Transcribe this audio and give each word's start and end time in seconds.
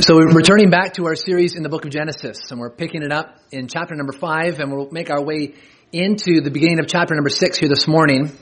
So 0.00 0.16
we're 0.16 0.32
returning 0.32 0.70
back 0.70 0.94
to 0.94 1.04
our 1.04 1.14
series 1.14 1.54
in 1.54 1.62
the 1.62 1.68
book 1.68 1.84
of 1.84 1.90
Genesis, 1.90 2.50
and 2.50 2.58
we're 2.58 2.70
picking 2.70 3.02
it 3.02 3.12
up 3.12 3.36
in 3.50 3.68
chapter 3.68 3.94
number 3.94 4.14
five, 4.14 4.58
and 4.58 4.72
we'll 4.72 4.88
make 4.90 5.10
our 5.10 5.22
way 5.22 5.52
into 5.92 6.40
the 6.40 6.50
beginning 6.50 6.80
of 6.80 6.86
chapter 6.86 7.14
number 7.14 7.28
six 7.28 7.58
here 7.58 7.68
this 7.68 7.86
morning. 7.86 8.32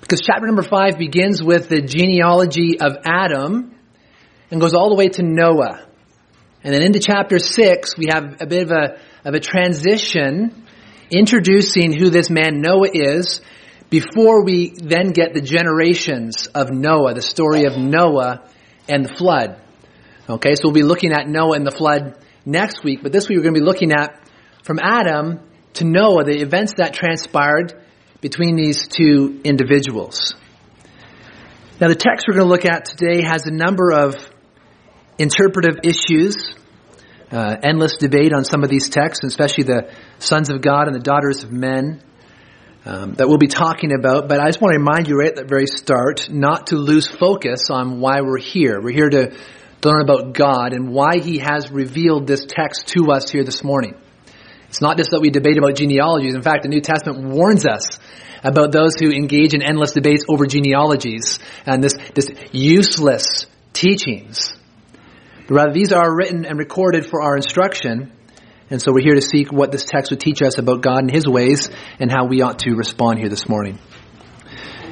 Because 0.00 0.20
chapter 0.20 0.46
number 0.46 0.62
five 0.62 0.96
begins 0.96 1.42
with 1.42 1.68
the 1.68 1.82
genealogy 1.82 2.78
of 2.80 2.96
Adam 3.04 3.74
and 4.52 4.60
goes 4.60 4.72
all 4.72 4.88
the 4.88 4.94
way 4.94 5.08
to 5.08 5.22
Noah. 5.24 5.84
And 6.62 6.72
then 6.72 6.82
into 6.82 7.00
chapter 7.00 7.40
six, 7.40 7.98
we 7.98 8.06
have 8.08 8.40
a 8.40 8.46
bit 8.46 8.62
of 8.62 8.70
a, 8.70 9.00
of 9.24 9.34
a 9.34 9.40
transition 9.40 10.64
introducing 11.10 11.92
who 11.92 12.08
this 12.08 12.30
man 12.30 12.60
Noah 12.60 12.90
is 12.92 13.40
before 13.90 14.44
we 14.44 14.74
then 14.76 15.10
get 15.10 15.34
the 15.34 15.42
generations 15.42 16.46
of 16.46 16.70
Noah, 16.70 17.14
the 17.14 17.22
story 17.22 17.64
of 17.64 17.76
Noah 17.76 18.48
and 18.88 19.04
the 19.04 19.12
flood. 19.12 19.60
Okay, 20.30 20.56
so 20.56 20.60
we'll 20.64 20.74
be 20.74 20.82
looking 20.82 21.12
at 21.12 21.26
Noah 21.26 21.56
and 21.56 21.66
the 21.66 21.70
flood 21.70 22.14
next 22.44 22.84
week, 22.84 23.02
but 23.02 23.12
this 23.12 23.30
week 23.30 23.38
we're 23.38 23.44
going 23.44 23.54
to 23.54 23.60
be 23.60 23.64
looking 23.64 23.92
at 23.92 24.28
from 24.62 24.78
Adam 24.78 25.40
to 25.72 25.86
Noah, 25.86 26.24
the 26.24 26.42
events 26.42 26.74
that 26.74 26.92
transpired 26.92 27.82
between 28.20 28.54
these 28.54 28.88
two 28.88 29.40
individuals. 29.42 30.34
Now 31.80 31.88
the 31.88 31.94
text 31.94 32.26
we're 32.28 32.34
going 32.34 32.46
to 32.46 32.50
look 32.52 32.66
at 32.66 32.84
today 32.84 33.22
has 33.22 33.46
a 33.46 33.50
number 33.50 33.90
of 33.90 34.16
interpretive 35.16 35.78
issues, 35.82 36.54
uh, 37.32 37.56
endless 37.62 37.96
debate 37.96 38.34
on 38.34 38.44
some 38.44 38.62
of 38.62 38.68
these 38.68 38.90
texts, 38.90 39.24
especially 39.24 39.64
the 39.64 39.90
sons 40.18 40.50
of 40.50 40.60
God 40.60 40.88
and 40.88 40.94
the 40.94 41.00
daughters 41.00 41.42
of 41.42 41.52
men. 41.52 42.02
Um, 42.84 43.14
that 43.14 43.28
we'll 43.28 43.38
be 43.38 43.48
talking 43.48 43.92
about, 43.92 44.28
but 44.28 44.40
I 44.40 44.46
just 44.46 44.62
want 44.62 44.72
to 44.72 44.78
remind 44.78 45.08
you 45.08 45.18
right 45.18 45.28
at 45.28 45.36
the 45.36 45.44
very 45.44 45.66
start 45.66 46.30
not 46.30 46.68
to 46.68 46.76
lose 46.76 47.06
focus 47.06 47.70
on 47.70 48.00
why 48.00 48.20
we're 48.22 48.38
here. 48.38 48.80
We're 48.80 48.94
here 48.94 49.10
to 49.10 49.36
to 49.80 49.88
learn 49.88 50.02
about 50.02 50.32
God 50.32 50.72
and 50.72 50.90
why 50.90 51.18
He 51.18 51.38
has 51.38 51.70
revealed 51.70 52.26
this 52.26 52.46
text 52.46 52.88
to 52.88 53.10
us 53.12 53.30
here 53.30 53.44
this 53.44 53.62
morning. 53.62 53.94
It's 54.68 54.80
not 54.80 54.96
just 54.96 55.10
that 55.12 55.20
we 55.20 55.30
debate 55.30 55.56
about 55.56 55.76
genealogies. 55.76 56.34
In 56.34 56.42
fact, 56.42 56.62
the 56.62 56.68
New 56.68 56.80
Testament 56.80 57.24
warns 57.28 57.66
us 57.66 57.98
about 58.44 58.70
those 58.70 58.96
who 58.98 59.10
engage 59.10 59.54
in 59.54 59.62
endless 59.62 59.92
debates 59.92 60.24
over 60.28 60.46
genealogies 60.46 61.38
and 61.66 61.82
this, 61.82 61.94
this 62.14 62.30
useless 62.52 63.46
teachings. 63.72 64.54
But 65.48 65.54
rather, 65.54 65.72
these 65.72 65.92
are 65.92 66.14
written 66.14 66.44
and 66.44 66.58
recorded 66.58 67.06
for 67.06 67.22
our 67.22 67.36
instruction. 67.36 68.12
And 68.70 68.82
so 68.82 68.92
we're 68.92 69.02
here 69.02 69.14
to 69.14 69.22
seek 69.22 69.50
what 69.50 69.72
this 69.72 69.86
text 69.86 70.10
would 70.10 70.20
teach 70.20 70.42
us 70.42 70.58
about 70.58 70.82
God 70.82 70.98
and 70.98 71.10
His 71.10 71.26
ways 71.26 71.70
and 71.98 72.10
how 72.10 72.26
we 72.26 72.42
ought 72.42 72.58
to 72.60 72.74
respond 72.74 73.18
here 73.18 73.30
this 73.30 73.48
morning. 73.48 73.78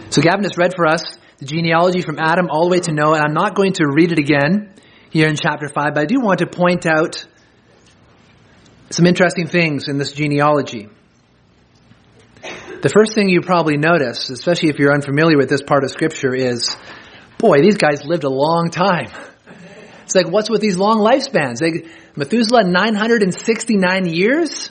So 0.09 0.23
Gavin 0.23 0.45
has 0.45 0.57
read 0.57 0.73
for 0.75 0.87
us 0.87 1.03
the 1.39 1.45
genealogy 1.45 2.03
from 2.03 2.19
Adam 2.19 2.49
all 2.51 2.65
the 2.65 2.71
way 2.71 2.81
to 2.81 2.93
Noah, 2.93 3.17
and 3.17 3.25
I'm 3.25 3.35
not 3.35 3.55
going 3.55 3.75
to 3.75 3.87
read 3.87 4.13
it 4.13 4.19
again 4.19 4.73
here 5.11 5.29
in 5.29 5.37
chapter 5.37 5.69
5, 5.69 5.95
but 5.95 5.99
I 5.99 6.07
do 6.07 6.21
want 6.21 6.39
to 6.39 6.47
point 6.47 6.87
out 6.87 7.27
some 8.91 9.07
interesting 9.07 9.47
things 9.47 9.89
in 9.89 9.99
this 9.99 10.13
genealogy. 10.13 10.89
The 12.83 12.89
first 12.89 13.15
thing 13.15 13.29
you 13.29 13.41
probably 13.41 13.77
notice, 13.77 14.31
especially 14.31 14.69
if 14.69 14.79
you're 14.79 14.93
unfamiliar 14.93 15.37
with 15.37 15.49
this 15.49 15.63
part 15.63 15.85
of 15.85 15.91
scripture, 15.91 16.35
is, 16.35 16.77
boy, 17.39 17.61
these 17.61 17.77
guys 17.77 18.05
lived 18.05 18.25
a 18.25 18.31
long 18.31 18.71
time. 18.71 19.11
It's 20.05 20.15
like, 20.15 20.29
what's 20.29 20.49
with 20.49 20.61
these 20.61 20.77
long 20.77 20.99
lifespans? 20.99 21.59
They, 21.59 21.91
Methuselah, 22.15 22.65
969 22.65 24.07
years? 24.07 24.71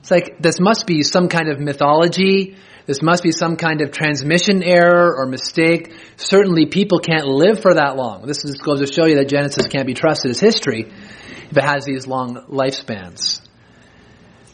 It's 0.00 0.10
like, 0.10 0.38
this 0.38 0.60
must 0.60 0.86
be 0.86 1.02
some 1.02 1.28
kind 1.28 1.48
of 1.48 1.58
mythology. 1.58 2.56
This 2.86 3.02
must 3.02 3.24
be 3.24 3.32
some 3.32 3.56
kind 3.56 3.80
of 3.80 3.90
transmission 3.90 4.62
error 4.62 5.14
or 5.16 5.26
mistake. 5.26 5.92
Certainly 6.16 6.66
people 6.66 7.00
can't 7.00 7.26
live 7.26 7.60
for 7.60 7.74
that 7.74 7.96
long. 7.96 8.26
This 8.26 8.44
is, 8.44 8.58
goes 8.58 8.80
to 8.80 8.86
show 8.86 9.06
you 9.06 9.16
that 9.16 9.28
Genesis 9.28 9.66
can't 9.66 9.86
be 9.86 9.94
trusted 9.94 10.30
as 10.30 10.38
history 10.38 10.82
if 11.50 11.56
it 11.56 11.64
has 11.64 11.84
these 11.84 12.06
long 12.06 12.46
lifespans. 12.48 13.40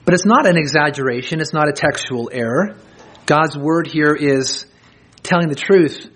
But 0.05 0.15
it's 0.15 0.25
not 0.25 0.47
an 0.47 0.57
exaggeration. 0.57 1.41
It's 1.41 1.53
not 1.53 1.69
a 1.69 1.73
textual 1.73 2.31
error. 2.33 2.77
God's 3.27 3.57
word 3.57 3.87
here 3.87 4.15
is 4.15 4.67
telling 5.23 5.49
the 5.49 5.55
truth. 5.55 6.11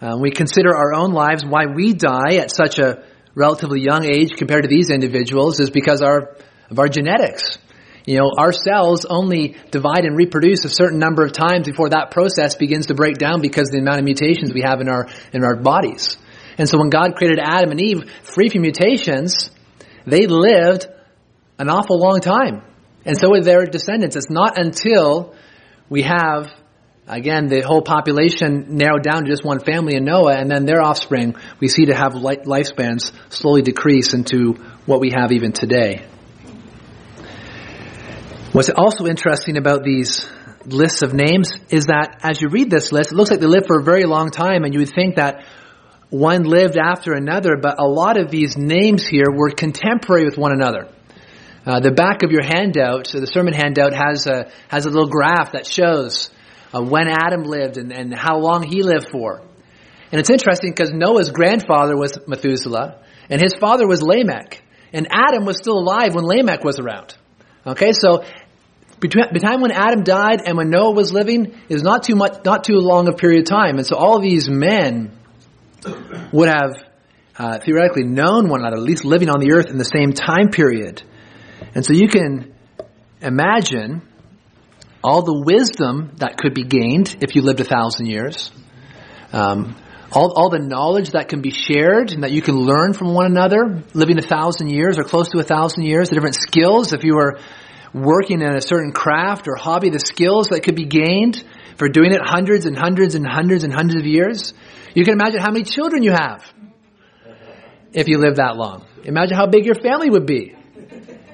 Uh, 0.00 0.16
we 0.20 0.30
consider 0.30 0.76
our 0.76 0.94
own 0.94 1.12
lives, 1.12 1.44
why 1.44 1.66
we 1.66 1.94
die 1.94 2.36
at 2.36 2.54
such 2.54 2.78
a 2.78 3.04
relatively 3.34 3.80
young 3.80 4.04
age 4.04 4.32
compared 4.36 4.62
to 4.64 4.68
these 4.68 4.90
individuals 4.90 5.60
is 5.60 5.70
because 5.70 6.02
our, 6.02 6.36
of 6.70 6.78
our 6.78 6.88
genetics. 6.88 7.58
You 8.06 8.18
know, 8.18 8.30
our 8.36 8.52
cells 8.52 9.06
only 9.06 9.56
divide 9.70 10.04
and 10.04 10.16
reproduce 10.16 10.64
a 10.64 10.68
certain 10.68 10.98
number 10.98 11.24
of 11.24 11.32
times 11.32 11.66
before 11.66 11.88
that 11.90 12.10
process 12.10 12.54
begins 12.54 12.86
to 12.86 12.94
break 12.94 13.16
down 13.16 13.40
because 13.40 13.68
of 13.68 13.72
the 13.72 13.78
amount 13.78 13.98
of 13.98 14.04
mutations 14.04 14.52
we 14.52 14.60
have 14.60 14.80
in 14.80 14.88
our, 14.88 15.08
in 15.32 15.42
our 15.42 15.56
bodies. 15.56 16.18
And 16.58 16.68
so 16.68 16.78
when 16.78 16.90
God 16.90 17.16
created 17.16 17.38
Adam 17.42 17.70
and 17.70 17.80
Eve 17.80 18.10
free 18.22 18.50
from 18.50 18.62
mutations, 18.62 19.50
they 20.06 20.26
lived 20.26 20.86
an 21.58 21.70
awful 21.70 21.98
long 21.98 22.20
time. 22.20 22.62
And 23.06 23.16
so 23.16 23.30
with 23.30 23.44
their 23.44 23.64
descendants. 23.64 24.16
It's 24.16 24.30
not 24.30 24.58
until 24.58 25.34
we 25.88 26.02
have, 26.02 26.52
again, 27.06 27.46
the 27.46 27.60
whole 27.60 27.82
population 27.82 28.76
narrowed 28.76 29.02
down 29.02 29.24
to 29.24 29.30
just 29.30 29.44
one 29.44 29.60
family 29.60 29.96
in 29.96 30.04
Noah 30.04 30.36
and 30.36 30.50
then 30.50 30.66
their 30.66 30.82
offspring, 30.82 31.36
we 31.58 31.68
see 31.68 31.86
to 31.86 31.94
have 31.94 32.12
lifespans 32.12 33.12
slowly 33.30 33.62
decrease 33.62 34.12
into 34.12 34.54
what 34.84 35.00
we 35.00 35.10
have 35.10 35.32
even 35.32 35.52
today. 35.52 36.04
What's 38.54 38.70
also 38.70 39.06
interesting 39.06 39.56
about 39.56 39.82
these 39.82 40.30
lists 40.64 41.02
of 41.02 41.12
names 41.12 41.52
is 41.70 41.86
that 41.86 42.20
as 42.22 42.40
you 42.40 42.48
read 42.48 42.70
this 42.70 42.92
list, 42.92 43.10
it 43.10 43.16
looks 43.16 43.28
like 43.28 43.40
they 43.40 43.46
lived 43.46 43.66
for 43.66 43.80
a 43.80 43.82
very 43.82 44.04
long 44.04 44.30
time, 44.30 44.62
and 44.62 44.72
you 44.72 44.78
would 44.78 44.94
think 44.94 45.16
that 45.16 45.44
one 46.08 46.44
lived 46.44 46.76
after 46.78 47.14
another, 47.14 47.56
but 47.60 47.80
a 47.80 47.84
lot 47.84 48.16
of 48.16 48.30
these 48.30 48.56
names 48.56 49.04
here 49.04 49.26
were 49.34 49.50
contemporary 49.50 50.24
with 50.24 50.38
one 50.38 50.52
another. 50.52 50.86
Uh, 51.66 51.80
the 51.80 51.90
back 51.90 52.22
of 52.22 52.30
your 52.30 52.44
handout, 52.44 53.08
so 53.08 53.18
the 53.18 53.26
sermon 53.26 53.54
handout, 53.54 53.92
has 53.92 54.28
a 54.28 54.48
has 54.68 54.86
a 54.86 54.88
little 54.88 55.08
graph 55.08 55.50
that 55.54 55.66
shows 55.66 56.30
uh, 56.72 56.80
when 56.80 57.08
Adam 57.08 57.42
lived 57.42 57.76
and, 57.76 57.90
and 57.90 58.14
how 58.14 58.38
long 58.38 58.62
he 58.62 58.84
lived 58.84 59.08
for. 59.10 59.42
And 60.12 60.20
it's 60.20 60.30
interesting 60.30 60.70
because 60.70 60.92
Noah's 60.92 61.32
grandfather 61.32 61.96
was 61.96 62.16
Methuselah, 62.28 63.02
and 63.28 63.42
his 63.42 63.56
father 63.56 63.88
was 63.88 64.00
Lamech, 64.00 64.62
and 64.92 65.08
Adam 65.10 65.44
was 65.44 65.56
still 65.56 65.76
alive 65.76 66.14
when 66.14 66.22
Lamech 66.22 66.62
was 66.62 66.78
around. 66.78 67.16
Okay, 67.66 67.92
so 67.92 68.22
between 69.04 69.26
the 69.34 69.38
time 69.38 69.60
when 69.60 69.70
Adam 69.70 70.02
died 70.02 70.40
and 70.46 70.56
when 70.56 70.70
Noah 70.70 70.92
was 70.92 71.12
living 71.12 71.54
is 71.68 71.82
not 71.82 72.04
too 72.04 72.14
much, 72.14 72.42
not 72.42 72.64
too 72.64 72.76
long 72.76 73.06
a 73.06 73.12
period 73.12 73.40
of 73.40 73.46
time. 73.46 73.76
And 73.76 73.86
so 73.86 73.96
all 73.96 74.18
these 74.18 74.48
men 74.48 75.14
would 76.32 76.48
have 76.48 76.82
uh, 77.36 77.58
theoretically 77.58 78.04
known 78.04 78.48
one 78.48 78.60
another, 78.60 78.76
at 78.76 78.82
least 78.82 79.04
living 79.04 79.28
on 79.28 79.40
the 79.40 79.52
earth 79.52 79.66
in 79.66 79.76
the 79.76 79.84
same 79.84 80.14
time 80.14 80.48
period. 80.48 81.02
And 81.74 81.84
so 81.84 81.92
you 81.92 82.08
can 82.08 82.54
imagine 83.20 84.00
all 85.02 85.20
the 85.20 85.38
wisdom 85.38 86.12
that 86.16 86.38
could 86.38 86.54
be 86.54 86.64
gained 86.64 87.14
if 87.20 87.36
you 87.36 87.42
lived 87.42 87.60
a 87.60 87.64
thousand 87.64 88.06
years. 88.06 88.50
Um, 89.34 89.76
all, 90.12 90.32
all 90.34 90.48
the 90.48 90.60
knowledge 90.60 91.10
that 91.10 91.28
can 91.28 91.42
be 91.42 91.50
shared 91.50 92.12
and 92.12 92.22
that 92.22 92.30
you 92.30 92.40
can 92.40 92.54
learn 92.54 92.94
from 92.94 93.12
one 93.12 93.26
another, 93.26 93.82
living 93.92 94.18
a 94.18 94.22
thousand 94.22 94.70
years 94.70 94.96
or 94.96 95.04
close 95.04 95.28
to 95.30 95.40
a 95.40 95.42
thousand 95.42 95.82
years, 95.82 96.08
the 96.08 96.14
different 96.14 96.36
skills. 96.36 96.94
If 96.94 97.04
you 97.04 97.16
were 97.16 97.38
working 97.94 98.42
in 98.42 98.54
a 98.54 98.60
certain 98.60 98.92
craft 98.92 99.46
or 99.46 99.54
hobby, 99.54 99.88
the 99.88 100.00
skills 100.00 100.48
that 100.48 100.64
could 100.64 100.74
be 100.74 100.84
gained 100.84 101.42
for 101.76 101.88
doing 101.88 102.12
it 102.12 102.20
hundreds 102.22 102.66
and 102.66 102.76
hundreds 102.76 103.14
and 103.14 103.26
hundreds 103.26 103.64
and 103.64 103.72
hundreds 103.72 104.00
of 104.00 104.06
years. 104.06 104.52
You 104.94 105.04
can 105.04 105.14
imagine 105.14 105.40
how 105.40 105.52
many 105.52 105.64
children 105.64 106.02
you 106.02 106.12
have 106.12 106.44
if 107.92 108.08
you 108.08 108.18
live 108.18 108.36
that 108.36 108.56
long. 108.56 108.84
Imagine 109.04 109.36
how 109.36 109.46
big 109.46 109.64
your 109.64 109.76
family 109.76 110.10
would 110.10 110.26
be 110.26 110.54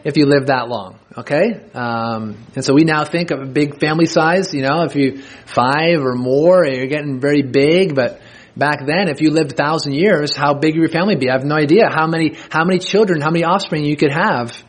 if 0.05 0.17
you 0.17 0.27
live 0.27 0.47
that 0.47 0.69
long. 0.69 0.99
Okay, 1.17 1.61
um, 1.75 2.37
and 2.55 2.65
so 2.65 2.73
we 2.73 2.85
now 2.85 3.05
think 3.05 3.33
of 3.33 3.41
a 3.41 3.47
big 3.47 3.81
family 3.81 4.07
size. 4.07 4.55
You 4.55 4.63
know, 4.63 4.83
if 4.83 4.95
you 4.95 5.23
five 5.47 6.01
or 6.01 6.15
more, 6.15 6.65
you're 6.65 6.87
getting 6.87 7.21
very 7.21 7.43
big. 7.43 7.97
But 7.97 8.21
back 8.57 8.87
then, 8.87 9.09
if 9.09 9.21
you 9.21 9.31
lived 9.31 9.53
a 9.53 9.57
thousand 9.57 9.95
years, 9.95 10.37
how 10.37 10.55
big 10.55 10.75
would 10.75 10.83
your 10.83 10.89
family 10.89 11.17
be? 11.17 11.29
I 11.29 11.33
have 11.33 11.45
no 11.45 11.57
idea 11.57 11.89
how 11.91 12.07
many 12.07 12.37
how 12.49 12.65
many 12.65 12.79
children, 12.79 13.21
how 13.21 13.31
many 13.31 13.45
offspring 13.45 13.85
you 13.85 13.97
could 13.97 14.13
have 14.13 14.63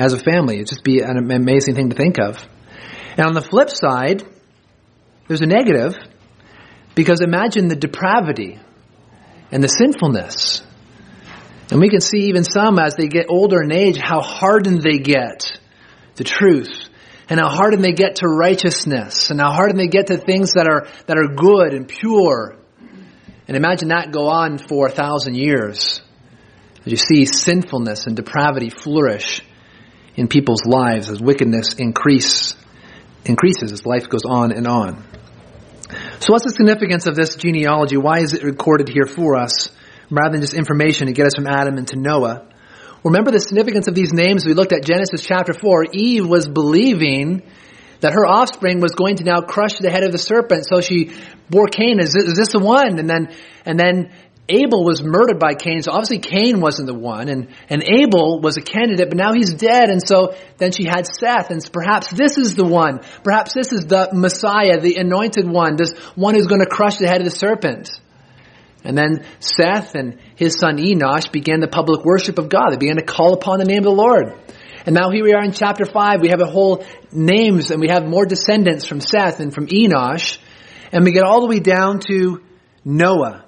as 0.00 0.14
a 0.14 0.18
family. 0.18 0.56
It'd 0.56 0.68
just 0.68 0.82
be 0.82 1.00
an 1.00 1.30
amazing 1.30 1.74
thing 1.74 1.90
to 1.90 1.96
think 1.96 2.18
of. 2.18 2.42
And 3.18 3.26
on 3.26 3.34
the 3.34 3.42
flip 3.42 3.68
side, 3.68 4.24
there's 5.28 5.42
a 5.42 5.46
negative 5.46 5.94
because 6.94 7.20
imagine 7.20 7.68
the 7.68 7.76
depravity 7.76 8.58
and 9.52 9.62
the 9.62 9.68
sinfulness. 9.68 10.62
And 11.70 11.80
we 11.80 11.90
can 11.90 12.00
see 12.00 12.28
even 12.28 12.44
some 12.44 12.78
as 12.78 12.94
they 12.96 13.08
get 13.08 13.26
older 13.28 13.62
in 13.62 13.72
age 13.72 13.98
how 13.98 14.22
hardened 14.22 14.80
they 14.80 14.98
get 14.98 15.58
to 16.16 16.24
truth 16.24 16.88
and 17.28 17.38
how 17.38 17.50
hardened 17.50 17.84
they 17.84 17.92
get 17.92 18.16
to 18.16 18.26
righteousness 18.26 19.30
and 19.30 19.38
how 19.38 19.52
hardened 19.52 19.78
they 19.78 19.86
get 19.86 20.06
to 20.06 20.16
things 20.16 20.52
that 20.54 20.66
are, 20.66 20.88
that 21.06 21.18
are 21.18 21.28
good 21.28 21.74
and 21.74 21.86
pure. 21.86 22.56
And 23.46 23.56
imagine 23.56 23.88
that 23.88 24.12
go 24.12 24.28
on 24.28 24.56
for 24.56 24.86
a 24.86 24.90
thousand 24.90 25.34
years. 25.34 26.00
As 26.86 26.90
you 26.90 26.96
see 26.96 27.26
sinfulness 27.26 28.06
and 28.06 28.16
depravity 28.16 28.70
flourish 28.70 29.42
in 30.20 30.28
people's 30.28 30.66
lives 30.66 31.08
as 31.08 31.18
wickedness 31.18 31.72
increase, 31.78 32.54
increases 33.24 33.72
as 33.72 33.86
life 33.86 34.06
goes 34.10 34.26
on 34.28 34.52
and 34.52 34.66
on. 34.66 35.02
So 36.20 36.34
what's 36.34 36.44
the 36.44 36.52
significance 36.54 37.06
of 37.06 37.14
this 37.16 37.36
genealogy? 37.36 37.96
Why 37.96 38.18
is 38.18 38.34
it 38.34 38.44
recorded 38.44 38.90
here 38.90 39.06
for 39.06 39.36
us 39.36 39.70
rather 40.10 40.32
than 40.32 40.42
just 40.42 40.52
information 40.52 41.06
to 41.06 41.14
get 41.14 41.26
us 41.26 41.36
from 41.36 41.46
Adam 41.46 41.78
into 41.78 41.98
Noah? 41.98 42.46
Remember 43.02 43.30
the 43.30 43.40
significance 43.40 43.88
of 43.88 43.94
these 43.94 44.12
names 44.12 44.44
we 44.44 44.52
looked 44.52 44.74
at 44.74 44.84
Genesis 44.84 45.24
chapter 45.24 45.54
4. 45.54 45.86
Eve 45.94 46.28
was 46.28 46.46
believing 46.46 47.42
that 48.00 48.12
her 48.12 48.26
offspring 48.26 48.80
was 48.80 48.92
going 48.92 49.16
to 49.16 49.24
now 49.24 49.40
crush 49.40 49.78
the 49.78 49.90
head 49.90 50.02
of 50.02 50.12
the 50.12 50.18
serpent. 50.18 50.66
So 50.66 50.82
she 50.82 51.12
bore 51.48 51.66
Cain. 51.66 51.98
Is 51.98 52.12
this, 52.12 52.24
is 52.24 52.36
this 52.36 52.52
the 52.52 52.58
one? 52.58 52.98
And 52.98 53.08
then, 53.08 53.34
and 53.64 53.80
then 53.80 54.12
Abel 54.50 54.84
was 54.84 55.02
murdered 55.02 55.38
by 55.38 55.54
Cain. 55.54 55.82
So 55.82 55.92
obviously 55.92 56.18
Cain 56.18 56.60
wasn't 56.60 56.86
the 56.86 56.94
one. 56.94 57.28
And, 57.28 57.48
and 57.68 57.82
Abel 57.82 58.40
was 58.40 58.56
a 58.56 58.60
candidate, 58.60 59.08
but 59.08 59.16
now 59.16 59.32
he's 59.32 59.54
dead. 59.54 59.90
And 59.90 60.06
so 60.06 60.34
then 60.58 60.72
she 60.72 60.84
had 60.84 61.06
Seth. 61.06 61.50
And 61.50 61.66
perhaps 61.72 62.10
this 62.10 62.36
is 62.36 62.54
the 62.54 62.64
one. 62.64 63.00
Perhaps 63.22 63.54
this 63.54 63.72
is 63.72 63.86
the 63.86 64.10
Messiah, 64.12 64.80
the 64.80 64.96
anointed 64.96 65.48
one, 65.48 65.76
this 65.76 65.96
one 66.14 66.34
who's 66.34 66.46
going 66.46 66.60
to 66.60 66.66
crush 66.66 66.96
the 66.98 67.06
head 67.06 67.20
of 67.20 67.24
the 67.24 67.30
serpent. 67.30 68.00
And 68.82 68.96
then 68.96 69.24
Seth 69.40 69.94
and 69.94 70.18
his 70.36 70.58
son 70.58 70.78
Enosh 70.78 71.30
began 71.30 71.60
the 71.60 71.68
public 71.68 72.04
worship 72.04 72.38
of 72.38 72.48
God. 72.48 72.70
They 72.70 72.76
began 72.76 72.96
to 72.96 73.02
call 73.02 73.34
upon 73.34 73.58
the 73.58 73.64
name 73.64 73.78
of 73.78 73.84
the 73.84 73.90
Lord. 73.90 74.34
And 74.86 74.94
now 74.94 75.10
here 75.10 75.24
we 75.24 75.34
are 75.34 75.44
in 75.44 75.52
chapter 75.52 75.84
5. 75.84 76.22
We 76.22 76.28
have 76.28 76.40
a 76.40 76.46
whole 76.46 76.84
names 77.12 77.70
and 77.70 77.80
we 77.80 77.88
have 77.88 78.06
more 78.06 78.24
descendants 78.24 78.86
from 78.86 79.00
Seth 79.00 79.40
and 79.40 79.52
from 79.52 79.66
Enosh. 79.66 80.38
And 80.92 81.04
we 81.04 81.12
get 81.12 81.24
all 81.24 81.42
the 81.42 81.46
way 81.46 81.60
down 81.60 82.00
to 82.08 82.42
Noah. 82.84 83.44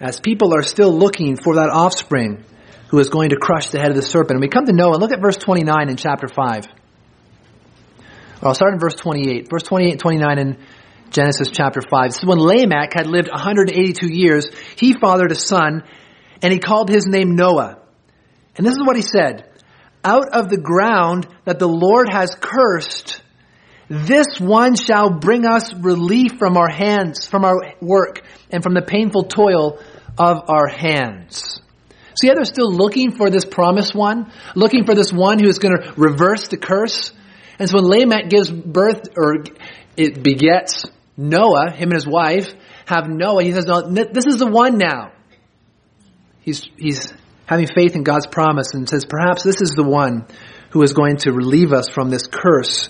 As 0.00 0.20
people 0.20 0.54
are 0.54 0.62
still 0.62 0.92
looking 0.92 1.36
for 1.36 1.56
that 1.56 1.70
offspring 1.70 2.44
who 2.88 2.98
is 2.98 3.08
going 3.08 3.30
to 3.30 3.36
crush 3.36 3.70
the 3.70 3.78
head 3.78 3.90
of 3.90 3.96
the 3.96 4.02
serpent. 4.02 4.32
And 4.32 4.40
we 4.40 4.48
come 4.48 4.66
to 4.66 4.72
Noah. 4.72 4.96
Look 4.96 5.12
at 5.12 5.20
verse 5.20 5.36
29 5.36 5.88
in 5.88 5.96
chapter 5.96 6.28
5. 6.28 6.66
Or 8.42 8.48
I'll 8.48 8.54
start 8.54 8.74
in 8.74 8.78
verse 8.78 8.94
28. 8.94 9.48
Verse 9.50 9.62
28 9.62 9.98
29 9.98 10.38
in 10.38 10.58
Genesis 11.10 11.48
chapter 11.50 11.80
5. 11.80 12.08
This 12.08 12.18
is 12.18 12.24
when 12.26 12.38
Lamech 12.38 12.92
had 12.94 13.06
lived 13.06 13.30
182 13.30 14.08
years. 14.08 14.48
He 14.76 14.92
fathered 14.92 15.32
a 15.32 15.36
son 15.36 15.82
and 16.42 16.52
he 16.52 16.58
called 16.58 16.88
his 16.88 17.06
name 17.06 17.34
Noah. 17.34 17.78
And 18.56 18.66
this 18.66 18.74
is 18.74 18.84
what 18.84 18.96
he 18.96 19.02
said 19.02 19.50
out 20.04 20.28
of 20.32 20.48
the 20.48 20.56
ground 20.56 21.26
that 21.44 21.58
the 21.58 21.68
Lord 21.68 22.08
has 22.08 22.36
cursed, 22.38 23.20
this 23.88 24.40
one 24.40 24.74
shall 24.74 25.10
bring 25.10 25.46
us 25.46 25.72
relief 25.74 26.32
from 26.38 26.56
our 26.56 26.68
hands, 26.68 27.26
from 27.26 27.44
our 27.44 27.74
work, 27.80 28.22
and 28.50 28.62
from 28.62 28.74
the 28.74 28.82
painful 28.82 29.24
toil 29.24 29.78
of 30.18 30.48
our 30.48 30.66
hands. 30.66 31.60
See 32.18 32.28
how 32.28 32.34
they're 32.34 32.44
still 32.44 32.72
looking 32.72 33.12
for 33.12 33.30
this 33.30 33.44
promised 33.44 33.94
one? 33.94 34.32
Looking 34.54 34.86
for 34.86 34.94
this 34.94 35.12
one 35.12 35.38
who 35.38 35.48
is 35.48 35.58
going 35.58 35.76
to 35.76 35.92
reverse 35.96 36.48
the 36.48 36.56
curse? 36.56 37.12
And 37.58 37.68
so 37.68 37.76
when 37.76 37.84
Lamech 37.84 38.28
gives 38.30 38.50
birth, 38.50 39.08
or 39.16 39.44
it 39.96 40.22
begets 40.22 40.84
Noah, 41.16 41.70
him 41.70 41.90
and 41.90 41.94
his 41.94 42.06
wife, 42.06 42.52
have 42.86 43.08
Noah, 43.08 43.44
he 43.44 43.52
says, 43.52 43.66
no, 43.66 43.82
this 43.82 44.26
is 44.26 44.38
the 44.38 44.46
one 44.46 44.78
now. 44.78 45.12
He's, 46.40 46.64
he's 46.76 47.12
having 47.44 47.66
faith 47.66 47.94
in 47.94 48.02
God's 48.02 48.26
promise 48.26 48.72
and 48.72 48.88
says, 48.88 49.04
perhaps 49.04 49.42
this 49.42 49.60
is 49.60 49.70
the 49.70 49.84
one 49.84 50.26
who 50.70 50.82
is 50.82 50.92
going 50.92 51.18
to 51.18 51.32
relieve 51.32 51.72
us 51.72 51.88
from 51.88 52.10
this 52.10 52.26
curse 52.26 52.88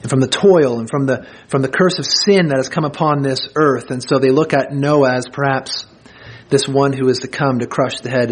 and 0.00 0.08
from 0.08 0.20
the 0.20 0.28
toil 0.28 0.78
and 0.78 0.88
from 0.88 1.06
the, 1.06 1.26
from 1.48 1.62
the 1.62 1.68
curse 1.68 1.98
of 1.98 2.06
sin 2.06 2.48
that 2.48 2.56
has 2.56 2.68
come 2.68 2.84
upon 2.84 3.22
this 3.22 3.48
earth. 3.54 3.90
And 3.90 4.02
so 4.02 4.18
they 4.18 4.30
look 4.30 4.52
at 4.52 4.72
Noah 4.72 5.14
as 5.14 5.28
perhaps 5.28 5.86
this 6.48 6.68
one 6.68 6.92
who 6.92 7.08
is 7.08 7.20
to 7.20 7.28
come 7.28 7.60
to 7.60 7.66
crush 7.66 8.00
the 8.00 8.10
head 8.10 8.30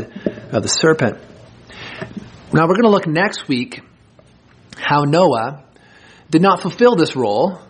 of 0.53 0.63
the 0.63 0.69
serpent. 0.69 1.19
Now 2.53 2.67
we're 2.67 2.75
going 2.75 2.83
to 2.83 2.91
look 2.91 3.07
next 3.07 3.49
week 3.49 3.81
how 4.77 5.05
Noah 5.05 5.65
did 6.31 6.43
not 6.43 6.61
fulfill 6.61 6.97
this 6.97 7.15
role 7.15 7.61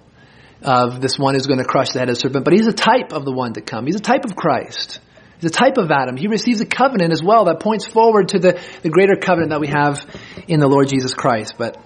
of 0.62 1.00
this 1.00 1.18
one 1.18 1.34
who's 1.34 1.46
going 1.46 1.58
to 1.58 1.64
crush 1.64 1.90
the 1.90 1.98
head 1.98 2.08
of 2.08 2.16
the 2.16 2.20
serpent, 2.20 2.44
but 2.44 2.52
he's 2.52 2.66
a 2.66 2.72
type 2.72 3.12
of 3.12 3.24
the 3.24 3.32
one 3.32 3.54
to 3.54 3.60
come. 3.60 3.86
He's 3.86 3.96
a 3.96 4.00
type 4.00 4.24
of 4.24 4.36
Christ. 4.36 5.00
He's 5.40 5.50
a 5.50 5.54
type 5.54 5.78
of 5.78 5.90
Adam. 5.90 6.16
He 6.16 6.26
receives 6.26 6.60
a 6.60 6.66
covenant 6.66 7.12
as 7.12 7.22
well 7.22 7.46
that 7.46 7.60
points 7.60 7.86
forward 7.86 8.28
to 8.28 8.38
the, 8.38 8.60
the 8.82 8.90
greater 8.90 9.16
covenant 9.16 9.50
that 9.50 9.60
we 9.60 9.68
have 9.68 10.04
in 10.48 10.60
the 10.60 10.68
Lord 10.68 10.88
Jesus 10.88 11.14
Christ. 11.14 11.54
But 11.56 11.82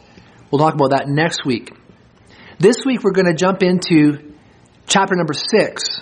we'll 0.51 0.59
talk 0.59 0.75
about 0.75 0.91
that 0.91 1.09
next 1.09 1.45
week. 1.45 1.73
This 2.59 2.85
week 2.87 3.03
we're 3.03 3.13
going 3.13 3.27
to 3.27 3.35
jump 3.35 3.63
into 3.65 4.33
chapter 4.87 5.17
number 5.17 5.33
six 5.33 6.01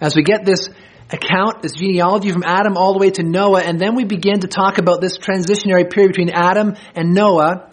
as 0.00 0.16
we 0.16 0.24
get 0.24 0.44
this 0.44 0.68
account, 1.10 1.62
this 1.62 1.72
genealogy 1.72 2.32
from 2.32 2.42
Adam 2.44 2.76
all 2.76 2.92
the 2.92 2.98
way 2.98 3.10
to 3.10 3.22
Noah, 3.22 3.60
and 3.60 3.80
then 3.80 3.94
we 3.94 4.04
begin 4.04 4.40
to 4.40 4.48
talk 4.48 4.78
about 4.78 5.00
this 5.00 5.16
transitionary 5.18 5.88
period 5.88 6.08
between 6.08 6.30
Adam 6.30 6.74
and 6.96 7.14
Noah 7.14 7.70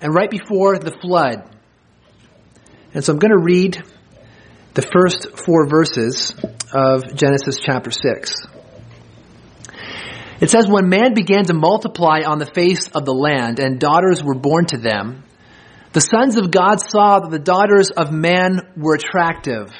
and 0.00 0.14
right 0.14 0.30
before 0.30 0.78
the 0.78 0.92
flood. 0.92 1.42
And 2.94 3.04
so 3.04 3.12
I'm 3.12 3.18
going 3.18 3.32
to 3.32 3.42
read 3.42 3.82
the 4.74 4.82
first 4.82 5.36
four 5.44 5.66
verses 5.66 6.34
of 6.72 7.14
Genesis 7.16 7.58
chapter 7.58 7.90
6. 7.90 8.34
It 10.40 10.50
says, 10.50 10.66
When 10.68 10.88
man 10.88 11.14
began 11.14 11.44
to 11.46 11.54
multiply 11.54 12.20
on 12.24 12.38
the 12.38 12.46
face 12.46 12.88
of 12.88 13.04
the 13.04 13.14
land, 13.14 13.58
and 13.58 13.80
daughters 13.80 14.22
were 14.22 14.34
born 14.34 14.66
to 14.66 14.76
them, 14.76 15.24
the 15.92 16.00
sons 16.00 16.36
of 16.36 16.50
God 16.50 16.80
saw 16.80 17.20
that 17.20 17.30
the 17.30 17.38
daughters 17.38 17.90
of 17.90 18.12
man 18.12 18.72
were 18.76 18.94
attractive, 18.94 19.70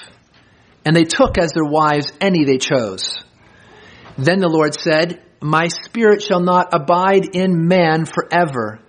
and 0.85 0.95
they 0.95 1.05
took 1.05 1.39
as 1.39 1.53
their 1.53 1.65
wives 1.65 2.13
any 2.21 2.45
they 2.45 2.59
chose. 2.59 3.25
Then 4.19 4.41
the 4.41 4.49
Lord 4.49 4.75
said, 4.75 5.23
My 5.41 5.69
spirit 5.69 6.23
shall 6.23 6.41
not 6.41 6.75
abide 6.75 7.35
in 7.35 7.67
man 7.67 8.05
forever, 8.05 8.81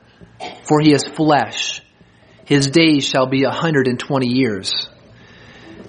for 0.67 0.81
he 0.81 0.91
is 0.91 1.05
flesh. 1.05 1.81
His 2.45 2.67
days 2.67 3.07
shall 3.07 3.27
be 3.27 3.43
a 3.43 3.51
hundred 3.51 3.87
and 3.87 3.97
twenty 3.97 4.27
years. 4.27 4.73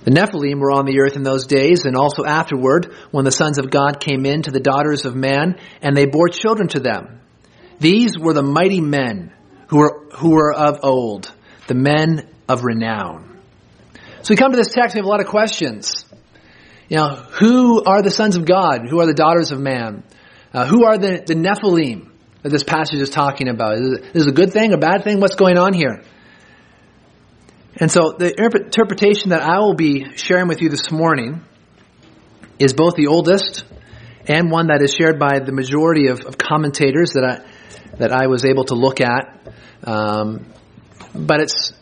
The 0.04 0.12
Nephilim 0.12 0.60
were 0.60 0.70
on 0.70 0.84
the 0.84 1.00
earth 1.00 1.16
in 1.16 1.22
those 1.22 1.46
days 1.46 1.84
and 1.84 1.96
also 1.96 2.24
afterward 2.24 2.94
when 3.10 3.24
the 3.24 3.32
sons 3.32 3.58
of 3.58 3.70
God 3.70 3.98
came 3.98 4.26
in 4.26 4.42
to 4.42 4.50
the 4.50 4.60
daughters 4.60 5.04
of 5.04 5.16
man 5.16 5.58
and 5.82 5.96
they 5.96 6.04
bore 6.04 6.28
children 6.28 6.68
to 6.68 6.80
them. 6.80 7.20
These 7.80 8.18
were 8.18 8.34
the 8.34 8.42
mighty 8.42 8.80
men 8.80 9.32
who 9.74 9.80
were, 9.80 10.06
who 10.18 10.30
were 10.30 10.52
of 10.52 10.78
old, 10.84 11.32
the 11.66 11.74
men 11.74 12.28
of 12.48 12.62
renown. 12.62 13.40
So 14.22 14.30
we 14.30 14.36
come 14.36 14.52
to 14.52 14.56
this 14.56 14.72
text, 14.72 14.94
we 14.94 15.00
have 15.00 15.04
a 15.04 15.08
lot 15.08 15.20
of 15.20 15.26
questions. 15.26 16.04
You 16.88 16.98
know, 16.98 17.08
who 17.08 17.82
are 17.82 18.00
the 18.00 18.12
sons 18.12 18.36
of 18.36 18.44
God? 18.44 18.86
Who 18.88 19.00
are 19.00 19.06
the 19.06 19.14
daughters 19.14 19.50
of 19.50 19.58
man? 19.58 20.04
Uh, 20.52 20.64
who 20.64 20.84
are 20.84 20.96
the, 20.96 21.24
the 21.26 21.34
Nephilim 21.34 22.08
that 22.42 22.50
this 22.50 22.62
passage 22.62 23.00
is 23.00 23.10
talking 23.10 23.48
about? 23.48 23.78
Is, 23.78 23.98
this 24.12 24.26
a 24.28 24.30
good 24.30 24.52
thing, 24.52 24.72
a 24.72 24.78
bad 24.78 25.02
thing? 25.02 25.18
What's 25.18 25.34
going 25.34 25.58
on 25.58 25.72
here? 25.72 26.04
And 27.76 27.90
so 27.90 28.14
the 28.16 28.32
interpretation 28.40 29.30
that 29.30 29.42
I 29.42 29.58
will 29.58 29.74
be 29.74 30.16
sharing 30.16 30.46
with 30.46 30.62
you 30.62 30.68
this 30.68 30.92
morning 30.92 31.42
is 32.60 32.74
both 32.74 32.94
the 32.94 33.08
oldest 33.08 33.64
and 34.28 34.52
one 34.52 34.68
that 34.68 34.82
is 34.82 34.94
shared 34.94 35.18
by 35.18 35.40
the 35.40 35.50
majority 35.50 36.06
of, 36.06 36.20
of 36.26 36.38
commentators 36.38 37.14
that 37.14 37.24
I, 37.24 37.96
that 37.96 38.12
I 38.12 38.28
was 38.28 38.44
able 38.44 38.66
to 38.66 38.76
look 38.76 39.00
at. 39.00 39.33
Um, 39.84 40.46
but 41.14 41.40
it's 41.40 41.72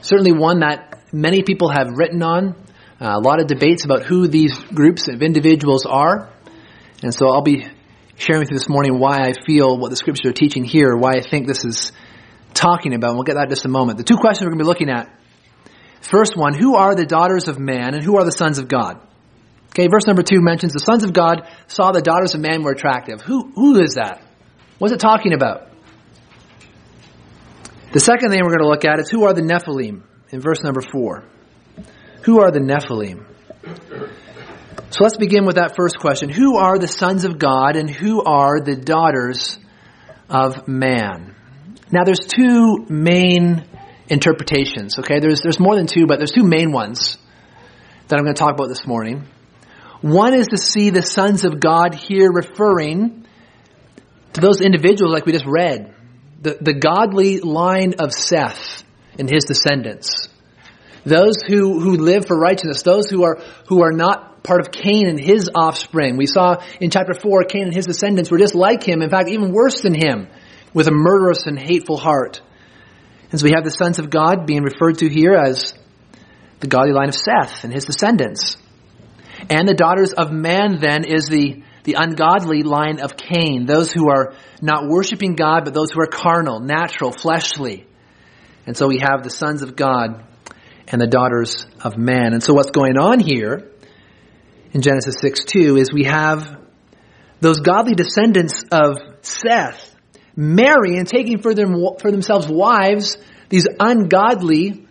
certainly 0.00 0.32
one 0.32 0.60
that 0.60 1.02
many 1.12 1.42
people 1.42 1.70
have 1.70 1.88
written 1.94 2.22
on. 2.22 2.54
Uh, 3.00 3.16
a 3.16 3.20
lot 3.20 3.40
of 3.40 3.46
debates 3.46 3.84
about 3.84 4.02
who 4.02 4.28
these 4.28 4.56
groups 4.56 5.08
of 5.08 5.22
individuals 5.22 5.84
are. 5.86 6.30
And 7.02 7.12
so 7.12 7.28
I'll 7.28 7.42
be 7.42 7.66
sharing 8.16 8.40
with 8.40 8.50
you 8.50 8.58
this 8.58 8.68
morning 8.68 8.98
why 8.98 9.22
I 9.22 9.32
feel 9.44 9.76
what 9.76 9.90
the 9.90 9.96
scriptures 9.96 10.30
are 10.30 10.32
teaching 10.32 10.64
here, 10.64 10.96
why 10.96 11.14
I 11.14 11.20
think 11.20 11.46
this 11.46 11.64
is 11.64 11.92
talking 12.54 12.94
about. 12.94 13.10
And 13.10 13.16
we'll 13.16 13.24
get 13.24 13.34
that 13.34 13.44
in 13.44 13.50
just 13.50 13.64
a 13.64 13.68
moment. 13.68 13.98
The 13.98 14.04
two 14.04 14.16
questions 14.16 14.46
we're 14.46 14.52
going 14.52 14.60
to 14.60 14.64
be 14.64 14.68
looking 14.68 14.88
at 14.88 15.18
First 16.02 16.36
one, 16.36 16.54
who 16.54 16.74
are 16.74 16.94
the 16.94 17.06
daughters 17.06 17.48
of 17.48 17.58
man 17.58 17.94
and 17.94 18.02
who 18.02 18.16
are 18.16 18.24
the 18.24 18.32
sons 18.32 18.58
of 18.58 18.68
God? 18.68 19.00
Okay, 19.70 19.86
verse 19.86 20.06
number 20.06 20.22
two 20.22 20.40
mentions 20.40 20.72
the 20.72 20.80
sons 20.80 21.04
of 21.04 21.12
God 21.12 21.48
saw 21.68 21.92
the 21.92 22.02
daughters 22.02 22.34
of 22.34 22.40
man 22.40 22.62
were 22.62 22.72
attractive. 22.72 23.22
Who, 23.22 23.50
who 23.52 23.80
is 23.80 23.94
that? 23.94 24.22
What's 24.78 24.92
it 24.92 25.00
talking 25.00 25.32
about? 25.32 25.70
The 27.92 28.00
second 28.00 28.30
thing 28.30 28.40
we're 28.42 28.56
going 28.56 28.60
to 28.60 28.68
look 28.68 28.84
at 28.84 28.98
is 29.00 29.10
who 29.10 29.24
are 29.24 29.34
the 29.34 29.42
Nephilim 29.42 30.02
in 30.30 30.40
verse 30.40 30.62
number 30.62 30.80
four. 30.80 31.24
Who 32.24 32.40
are 32.40 32.50
the 32.50 32.60
Nephilim? 32.60 33.26
So 34.90 35.04
let's 35.04 35.16
begin 35.16 35.44
with 35.44 35.56
that 35.56 35.76
first 35.76 35.98
question. 35.98 36.30
Who 36.30 36.56
are 36.56 36.78
the 36.78 36.88
sons 36.88 37.24
of 37.24 37.38
God 37.38 37.76
and 37.76 37.90
who 37.90 38.22
are 38.22 38.60
the 38.60 38.76
daughters 38.76 39.58
of 40.28 40.66
man? 40.66 41.34
Now 41.90 42.04
there's 42.04 42.20
two 42.20 42.86
main 42.88 43.66
interpretations. 44.08 44.98
Okay, 44.98 45.20
there's 45.20 45.42
there's 45.42 45.60
more 45.60 45.76
than 45.76 45.86
two, 45.86 46.06
but 46.06 46.18
there's 46.18 46.32
two 46.32 46.44
main 46.44 46.72
ones 46.72 47.18
that 48.08 48.18
I'm 48.18 48.24
going 48.24 48.34
to 48.34 48.38
talk 48.38 48.54
about 48.54 48.68
this 48.68 48.86
morning. 48.86 49.26
One 50.00 50.34
is 50.34 50.48
to 50.48 50.58
see 50.58 50.90
the 50.90 51.02
sons 51.02 51.44
of 51.44 51.60
God 51.60 51.94
here 51.94 52.30
referring 52.32 53.26
to 54.32 54.40
those 54.40 54.60
individuals 54.60 55.12
like 55.12 55.26
we 55.26 55.32
just 55.32 55.46
read, 55.46 55.94
the, 56.42 56.58
the 56.60 56.74
godly 56.74 57.38
line 57.38 57.94
of 58.00 58.12
Seth 58.12 58.84
and 59.18 59.30
his 59.30 59.44
descendants. 59.44 60.28
Those 61.04 61.36
who, 61.46 61.80
who 61.80 61.96
live 61.96 62.26
for 62.26 62.38
righteousness, 62.38 62.82
those 62.82 63.08
who 63.08 63.24
are, 63.24 63.40
who 63.68 63.82
are 63.82 63.92
not 63.92 64.42
part 64.42 64.60
of 64.60 64.72
Cain 64.72 65.06
and 65.08 65.18
his 65.18 65.50
offspring. 65.54 66.16
We 66.16 66.26
saw 66.26 66.62
in 66.80 66.90
chapter 66.90 67.14
4, 67.14 67.44
Cain 67.44 67.64
and 67.64 67.74
his 67.74 67.86
descendants 67.86 68.30
were 68.30 68.38
just 68.38 68.54
like 68.54 68.82
him, 68.82 69.02
in 69.02 69.10
fact, 69.10 69.28
even 69.28 69.52
worse 69.52 69.82
than 69.82 69.94
him, 69.94 70.28
with 70.74 70.88
a 70.88 70.92
murderous 70.92 71.46
and 71.46 71.58
hateful 71.58 71.96
heart. 71.96 72.40
And 73.30 73.40
so 73.40 73.44
we 73.44 73.52
have 73.54 73.64
the 73.64 73.70
sons 73.70 73.98
of 73.98 74.10
God 74.10 74.46
being 74.46 74.62
referred 74.62 74.98
to 74.98 75.08
here 75.08 75.34
as 75.34 75.74
the 76.60 76.66
godly 76.66 76.92
line 76.92 77.08
of 77.08 77.14
Seth 77.14 77.64
and 77.64 77.72
his 77.72 77.84
descendants. 77.84 78.56
And 79.48 79.68
the 79.68 79.74
daughters 79.74 80.12
of 80.12 80.32
man 80.32 80.78
then 80.80 81.04
is 81.04 81.26
the, 81.26 81.62
the 81.84 81.94
ungodly 81.94 82.62
line 82.62 83.00
of 83.00 83.16
Cain, 83.16 83.66
those 83.66 83.90
who 83.92 84.08
are 84.08 84.34
not 84.60 84.88
worshiping 84.88 85.34
God, 85.34 85.64
but 85.64 85.74
those 85.74 85.90
who 85.90 86.00
are 86.00 86.06
carnal, 86.06 86.60
natural, 86.60 87.12
fleshly. 87.12 87.86
And 88.66 88.76
so 88.76 88.86
we 88.86 88.98
have 88.98 89.22
the 89.22 89.30
sons 89.30 89.62
of 89.62 89.74
God 89.74 90.24
and 90.86 91.00
the 91.00 91.06
daughters 91.06 91.66
of 91.82 91.96
man. 91.96 92.32
And 92.32 92.42
so 92.42 92.54
what's 92.54 92.70
going 92.70 92.98
on 92.98 93.18
here 93.18 93.70
in 94.72 94.82
Genesis 94.82 95.16
6 95.20 95.44
2 95.44 95.76
is 95.76 95.92
we 95.92 96.04
have 96.04 96.58
those 97.40 97.60
godly 97.60 97.94
descendants 97.94 98.64
of 98.70 98.98
Seth 99.22 99.94
marrying 100.36 100.98
and 100.98 101.08
taking 101.08 101.40
for, 101.40 101.54
them, 101.54 101.74
for 101.98 102.10
themselves 102.10 102.46
wives, 102.48 103.16
these 103.48 103.66
ungodly 103.78 104.86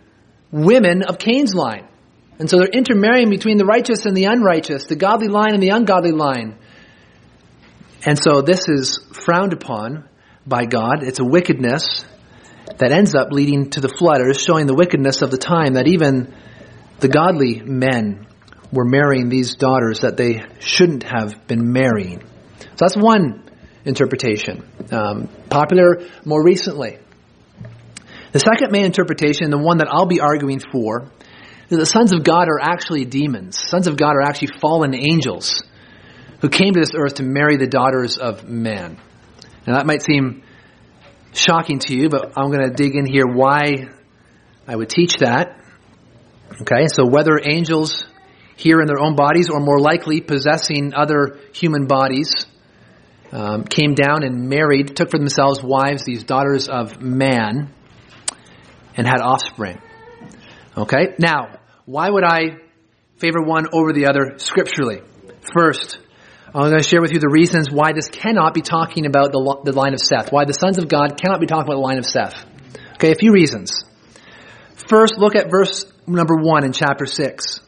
women 0.52 1.04
of 1.04 1.18
Cain's 1.18 1.56
line. 1.56 1.88
And 2.40 2.50
so 2.50 2.58
they're 2.58 2.68
intermarrying 2.68 3.30
between 3.30 3.58
the 3.58 3.66
righteous 3.66 4.06
and 4.06 4.16
the 4.16 4.26
unrighteous, 4.26 4.86
the 4.86 4.96
godly 4.96 5.28
line 5.28 5.54
and 5.54 5.64
the 5.64 5.70
ungodly 5.70 6.12
line. 6.12 6.58
And 8.04 8.18
so 8.22 8.42
this 8.42 8.68
is 8.68 9.00
frowned 9.14 9.54
upon 9.54 10.10
by 10.46 10.66
God. 10.66 11.04
It's 11.04 11.20
a 11.20 11.26
wickedness 11.26 12.04
that 12.78 12.92
ends 12.92 13.14
up 13.14 13.32
leading 13.32 13.70
to 13.72 13.82
the 13.82 13.90
flood, 13.90 14.22
or 14.22 14.34
showing 14.34 14.66
the 14.66 14.74
wickedness 14.74 15.22
of 15.22 15.30
the 15.30 15.38
time 15.38 15.74
that 15.74 15.88
even 15.88 16.34
the 17.00 17.08
godly 17.08 17.62
men 17.62 18.28
were 18.72 18.86
marrying 18.86 19.30
these 19.30 19.56
daughters 19.56 20.00
that 20.00 20.18
they 20.18 20.44
shouldn't 20.60 21.04
have 21.04 21.48
been 21.48 21.72
marrying. 21.72 22.22
So 22.60 22.68
that's 22.80 22.98
one 22.98 23.44
interpretation, 23.86 24.68
um, 24.92 25.30
popular 25.50 26.08
more 26.26 26.44
recently. 26.44 26.98
The 28.32 28.40
second 28.40 28.72
main 28.72 28.86
interpretation, 28.86 29.50
the 29.50 29.58
one 29.58 29.80
that 29.80 29.88
I'll 29.90 30.06
be 30.06 30.22
arguing 30.22 30.62
for, 30.72 31.12
is 31.70 31.78
the 31.78 31.86
sons 31.86 32.14
of 32.14 32.24
God 32.24 32.48
are 32.48 32.60
actually 32.62 33.06
demons. 33.06 33.58
Sons 33.60 33.88
of 33.88 33.98
God 33.98 34.12
are 34.16 34.22
actually 34.22 34.60
fallen 34.60 34.96
angels 34.96 35.62
who 36.42 36.50
came 36.50 36.74
to 36.74 36.80
this 36.80 36.94
earth 36.96 37.16
to 37.16 37.24
marry 37.24 37.58
the 37.58 37.68
daughters 37.68 38.18
of 38.18 38.48
man. 38.48 38.98
Now 39.66 39.78
that 39.78 39.86
might 39.86 40.02
seem 40.02 40.44
shocking 41.34 41.80
to 41.80 41.96
you, 41.96 42.10
but 42.10 42.38
I'm 42.38 42.52
going 42.52 42.68
to 42.68 42.74
dig 42.74 42.96
in 42.96 43.06
here 43.06 43.28
why 43.28 43.90
I 44.68 44.76
would 44.76 44.90
teach 44.90 45.18
that. 45.18 45.58
Okay, 46.62 46.88
so 46.88 47.06
whether 47.08 47.40
angels 47.44 48.06
here 48.58 48.82
in 48.82 48.88
their 48.88 49.00
own 49.00 49.16
bodies 49.16 49.50
or 49.50 49.60
more 49.60 49.80
likely 49.80 50.20
possessing 50.20 50.94
other 50.94 51.40
human 51.54 51.88
bodies 51.88 52.34
um, 53.32 53.64
came 53.64 53.94
down 53.94 54.24
and 54.24 54.50
married, 54.50 54.96
took 54.96 55.10
for 55.10 55.18
themselves 55.18 55.64
wives, 55.64 56.04
these 56.04 56.24
daughters 56.24 56.68
of 56.68 57.02
man, 57.02 57.74
and 58.96 59.08
had 59.08 59.22
offspring. 59.22 59.82
Okay, 60.76 61.16
now, 61.18 61.60
why 61.86 62.10
would 62.10 62.24
I 62.24 62.58
favor 63.18 63.42
one 63.42 63.68
over 63.72 63.94
the 63.94 64.08
other 64.08 64.38
scripturally? 64.38 65.02
First, 65.54 66.00
I'm 66.54 66.70
going 66.70 66.78
to 66.78 66.84
share 66.84 67.02
with 67.02 67.14
you 67.14 67.20
the 67.20 67.30
reasons 67.30 67.72
why 67.72 67.94
this 67.94 68.10
cannot 68.10 68.54
be 68.54 68.62
talking 68.62 69.06
about 69.06 69.32
the, 69.32 69.62
the 69.64 69.72
line 69.72 69.94
of 69.94 70.02
Seth, 70.02 70.34
why 70.34 70.44
the 70.44 70.54
sons 70.54 70.78
of 70.78 70.90
God 70.90 71.18
cannot 71.22 71.40
be 71.40 71.46
talking 71.46 71.64
about 71.64 71.76
the 71.76 71.80
line 71.80 71.98
of 71.98 72.06
Seth. 72.06 72.46
Okay, 72.96 73.12
a 73.12 73.16
few 73.16 73.32
reasons. 73.32 73.86
First, 74.76 75.18
look 75.18 75.36
at 75.36 75.50
verse 75.50 75.86
number 76.06 76.36
one 76.36 76.66
in 76.66 76.74
chapter 76.74 77.06
six. 77.06 77.62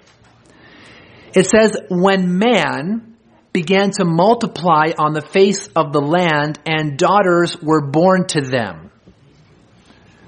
It 1.34 1.48
says, 1.50 1.78
when 1.90 2.38
man 2.38 3.16
began 3.54 3.92
to 3.92 4.04
multiply 4.04 4.92
on 4.98 5.14
the 5.14 5.22
face 5.22 5.68
of 5.76 5.94
the 5.94 6.02
land 6.02 6.60
and 6.66 6.98
daughters 6.98 7.62
were 7.62 7.82
born 7.82 8.28
to 8.28 8.42
them. 8.42 8.92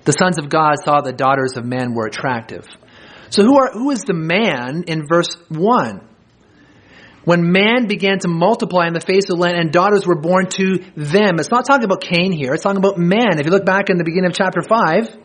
The 0.06 0.14
sons 0.14 0.38
of 0.38 0.48
God 0.48 0.76
saw 0.86 1.02
the 1.02 1.12
daughters 1.12 1.58
of 1.58 1.66
man 1.66 1.94
were 1.94 2.06
attractive. 2.06 2.66
So 3.32 3.44
who 3.44 3.58
are, 3.58 3.72
who 3.74 3.92
is 3.92 4.02
the 4.02 4.14
man 4.14 4.86
in 4.88 5.08
verse 5.08 5.36
one? 5.50 6.08
When 7.25 7.51
man 7.51 7.88
began 7.88 8.20
to 8.20 8.27
multiply 8.27 8.88
in 8.88 8.94
the 8.94 9.01
face 9.01 9.25
of 9.29 9.38
the 9.38 9.41
land 9.41 9.58
and 9.58 9.72
daughters 9.72 10.05
were 10.08 10.20
born 10.20 10.48
to 10.51 10.77
them. 10.96 11.39
It's 11.39 11.51
not 11.51 11.65
talking 11.65 11.84
about 11.84 12.01
Cain 12.01 12.32
here. 12.32 12.53
It's 12.53 12.63
talking 12.63 12.77
about 12.77 12.98
man. 12.98 13.39
If 13.39 13.46
you 13.46 13.51
look 13.51 13.65
back 13.65 13.89
in 13.89 13.98
the 13.98 14.03
beginning 14.03 14.29
of 14.29 14.34
chapter 14.34 14.62
5, 14.62 15.17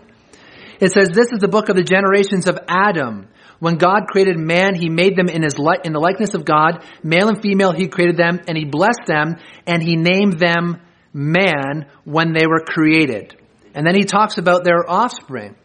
it 0.81 0.93
says, 0.93 1.11
this 1.11 1.31
is 1.31 1.41
the 1.41 1.49
book 1.49 1.69
of 1.69 1.77
the 1.77 1.85
generations 1.85 2.49
of 2.49 2.59
Adam. 2.67 3.29
When 3.59 3.77
God 3.77 4.07
created 4.09 4.39
man, 4.39 4.75
he 4.75 4.89
made 4.89 5.17
them 5.17 5.29
in 5.29 5.43
his 5.43 5.59
li- 5.59 5.81
in 5.85 5.93
the 5.93 6.01
likeness 6.01 6.33
of 6.33 6.47
God. 6.47 6.83
Male 7.03 7.29
and 7.29 7.43
female, 7.43 7.73
he 7.73 7.89
created 7.89 8.17
them 8.17 8.41
and 8.49 8.57
he 8.57 8.65
blessed 8.65 9.05
them 9.07 9.37
and 9.67 9.83
he 9.83 9.97
named 9.97 10.39
them 10.39 10.81
man 11.13 11.91
when 12.05 12.33
they 12.33 12.47
were 12.47 12.61
created. 12.61 13.37
And 13.75 13.87
then 13.87 13.95
he 13.95 14.05
talks 14.05 14.39
about 14.39 14.65
their 14.65 14.89
offspring. 14.89 15.57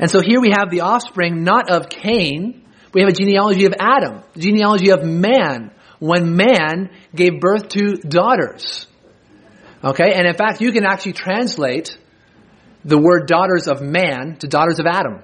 And 0.00 0.10
so 0.10 0.20
here 0.20 0.40
we 0.40 0.50
have 0.50 0.70
the 0.70 0.80
offspring 0.80 1.44
not 1.44 1.70
of 1.70 1.88
Cain, 1.88 2.64
we 2.92 3.02
have 3.02 3.10
a 3.10 3.12
genealogy 3.12 3.64
of 3.66 3.74
Adam, 3.78 4.22
genealogy 4.36 4.90
of 4.90 5.04
man, 5.04 5.70
when 5.98 6.36
man 6.36 6.90
gave 7.14 7.40
birth 7.40 7.68
to 7.70 7.96
daughters. 7.96 8.86
Okay, 9.82 10.12
and 10.14 10.26
in 10.26 10.34
fact, 10.34 10.60
you 10.60 10.72
can 10.72 10.84
actually 10.84 11.12
translate 11.12 11.96
the 12.84 12.98
word 12.98 13.26
daughters 13.26 13.68
of 13.68 13.80
man 13.80 14.36
to 14.36 14.48
daughters 14.48 14.78
of 14.78 14.86
Adam. 14.86 15.22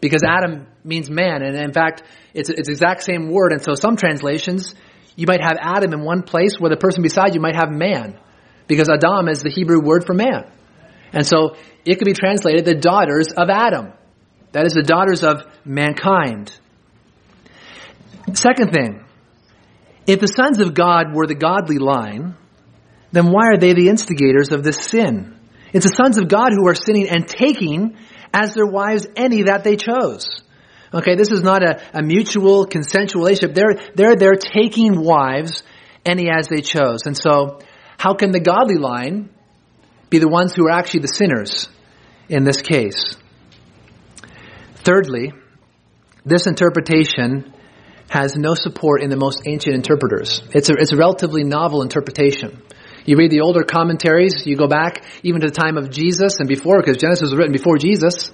Because 0.00 0.22
Adam 0.26 0.66
means 0.84 1.10
man, 1.10 1.42
and 1.42 1.56
in 1.56 1.72
fact, 1.72 2.02
it's, 2.32 2.48
it's 2.48 2.68
the 2.68 2.72
exact 2.72 3.02
same 3.02 3.30
word, 3.30 3.52
and 3.52 3.62
so 3.62 3.74
some 3.74 3.96
translations, 3.96 4.74
you 5.16 5.26
might 5.26 5.42
have 5.42 5.58
Adam 5.60 5.92
in 5.92 6.02
one 6.02 6.22
place 6.22 6.58
where 6.58 6.70
the 6.70 6.76
person 6.76 7.02
beside 7.02 7.34
you 7.34 7.40
might 7.40 7.56
have 7.56 7.70
man. 7.70 8.18
Because 8.66 8.88
Adam 8.88 9.28
is 9.28 9.42
the 9.42 9.50
Hebrew 9.50 9.82
word 9.82 10.06
for 10.06 10.14
man. 10.14 10.50
And 11.12 11.26
so 11.26 11.56
it 11.84 11.96
could 11.96 12.06
be 12.06 12.14
translated 12.14 12.64
the 12.64 12.74
daughters 12.74 13.32
of 13.36 13.50
Adam. 13.50 13.92
That 14.52 14.64
is 14.64 14.72
the 14.72 14.82
daughters 14.82 15.24
of 15.24 15.44
mankind. 15.64 16.56
Second 18.34 18.72
thing, 18.72 19.04
if 20.06 20.20
the 20.20 20.26
sons 20.26 20.60
of 20.60 20.74
God 20.74 21.14
were 21.14 21.26
the 21.26 21.34
godly 21.34 21.78
line, 21.78 22.36
then 23.12 23.26
why 23.26 23.48
are 23.48 23.58
they 23.58 23.72
the 23.72 23.88
instigators 23.88 24.52
of 24.52 24.62
this 24.62 24.78
sin? 24.78 25.36
It's 25.72 25.86
the 25.86 25.94
sons 25.94 26.18
of 26.18 26.28
God 26.28 26.52
who 26.52 26.66
are 26.68 26.74
sinning 26.74 27.08
and 27.08 27.26
taking 27.26 27.96
as 28.32 28.54
their 28.54 28.66
wives 28.66 29.06
any 29.16 29.44
that 29.44 29.64
they 29.64 29.76
chose. 29.76 30.42
Okay, 30.92 31.14
this 31.14 31.30
is 31.30 31.42
not 31.42 31.62
a, 31.62 31.80
a 31.96 32.02
mutual 32.02 32.66
consensual 32.66 33.22
relationship. 33.22 33.54
They're, 33.54 33.74
they're, 33.94 34.16
they're 34.16 34.34
taking 34.34 35.00
wives 35.00 35.62
any 36.04 36.28
as 36.28 36.48
they 36.48 36.62
chose. 36.62 37.06
And 37.06 37.16
so, 37.16 37.60
how 37.96 38.14
can 38.14 38.32
the 38.32 38.40
godly 38.40 38.76
line 38.76 39.30
be 40.08 40.18
the 40.18 40.28
ones 40.28 40.54
who 40.54 40.66
are 40.66 40.72
actually 40.72 41.00
the 41.00 41.08
sinners 41.08 41.68
in 42.28 42.44
this 42.44 42.62
case? 42.62 43.16
Thirdly, 44.76 45.32
this 46.24 46.46
interpretation 46.46 47.52
has 48.10 48.36
no 48.36 48.54
support 48.54 49.02
in 49.02 49.08
the 49.08 49.16
most 49.16 49.42
ancient 49.46 49.72
interpreters. 49.72 50.42
It's 50.52 50.68
a, 50.68 50.74
it's 50.74 50.90
a 50.90 50.96
relatively 50.96 51.44
novel 51.44 51.82
interpretation. 51.82 52.60
You 53.06 53.16
read 53.16 53.30
the 53.30 53.40
older 53.40 53.62
commentaries, 53.62 54.44
you 54.44 54.56
go 54.56 54.66
back 54.66 55.04
even 55.22 55.40
to 55.42 55.46
the 55.46 55.54
time 55.54 55.78
of 55.78 55.90
Jesus 55.90 56.40
and 56.40 56.48
before, 56.48 56.80
because 56.80 56.96
Genesis 56.96 57.30
was 57.30 57.36
written 57.36 57.52
before 57.52 57.78
Jesus, 57.78 58.32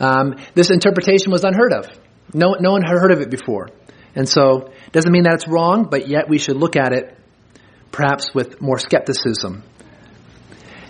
um, 0.00 0.34
this 0.54 0.70
interpretation 0.70 1.30
was 1.30 1.44
unheard 1.44 1.72
of. 1.72 1.86
No, 2.34 2.56
no 2.58 2.72
one 2.72 2.82
had 2.82 2.98
heard 2.98 3.12
of 3.12 3.20
it 3.20 3.30
before. 3.30 3.68
And 4.16 4.28
so, 4.28 4.72
it 4.86 4.92
doesn't 4.92 5.12
mean 5.12 5.22
that 5.22 5.34
it's 5.34 5.46
wrong, 5.46 5.86
but 5.88 6.08
yet 6.08 6.28
we 6.28 6.38
should 6.38 6.56
look 6.56 6.74
at 6.74 6.92
it 6.92 7.16
perhaps 7.92 8.34
with 8.34 8.60
more 8.60 8.78
skepticism. 8.78 9.62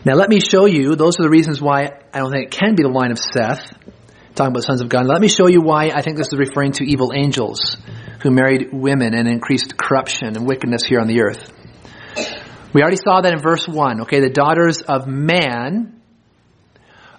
Now 0.07 0.15
let 0.15 0.31
me 0.31 0.41
show 0.41 0.65
you, 0.65 0.97
those 0.97 1.21
are 1.21 1.25
the 1.25 1.31
reasons 1.31 1.61
why 1.61 1.91
I 2.15 2.21
don't 2.21 2.33
think 2.33 2.47
it 2.47 2.51
can 2.51 2.77
be 2.77 2.83
the 2.83 2.89
line 2.89 3.11
of 3.11 3.19
Seth, 3.19 3.77
talking 4.35 4.53
about 4.53 4.65
sons 4.65 4.81
of 4.81 4.89
God. 4.89 5.07
Let 5.07 5.21
me 5.21 5.29
show 5.29 5.49
you 5.49 5.61
why 5.61 5.91
I 5.95 6.01
think 6.01 6.17
this 6.17 6.29
is 6.33 6.39
referring 6.39 6.73
to 6.73 6.85
evil 6.85 7.13
angels 7.15 7.77
who 8.23 8.31
married 8.31 8.69
women 8.73 9.15
and 9.15 9.29
increased 9.29 9.77
corruption 9.77 10.29
and 10.37 10.47
wickedness 10.47 10.85
here 10.85 11.01
on 11.01 11.09
the 11.09 11.23
earth. 11.23 11.53
We 12.73 12.81
already 12.81 12.97
saw 12.97 13.21
that 13.21 13.33
in 13.33 13.41
verse 13.41 13.67
1. 13.69 14.03
Okay, 14.03 14.21
the 14.21 14.31
daughters 14.31 14.81
of 14.81 15.07
man 15.07 16.01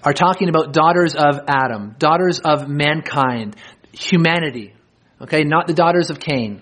are 0.04 0.14
talking 0.14 0.50
about 0.50 0.74
daughters 0.74 1.16
of 1.16 1.42
Adam, 1.48 1.96
daughters 2.00 2.40
of 2.40 2.68
mankind, 2.68 3.56
humanity. 3.92 4.74
Okay, 5.22 5.44
not 5.44 5.68
the 5.68 5.74
daughters 5.74 6.10
of 6.10 6.20
Cain. 6.20 6.62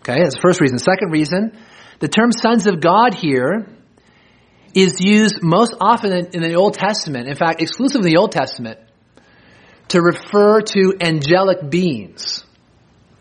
Okay, 0.00 0.22
that's 0.22 0.34
the 0.34 0.40
first 0.40 0.60
reason. 0.60 0.78
Second 0.78 1.10
reason, 1.10 1.56
the 2.00 2.08
term 2.08 2.30
sons 2.30 2.66
of 2.66 2.80
God 2.80 3.14
here 3.14 3.66
is 4.74 5.00
used 5.00 5.42
most 5.42 5.74
often 5.80 6.12
in, 6.32 6.42
the 6.42 6.54
Old 6.54 6.74
Testament, 6.74 7.28
in 7.28 7.36
fact, 7.36 7.62
exclusively 7.62 8.10
in 8.10 8.14
the 8.14 8.20
Old 8.20 8.32
Testament, 8.32 8.78
to 9.88 10.02
refer 10.02 10.60
to 10.60 10.94
angelic 11.00 11.70
beings. 11.70 12.43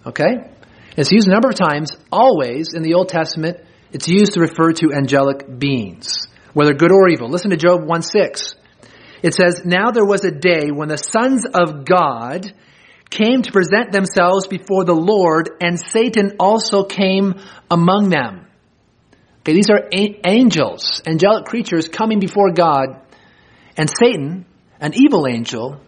Okay? 0.06 0.50
It's 0.96 1.12
used 1.12 1.28
a 1.28 1.32
number 1.32 1.50
of 1.50 1.56
times, 1.56 1.92
always 2.12 2.74
in 2.74 2.84
the 2.84 2.94
Old 2.94 3.10
Testament, 3.10 3.58
it's 3.92 4.08
used 4.08 4.34
to 4.34 4.42
refer 4.42 4.74
to 4.74 4.94
angelic 4.94 5.60
beings, 5.60 6.28
whether 6.54 6.74
good 6.74 6.92
or 6.92 7.10
evil. 7.10 7.30
Listen 7.30 7.52
to 7.52 7.58
Job 7.58 7.86
1 7.86 8.02
6. 8.02 8.56
It 9.22 9.34
says, 9.34 9.62
Now 9.64 9.92
there 9.92 10.06
was 10.06 10.26
a 10.26 10.32
day 10.32 10.70
when 10.72 10.90
the 10.90 10.98
sons 10.98 11.46
of 11.46 11.86
God 11.86 12.52
came 13.10 13.42
to 13.44 13.52
present 13.52 13.92
themselves 13.92 14.48
before 14.48 14.84
the 14.84 14.96
Lord, 14.96 15.50
and 15.62 15.80
Satan 15.80 16.34
also 16.40 16.84
came 16.84 17.36
among 17.70 18.10
them. 18.10 18.48
Okay, 19.42 19.54
these 19.54 19.70
are 19.70 19.90
angels, 19.92 21.02
angelic 21.06 21.46
creatures 21.46 21.88
coming 21.88 22.20
before 22.20 22.52
God, 22.52 23.02
and 23.78 23.90
Satan, 23.90 24.46
an 24.80 24.94
evil 24.96 25.28
angel, 25.28 25.80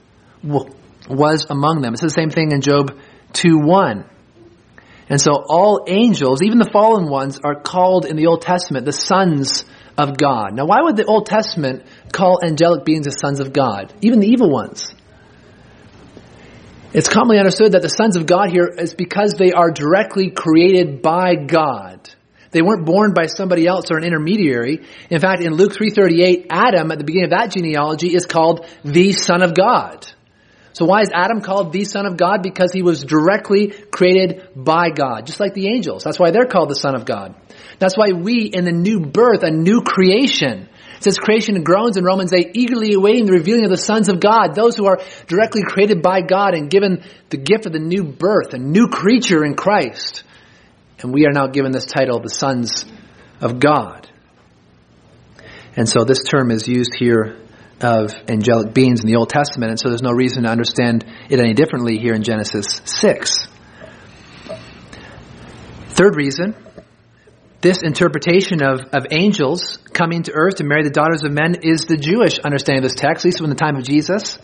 was 0.43 1.45
among 1.50 1.81
them. 1.81 1.93
It's 1.93 2.01
the 2.01 2.10
same 2.10 2.29
thing 2.29 2.51
in 2.51 2.62
Job 2.62 3.00
2 3.36 3.60
1. 3.60 4.06
And 5.08 5.22
so 5.22 5.32
all 5.34 5.86
angels, 5.88 6.42
even 6.42 6.58
the 6.58 6.70
fallen 6.72 7.10
ones, 7.10 7.39
are 7.44 7.60
called 7.60 8.06
in 8.06 8.15
the 8.15 8.27
Old 8.27 8.42
Testament 8.42 8.86
the 8.86 8.92
sons 8.92 9.63
of 9.98 10.18
God. 10.18 10.54
Now 10.54 10.65
why 10.65 10.82
would 10.82 10.96
the 10.96 11.06
Old 11.06 11.27
Testament 11.27 11.84
call 12.12 12.39
angelic 12.44 12.86
beings 12.86 13.06
the 13.06 13.12
sons 13.12 13.39
of 13.39 13.54
God? 13.54 13.94
Even 14.01 14.20
the 14.20 14.27
evil 14.27 14.50
ones. 14.50 14.94
It's 16.94 17.10
commonly 17.10 17.38
understood 17.39 17.74
that 17.74 17.82
the 17.82 17.89
sons 17.89 18.15
of 18.15 18.25
God 18.25 18.50
here 18.50 18.68
is 18.68 18.94
because 18.94 19.34
they 19.34 19.51
are 19.51 19.70
directly 19.70 20.32
created 20.32 21.01
by 21.01 21.36
God. 21.36 22.10
They 22.51 22.62
weren't 22.62 22.86
born 22.86 23.13
by 23.13 23.25
somebody 23.25 23.68
else 23.68 23.92
or 23.92 23.98
an 23.98 24.06
intermediary. 24.06 24.86
In 25.10 25.20
fact, 25.20 25.42
in 25.42 25.54
Luke 25.54 25.74
3.38, 25.74 26.48
Adam, 26.50 26.89
at 26.92 26.98
the 26.98 27.04
beginning 27.04 27.25
of 27.25 27.32
that 27.32 27.51
genealogy, 27.51 28.15
is 28.15 28.25
called 28.25 28.65
the 28.86 29.12
son 29.12 29.42
of 29.42 29.54
God. 29.54 30.10
So 30.75 30.84
why 30.84 31.03
is 31.03 31.10
Adam 31.13 31.39
called 31.39 31.72
the 31.72 31.86
son 31.86 32.05
of 32.05 32.17
God? 32.17 32.44
Because 32.44 32.74
he 32.74 32.82
was 32.82 33.01
directly 33.01 33.67
created 33.70 34.50
by 34.58 34.89
God, 34.89 35.25
just 35.25 35.39
like 35.39 35.53
the 35.53 35.70
angels. 35.70 36.03
That's 36.03 36.20
why 36.20 36.32
they're 36.32 36.48
called 36.48 36.70
the 36.70 36.75
son 36.75 36.96
of 36.96 37.05
God. 37.05 37.34
That's 37.79 37.96
why 37.96 38.12
we, 38.12 38.44
in 38.44 38.65
the 38.65 38.74
new 38.74 39.00
birth, 39.00 39.44
a 39.44 39.51
new 39.51 39.84
creation, 39.84 40.67
says 41.00 41.17
creation 41.17 41.63
groans 41.63 41.96
in 41.96 42.03
Romans 42.03 42.34
8, 42.34 42.51
eagerly 42.55 42.94
awaiting 42.94 43.25
the 43.25 43.32
revealing 43.32 43.63
of 43.63 43.70
the 43.70 43.77
sons 43.77 44.10
of 44.10 44.20
God, 44.20 44.53
those 44.53 44.75
who 44.75 44.86
are 44.86 45.00
directly 45.27 45.62
created 45.65 46.01
by 46.01 46.20
God 46.20 46.53
and 46.53 46.70
given 46.70 47.05
the 47.29 47.38
gift 47.38 47.65
of 47.65 47.72
the 47.72 47.79
new 47.79 48.03
birth, 48.03 48.53
a 48.53 48.58
new 48.58 48.89
creature 48.89 49.46
in 49.46 49.55
Christ. 49.55 50.25
And 51.00 51.13
we 51.13 51.25
are 51.25 51.32
now 51.32 51.48
given 51.48 51.72
this 51.72 51.86
title, 51.86 52.20
the 52.20 52.27
sons 52.27 52.84
of 53.39 53.62
God. 53.62 54.10
And 55.77 55.88
so 55.88 56.03
this 56.03 56.24
term 56.24 56.51
is 56.51 56.67
used 56.67 56.96
here 57.00 57.38
of 57.82 58.13
angelic 58.29 58.74
beings 58.74 59.01
in 59.01 59.08
the 59.08 59.15
Old 59.15 59.29
Testament, 59.29 59.72
and 59.72 59.79
so 59.79 59.89
there's 59.89 60.01
no 60.01 60.12
reason 60.12 60.44
to 60.44 60.50
understand 60.50 61.05
it 61.29 61.39
any 61.39 61.53
differently 61.53 61.98
here 61.98 62.13
in 62.13 62.24
Genesis 62.24 62.82
6. 62.86 63.48
Third 65.89 66.15
reason, 66.15 66.55
this 67.62 67.82
interpretation 67.82 68.62
of, 68.62 68.82
of 68.94 69.08
angels 69.12 69.77
coming 69.91 70.24
to 70.24 70.34
earth 70.34 70.55
to 70.55 70.63
marry 70.63 70.84
the 70.84 70.89
daughters 70.89 71.24
of 71.24 71.32
men 71.32 71.55
is 71.63 71.86
the 71.86 71.98
Jewish 71.98 72.38
understanding 72.39 72.84
of 72.84 72.91
this 72.91 73.00
text, 73.00 73.25
at 73.25 73.29
least 73.29 73.39
from 73.39 73.50
the 73.50 73.55
time 73.55 73.75
of 73.75 73.84
Jesus. 73.84 74.38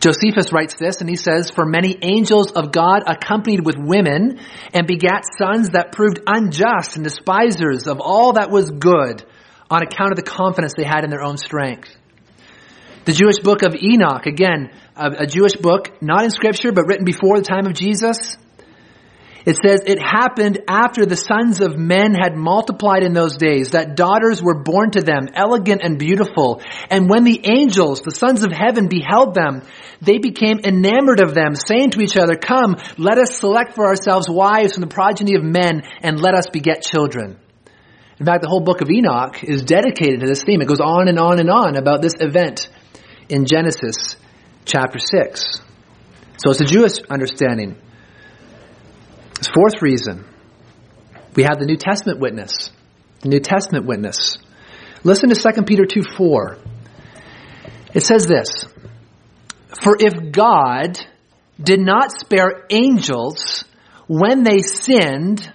Josephus 0.00 0.52
writes 0.52 0.76
this 0.78 1.00
and 1.00 1.08
he 1.08 1.16
says, 1.16 1.50
For 1.50 1.64
many 1.64 1.96
angels 2.02 2.52
of 2.52 2.70
God 2.70 3.02
accompanied 3.06 3.64
with 3.64 3.76
women 3.78 4.38
and 4.74 4.86
begat 4.86 5.24
sons 5.38 5.70
that 5.70 5.92
proved 5.92 6.20
unjust 6.26 6.96
and 6.96 7.04
despisers 7.04 7.86
of 7.86 8.00
all 8.00 8.34
that 8.34 8.50
was 8.50 8.70
good 8.70 9.24
on 9.70 9.82
account 9.82 10.12
of 10.12 10.16
the 10.16 10.22
confidence 10.22 10.74
they 10.76 10.84
had 10.84 11.04
in 11.04 11.10
their 11.10 11.22
own 11.22 11.38
strength. 11.38 11.96
The 13.06 13.12
Jewish 13.12 13.38
book 13.38 13.62
of 13.62 13.76
Enoch, 13.80 14.26
again, 14.26 14.72
a, 14.96 15.22
a 15.22 15.26
Jewish 15.26 15.54
book, 15.54 16.02
not 16.02 16.24
in 16.24 16.30
scripture, 16.30 16.72
but 16.72 16.88
written 16.88 17.04
before 17.04 17.38
the 17.38 17.44
time 17.44 17.64
of 17.66 17.72
Jesus. 17.72 18.36
It 19.46 19.54
says, 19.64 19.82
it 19.86 20.02
happened 20.02 20.58
after 20.66 21.06
the 21.06 21.14
sons 21.14 21.60
of 21.60 21.78
men 21.78 22.14
had 22.14 22.34
multiplied 22.34 23.04
in 23.04 23.12
those 23.12 23.36
days, 23.36 23.70
that 23.70 23.94
daughters 23.94 24.42
were 24.42 24.60
born 24.60 24.90
to 24.90 25.02
them, 25.02 25.28
elegant 25.34 25.82
and 25.84 26.00
beautiful. 26.00 26.60
And 26.90 27.08
when 27.08 27.22
the 27.22 27.40
angels, 27.44 28.00
the 28.00 28.10
sons 28.10 28.42
of 28.42 28.50
heaven, 28.50 28.88
beheld 28.88 29.34
them, 29.34 29.62
they 30.02 30.18
became 30.18 30.58
enamored 30.64 31.20
of 31.20 31.32
them, 31.32 31.54
saying 31.54 31.90
to 31.90 32.00
each 32.00 32.16
other, 32.16 32.34
Come, 32.34 32.74
let 32.98 33.18
us 33.18 33.38
select 33.38 33.76
for 33.76 33.86
ourselves 33.86 34.28
wives 34.28 34.74
from 34.74 34.80
the 34.80 34.92
progeny 34.92 35.36
of 35.36 35.44
men, 35.44 35.84
and 36.02 36.20
let 36.20 36.34
us 36.34 36.48
beget 36.52 36.82
children. 36.82 37.38
In 38.18 38.26
fact, 38.26 38.42
the 38.42 38.48
whole 38.48 38.64
book 38.64 38.80
of 38.80 38.90
Enoch 38.90 39.44
is 39.44 39.62
dedicated 39.62 40.20
to 40.20 40.26
this 40.26 40.42
theme. 40.42 40.60
It 40.60 40.66
goes 40.66 40.80
on 40.80 41.06
and 41.06 41.20
on 41.20 41.38
and 41.38 41.50
on 41.50 41.76
about 41.76 42.02
this 42.02 42.14
event 42.18 42.68
in 43.28 43.46
Genesis 43.46 44.16
chapter 44.64 44.98
6. 44.98 45.60
So 46.38 46.50
it's 46.50 46.60
a 46.60 46.64
Jewish 46.64 46.98
understanding. 47.10 47.76
Fourth 49.54 49.80
reason, 49.80 50.24
we 51.34 51.42
have 51.42 51.58
the 51.58 51.66
New 51.66 51.76
Testament 51.76 52.20
witness. 52.20 52.70
The 53.20 53.28
New 53.28 53.40
Testament 53.40 53.86
witness. 53.86 54.38
Listen 55.04 55.30
to 55.30 55.34
2 55.34 55.62
Peter 55.62 55.84
2 55.84 56.02
4. 56.16 56.58
It 57.94 58.00
says 58.00 58.26
this 58.26 58.66
For 59.80 59.96
if 59.98 60.32
God 60.32 60.98
did 61.62 61.80
not 61.80 62.12
spare 62.12 62.66
angels 62.70 63.64
when 64.06 64.42
they 64.42 64.58
sinned, 64.58 65.50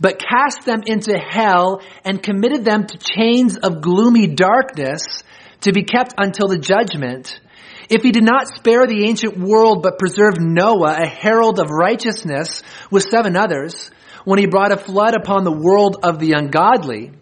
but 0.00 0.20
cast 0.20 0.66
them 0.66 0.82
into 0.84 1.16
hell 1.16 1.80
and 2.04 2.22
committed 2.22 2.64
them 2.64 2.86
to 2.86 2.98
chains 2.98 3.56
of 3.56 3.80
gloomy 3.80 4.26
darkness 4.26 5.22
to 5.62 5.72
be 5.72 5.82
kept 5.82 6.14
until 6.18 6.48
the 6.48 6.58
judgment, 6.58 7.40
if 7.88 8.02
he 8.02 8.12
did 8.12 8.24
not 8.24 8.48
spare 8.54 8.86
the 8.86 9.04
ancient 9.06 9.38
world 9.38 9.82
but 9.82 9.98
preserved 9.98 10.40
Noah, 10.40 10.96
a 11.00 11.06
herald 11.06 11.58
of 11.58 11.70
righteousness, 11.70 12.62
with 12.90 13.04
seven 13.04 13.36
others, 13.36 13.90
when 14.24 14.38
he 14.38 14.46
brought 14.46 14.72
a 14.72 14.76
flood 14.76 15.14
upon 15.14 15.44
the 15.44 15.52
world 15.52 15.98
of 16.02 16.18
the 16.18 16.32
ungodly, 16.32 17.12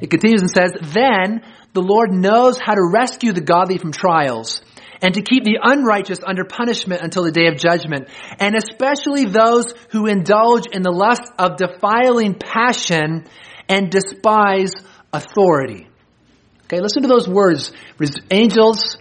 it 0.00 0.10
continues 0.10 0.42
and 0.42 0.50
says, 0.50 0.72
Then 0.80 1.42
the 1.72 1.82
Lord 1.82 2.12
knows 2.12 2.58
how 2.58 2.74
to 2.74 2.90
rescue 2.92 3.32
the 3.32 3.40
godly 3.40 3.78
from 3.78 3.92
trials 3.92 4.62
and 5.02 5.14
to 5.14 5.22
keep 5.22 5.44
the 5.44 5.58
unrighteous 5.62 6.20
under 6.26 6.44
punishment 6.44 7.02
until 7.02 7.24
the 7.24 7.32
day 7.32 7.48
of 7.48 7.56
judgment, 7.56 8.08
and 8.38 8.54
especially 8.54 9.24
those 9.24 9.74
who 9.90 10.06
indulge 10.06 10.66
in 10.72 10.82
the 10.82 10.90
lust 10.90 11.30
of 11.38 11.56
defiling 11.56 12.34
passion 12.34 13.26
and 13.68 13.90
despise 13.90 14.72
authority. 15.12 15.88
Okay, 16.66 16.80
listen 16.80 17.02
to 17.02 17.08
those 17.08 17.28
words. 17.28 17.70
Angels 18.28 18.96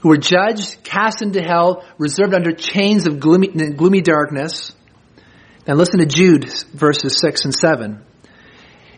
who 0.00 0.10
were 0.10 0.18
judged, 0.18 0.84
cast 0.84 1.22
into 1.22 1.40
hell, 1.40 1.82
reserved 1.96 2.34
under 2.34 2.52
chains 2.52 3.06
of 3.06 3.20
gloomy, 3.20 3.48
gloomy 3.48 4.02
darkness. 4.02 4.72
Now 5.66 5.74
listen 5.74 6.00
to 6.00 6.06
Jude 6.06 6.44
verses 6.74 7.18
6 7.18 7.44
and 7.46 7.54
7. 7.54 8.04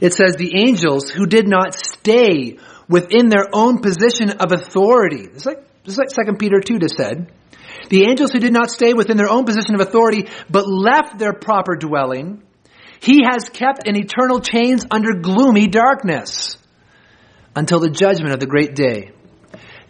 It 0.00 0.14
says, 0.14 0.34
The 0.34 0.52
angels 0.56 1.10
who 1.10 1.26
did 1.26 1.46
not 1.46 1.74
stay 1.74 2.58
within 2.88 3.28
their 3.28 3.46
own 3.52 3.80
position 3.80 4.30
of 4.30 4.50
authority. 4.50 5.28
It's 5.32 5.46
like, 5.46 5.64
it's 5.84 5.96
like 5.96 6.08
2 6.08 6.34
Peter 6.38 6.58
2 6.58 6.80
just 6.80 6.96
said. 6.96 7.30
The 7.88 8.04
angels 8.04 8.32
who 8.32 8.40
did 8.40 8.52
not 8.52 8.70
stay 8.70 8.94
within 8.94 9.16
their 9.16 9.30
own 9.30 9.44
position 9.44 9.76
of 9.76 9.80
authority, 9.80 10.28
but 10.50 10.66
left 10.66 11.18
their 11.20 11.32
proper 11.32 11.76
dwelling, 11.76 12.42
he 13.00 13.20
has 13.30 13.48
kept 13.48 13.86
in 13.86 13.96
eternal 13.96 14.40
chains 14.40 14.84
under 14.90 15.14
gloomy 15.14 15.68
darkness 15.68 16.56
until 17.54 17.80
the 17.80 17.90
judgment 17.90 18.32
of 18.32 18.40
the 18.40 18.46
great 18.46 18.74
day. 18.74 19.12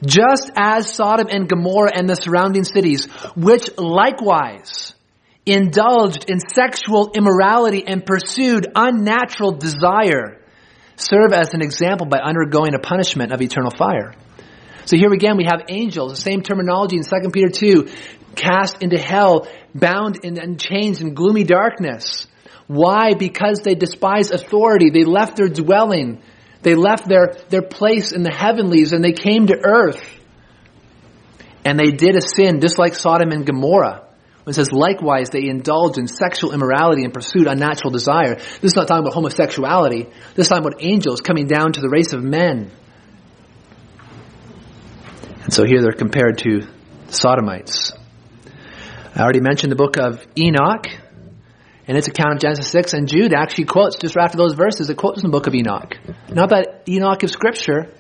Just 0.05 0.51
as 0.57 0.92
Sodom 0.92 1.29
and 1.31 1.48
Gomorrah 1.48 1.92
and 1.94 2.09
the 2.09 2.16
surrounding 2.16 2.64
cities, 2.64 3.07
which 3.37 3.70
likewise 3.79 4.94
indulged 5.46 6.29
in 6.29 6.40
sexual 6.40 7.12
immorality 7.14 7.85
and 7.87 8.05
pursued 8.05 8.66
unnatural 8.75 9.53
desire, 9.53 10.40
serve 10.96 11.33
as 11.33 11.55
an 11.55 11.62
example 11.62 12.07
by 12.07 12.18
undergoing 12.18 12.75
a 12.75 12.79
punishment 12.79 13.33
of 13.33 13.40
eternal 13.40 13.70
fire. 13.70 14.14
So 14.85 14.96
here 14.96 15.12
again 15.12 15.37
we 15.37 15.44
have 15.44 15.62
angels, 15.68 16.12
the 16.12 16.20
same 16.20 16.42
terminology 16.42 16.96
in 16.96 17.05
2 17.05 17.31
Peter 17.31 17.48
2, 17.48 17.88
cast 18.35 18.83
into 18.83 18.98
hell, 18.98 19.46
bound 19.75 20.25
in, 20.25 20.40
in 20.40 20.59
chains 20.59 21.01
in 21.01 21.14
gloomy 21.14 21.44
darkness. 21.44 22.27
Why? 22.66 23.14
Because 23.14 23.61
they 23.61 23.75
despise 23.75 24.31
authority. 24.31 24.90
They 24.90 25.05
left 25.05 25.37
their 25.37 25.48
dwelling. 25.48 26.22
They 26.62 26.75
left 26.75 27.09
their, 27.09 27.37
their 27.48 27.62
place 27.62 28.12
in 28.12 28.22
the 28.22 28.33
heavenlies 28.33 28.92
and 28.92 29.05
they 29.05 29.12
came 29.12 29.48
to 29.48 29.59
earth. 29.62 30.03
And 31.64 31.79
they 31.79 31.90
did 31.90 32.16
a 32.16 32.20
sin 32.20 32.61
just 32.61 32.79
like 32.79 32.94
Sodom 32.94 33.31
and 33.31 33.46
Gomorrah. 33.46 34.07
It 34.44 34.55
says, 34.55 34.72
likewise, 34.72 35.31
they 35.31 35.46
indulged 35.46 35.98
in 35.98 36.09
sexual 36.09 36.53
immorality 36.53 37.05
and 37.05 37.14
pursued 37.14 37.46
unnatural 37.46 37.92
desire. 37.92 38.35
This 38.35 38.72
is 38.72 38.77
not 38.77 38.88
talking 38.88 39.05
about 39.05 39.14
homosexuality. 39.14 40.09
This 40.35 40.46
is 40.46 40.48
talking 40.48 40.66
about 40.66 40.83
angels 40.83 41.20
coming 41.20 41.46
down 41.46 41.72
to 41.75 41.81
the 41.81 41.88
race 41.88 42.12
of 42.12 42.25
men. 42.25 42.72
And 45.44 45.53
so 45.53 45.64
here 45.64 45.81
they're 45.81 45.92
compared 45.92 46.38
to 46.38 46.66
Sodomites. 47.09 47.92
I 49.14 49.20
already 49.20 49.40
mentioned 49.40 49.70
the 49.70 49.77
book 49.77 49.96
of 49.96 50.27
Enoch 50.37 50.87
in 51.87 51.97
its 51.97 52.09
account 52.09 52.35
of 52.35 52.40
Genesis 52.40 52.68
6, 52.68 52.95
and 52.95 53.09
Jude 53.09 53.33
actually 53.33 53.64
quotes, 53.64 53.97
just 53.97 54.16
after 54.16 54.37
those 54.37 54.55
verses, 54.55 54.88
it 54.88 54.97
quotes 54.97 55.18
in 55.18 55.25
the 55.25 55.33
book 55.33 55.47
of 55.47 55.55
Enoch. 55.55 55.97
Not 56.29 56.51
that 56.51 56.85
Enoch 56.88 57.25
is 57.25 57.33
scripture, 57.33 57.92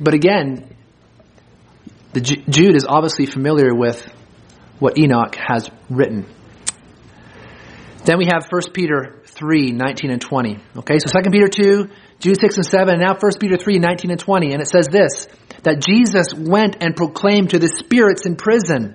but 0.00 0.14
again, 0.14 0.74
the 2.12 2.20
Jude 2.20 2.76
is 2.76 2.86
obviously 2.88 3.26
familiar 3.26 3.74
with 3.74 4.06
what 4.78 4.98
Enoch 4.98 5.34
has 5.34 5.68
written. 5.90 6.26
Then 8.04 8.18
we 8.18 8.26
have 8.26 8.46
1 8.48 8.62
Peter 8.72 9.22
3, 9.24 9.72
19 9.72 10.10
and 10.10 10.20
20. 10.20 10.58
Okay, 10.76 10.98
so 10.98 11.20
2 11.20 11.30
Peter 11.30 11.48
2, 11.48 11.88
Jude 12.20 12.38
6 12.38 12.56
and 12.56 12.66
7, 12.66 12.94
and 12.94 13.02
now 13.02 13.16
1 13.18 13.32
Peter 13.40 13.56
3, 13.56 13.78
19 13.78 14.10
and 14.10 14.20
20. 14.20 14.52
And 14.52 14.60
it 14.60 14.68
says 14.68 14.88
this, 14.88 15.26
that 15.64 15.80
Jesus 15.80 16.32
went 16.34 16.76
and 16.80 16.94
proclaimed 16.94 17.50
to 17.50 17.58
the 17.58 17.68
spirits 17.68 18.26
in 18.26 18.36
prison 18.36 18.94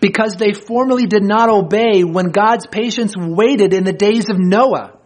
because 0.00 0.34
they 0.34 0.52
formerly 0.52 1.06
did 1.06 1.22
not 1.22 1.48
obey 1.48 2.04
when 2.04 2.30
God's 2.30 2.66
patience 2.66 3.14
waited 3.16 3.72
in 3.72 3.84
the 3.84 3.92
days 3.92 4.28
of 4.28 4.38
Noah 4.38 4.98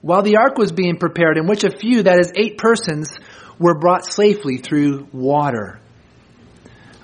while 0.00 0.22
the 0.22 0.36
ark 0.36 0.58
was 0.58 0.72
being 0.72 0.98
prepared 0.98 1.38
in 1.38 1.46
which 1.46 1.64
a 1.64 1.70
few, 1.70 2.02
that 2.02 2.18
is 2.18 2.32
eight 2.36 2.58
persons, 2.58 3.18
were 3.58 3.78
brought 3.78 4.04
safely 4.04 4.58
through 4.58 5.06
water. 5.12 5.80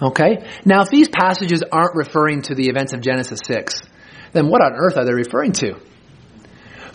Okay? 0.02 0.44
Now 0.64 0.82
if 0.82 0.90
these 0.90 1.08
passages 1.08 1.62
aren't 1.70 1.94
referring 1.94 2.42
to 2.42 2.54
the 2.54 2.68
events 2.68 2.92
of 2.92 3.00
Genesis 3.00 3.40
6, 3.44 3.82
then 4.32 4.48
what 4.48 4.62
on 4.62 4.72
earth 4.74 4.96
are 4.96 5.04
they 5.04 5.14
referring 5.14 5.52
to? 5.52 5.78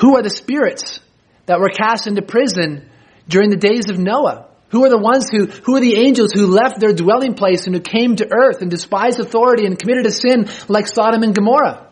Who 0.02 0.18
are 0.18 0.22
the 0.22 0.30
spirits 0.30 1.00
that 1.46 1.60
were 1.60 1.70
cast 1.70 2.08
into 2.08 2.22
prison 2.22 2.90
during 3.30 3.50
the 3.50 3.56
days 3.56 3.90
of 3.90 3.98
Noah? 3.98 4.50
Who 4.74 4.84
are 4.86 4.90
the 4.90 4.98
ones 4.98 5.30
who, 5.30 5.46
who 5.46 5.76
are 5.76 5.80
the 5.80 5.96
angels 5.98 6.32
who 6.34 6.48
left 6.48 6.80
their 6.80 6.94
dwelling 6.94 7.36
place 7.36 7.68
and 7.68 7.76
who 7.76 7.80
came 7.80 8.16
to 8.16 8.28
earth 8.34 8.64
and 8.64 8.72
despised 8.72 9.20
authority 9.20 9.68
and 9.68 9.78
committed 9.78 10.08
a 10.08 10.12
sin 10.12 10.50
like 10.68 10.88
Sodom 10.88 11.22
and 11.22 11.36
Gomorrah? 11.36 11.88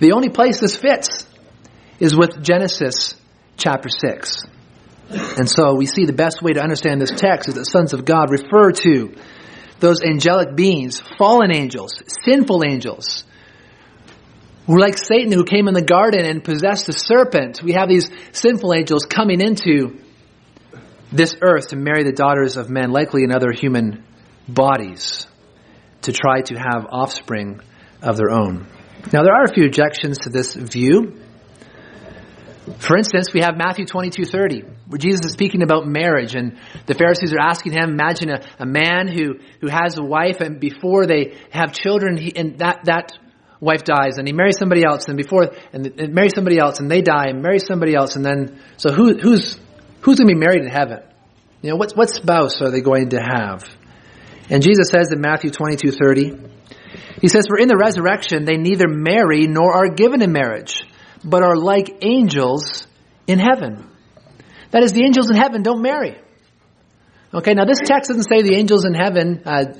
The 0.00 0.12
only 0.12 0.30
place 0.30 0.58
this 0.58 0.74
fits 0.74 1.26
is 2.00 2.16
with 2.16 2.42
Genesis 2.42 3.14
chapter 3.58 3.90
6. 3.90 4.42
And 5.10 5.46
so 5.48 5.74
we 5.74 5.84
see 5.84 6.06
the 6.06 6.14
best 6.14 6.40
way 6.40 6.54
to 6.54 6.62
understand 6.62 6.98
this 6.98 7.12
text 7.12 7.50
is 7.50 7.56
that 7.56 7.66
sons 7.66 7.92
of 7.92 8.06
God 8.06 8.30
refer 8.30 8.72
to 8.72 9.14
those 9.80 10.02
angelic 10.02 10.56
beings, 10.56 11.02
fallen 11.18 11.54
angels, 11.54 12.02
sinful 12.24 12.64
angels, 12.66 13.24
who 14.66 14.78
like 14.78 14.96
Satan 14.96 15.30
who 15.30 15.44
came 15.44 15.68
in 15.68 15.74
the 15.74 15.82
garden 15.82 16.24
and 16.24 16.42
possessed 16.42 16.86
the 16.86 16.94
serpent. 16.94 17.62
We 17.62 17.72
have 17.72 17.90
these 17.90 18.10
sinful 18.32 18.72
angels 18.72 19.04
coming 19.04 19.42
into 19.42 20.00
this 21.12 21.36
earth 21.40 21.68
to 21.68 21.76
marry 21.76 22.02
the 22.02 22.12
daughters 22.12 22.56
of 22.56 22.68
men, 22.68 22.90
likely 22.90 23.22
in 23.22 23.32
other 23.32 23.52
human 23.52 24.04
bodies, 24.48 25.26
to 26.02 26.12
try 26.12 26.40
to 26.42 26.54
have 26.54 26.86
offspring 26.90 27.60
of 28.02 28.16
their 28.16 28.30
own. 28.30 28.66
Now 29.12 29.22
there 29.22 29.34
are 29.34 29.44
a 29.44 29.52
few 29.52 29.66
objections 29.66 30.18
to 30.18 30.30
this 30.30 30.54
view. 30.54 31.20
For 32.78 32.96
instance, 32.96 33.32
we 33.32 33.40
have 33.40 33.56
Matthew 33.56 33.86
22, 33.86 34.24
30, 34.24 34.62
where 34.88 34.98
Jesus 34.98 35.26
is 35.26 35.32
speaking 35.32 35.62
about 35.62 35.86
marriage 35.86 36.34
and 36.34 36.58
the 36.86 36.94
Pharisees 36.94 37.32
are 37.32 37.38
asking 37.38 37.72
him, 37.72 37.90
imagine 37.90 38.30
a, 38.30 38.42
a 38.58 38.66
man 38.66 39.06
who, 39.06 39.36
who 39.60 39.68
has 39.68 39.96
a 39.98 40.02
wife 40.02 40.40
and 40.40 40.58
before 40.58 41.06
they 41.06 41.36
have 41.50 41.72
children, 41.72 42.16
he, 42.16 42.34
and 42.34 42.58
that, 42.58 42.80
that 42.84 43.12
wife 43.60 43.84
dies 43.84 44.18
and 44.18 44.26
he 44.26 44.32
marries 44.32 44.58
somebody 44.58 44.84
else 44.84 45.06
and 45.06 45.16
before, 45.16 45.52
and, 45.72 45.86
and 45.86 46.12
marries 46.12 46.34
somebody 46.34 46.58
else 46.58 46.80
and 46.80 46.90
they 46.90 47.02
die 47.02 47.26
and 47.28 47.40
marry 47.40 47.60
somebody 47.60 47.94
else 47.94 48.16
and 48.16 48.24
then, 48.24 48.60
so 48.76 48.92
who, 48.92 49.16
who's, 49.16 49.60
who's 50.06 50.18
going 50.18 50.28
to 50.28 50.34
be 50.34 50.38
married 50.38 50.62
in 50.62 50.68
heaven? 50.68 51.00
You 51.62 51.70
know, 51.70 51.76
what, 51.76 51.92
what 51.92 52.08
spouse 52.08 52.62
are 52.62 52.70
they 52.70 52.80
going 52.80 53.10
to 53.10 53.20
have? 53.20 53.68
And 54.48 54.62
Jesus 54.62 54.88
says 54.88 55.10
in 55.12 55.20
Matthew 55.20 55.50
22, 55.50 55.90
30, 55.90 56.36
he 57.20 57.28
says, 57.28 57.46
for 57.48 57.58
in 57.58 57.66
the 57.66 57.76
resurrection 57.76 58.44
they 58.44 58.56
neither 58.56 58.86
marry 58.86 59.48
nor 59.48 59.74
are 59.74 59.88
given 59.88 60.22
in 60.22 60.30
marriage 60.30 60.84
but 61.24 61.42
are 61.42 61.56
like 61.56 61.98
angels 62.02 62.86
in 63.26 63.40
heaven. 63.40 63.90
That 64.70 64.84
is, 64.84 64.92
the 64.92 65.02
angels 65.04 65.28
in 65.28 65.36
heaven 65.36 65.62
don't 65.62 65.82
marry. 65.82 66.16
Okay, 67.34 67.54
now 67.54 67.64
this 67.64 67.80
text 67.84 68.08
doesn't 68.08 68.28
say 68.28 68.42
the 68.42 68.54
angels 68.54 68.84
in 68.84 68.94
heaven 68.94 69.42
uh, 69.44 69.74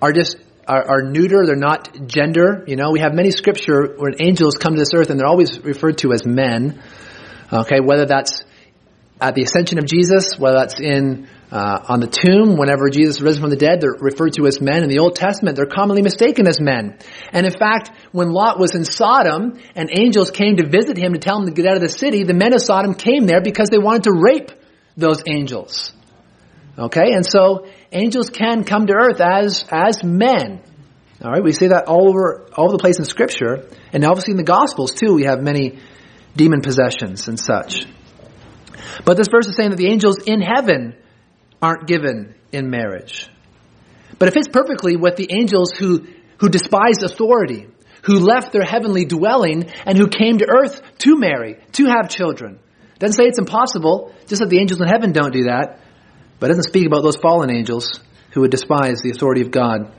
are 0.00 0.12
just 0.12 0.36
are, 0.66 0.82
are, 0.88 1.02
neuter; 1.02 1.44
they're 1.44 1.54
not 1.54 2.06
gender. 2.06 2.64
You 2.66 2.76
know, 2.76 2.90
we 2.92 3.00
have 3.00 3.14
many 3.14 3.30
scripture 3.30 3.94
where 3.98 4.12
angels 4.18 4.56
come 4.56 4.74
to 4.74 4.80
this 4.80 4.94
earth 4.94 5.10
and 5.10 5.20
they're 5.20 5.28
always 5.28 5.60
referred 5.60 5.98
to 5.98 6.12
as 6.12 6.24
men. 6.24 6.82
Okay, 7.52 7.80
whether 7.80 8.06
that's 8.06 8.42
at 9.20 9.34
the 9.34 9.42
ascension 9.42 9.78
of 9.78 9.86
Jesus, 9.86 10.38
whether 10.38 10.58
that's 10.58 10.80
in 10.80 11.28
uh, 11.50 11.78
on 11.88 12.00
the 12.00 12.08
tomb, 12.08 12.56
whenever 12.56 12.90
Jesus 12.90 13.20
risen 13.20 13.40
from 13.40 13.50
the 13.50 13.56
dead, 13.56 13.80
they're 13.80 13.94
referred 13.98 14.32
to 14.32 14.46
as 14.46 14.60
men. 14.60 14.82
In 14.82 14.88
the 14.88 14.98
Old 14.98 15.14
Testament, 15.14 15.56
they're 15.56 15.64
commonly 15.64 16.02
mistaken 16.02 16.48
as 16.48 16.60
men. 16.60 16.98
And 17.32 17.46
in 17.46 17.52
fact, 17.52 17.92
when 18.10 18.30
Lot 18.30 18.58
was 18.58 18.74
in 18.74 18.84
Sodom 18.84 19.58
and 19.76 19.88
angels 19.92 20.32
came 20.32 20.56
to 20.56 20.66
visit 20.66 20.96
him 20.96 21.12
to 21.12 21.18
tell 21.20 21.38
him 21.38 21.46
to 21.46 21.52
get 21.52 21.66
out 21.66 21.76
of 21.76 21.82
the 21.82 21.88
city, 21.88 22.24
the 22.24 22.34
men 22.34 22.52
of 22.52 22.60
Sodom 22.60 22.94
came 22.94 23.26
there 23.26 23.40
because 23.40 23.68
they 23.68 23.78
wanted 23.78 24.04
to 24.04 24.12
rape 24.12 24.50
those 24.96 25.22
angels. 25.26 25.92
Okay, 26.78 27.12
and 27.12 27.24
so 27.24 27.66
angels 27.92 28.28
can 28.28 28.64
come 28.64 28.86
to 28.86 28.92
earth 28.92 29.20
as 29.20 29.64
as 29.70 30.02
men. 30.04 30.60
All 31.24 31.30
right, 31.30 31.42
we 31.42 31.52
see 31.52 31.68
that 31.68 31.86
all 31.86 32.10
over 32.10 32.48
all 32.54 32.66
over 32.66 32.72
the 32.72 32.82
place 32.82 32.98
in 32.98 33.06
Scripture, 33.06 33.68
and 33.92 34.04
obviously 34.04 34.32
in 34.32 34.36
the 34.36 34.42
Gospels 34.42 34.92
too. 34.92 35.14
We 35.14 35.24
have 35.24 35.40
many 35.40 35.78
demon 36.36 36.60
possessions 36.60 37.28
and 37.28 37.40
such. 37.40 37.86
But 39.04 39.16
this 39.16 39.28
verse 39.28 39.46
is 39.46 39.56
saying 39.56 39.70
that 39.70 39.76
the 39.76 39.88
angels 39.88 40.18
in 40.24 40.40
heaven 40.40 40.94
aren't 41.60 41.86
given 41.86 42.34
in 42.52 42.70
marriage. 42.70 43.28
But 44.18 44.28
it 44.28 44.34
fits 44.34 44.48
perfectly 44.48 44.96
with 44.96 45.16
the 45.16 45.28
angels 45.30 45.72
who, 45.72 46.06
who 46.38 46.48
despised 46.48 47.02
authority, 47.02 47.68
who 48.02 48.20
left 48.20 48.52
their 48.52 48.64
heavenly 48.64 49.04
dwelling, 49.04 49.70
and 49.84 49.98
who 49.98 50.08
came 50.08 50.38
to 50.38 50.48
earth 50.48 50.80
to 50.98 51.18
marry, 51.18 51.58
to 51.72 51.86
have 51.86 52.08
children. 52.08 52.58
Doesn't 52.98 53.16
say 53.16 53.24
it's 53.24 53.38
impossible, 53.38 54.14
just 54.26 54.40
that 54.40 54.48
the 54.48 54.58
angels 54.58 54.80
in 54.80 54.88
heaven 54.88 55.12
don't 55.12 55.32
do 55.32 55.44
that, 55.44 55.80
but 56.38 56.46
it 56.46 56.54
doesn't 56.54 56.70
speak 56.70 56.86
about 56.86 57.02
those 57.02 57.16
fallen 57.16 57.50
angels 57.50 58.00
who 58.32 58.42
would 58.42 58.50
despise 58.50 59.00
the 59.02 59.10
authority 59.10 59.42
of 59.42 59.50
God 59.50 59.92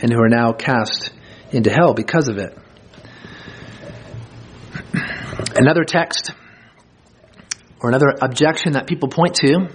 and 0.00 0.12
who 0.12 0.20
are 0.20 0.28
now 0.28 0.52
cast 0.52 1.12
into 1.50 1.70
hell 1.70 1.94
because 1.94 2.28
of 2.28 2.38
it. 2.38 2.56
Another 5.56 5.84
text 5.84 6.32
or 7.84 7.88
another 7.88 8.14
objection 8.22 8.72
that 8.72 8.86
people 8.86 9.10
point 9.10 9.34
to 9.34 9.68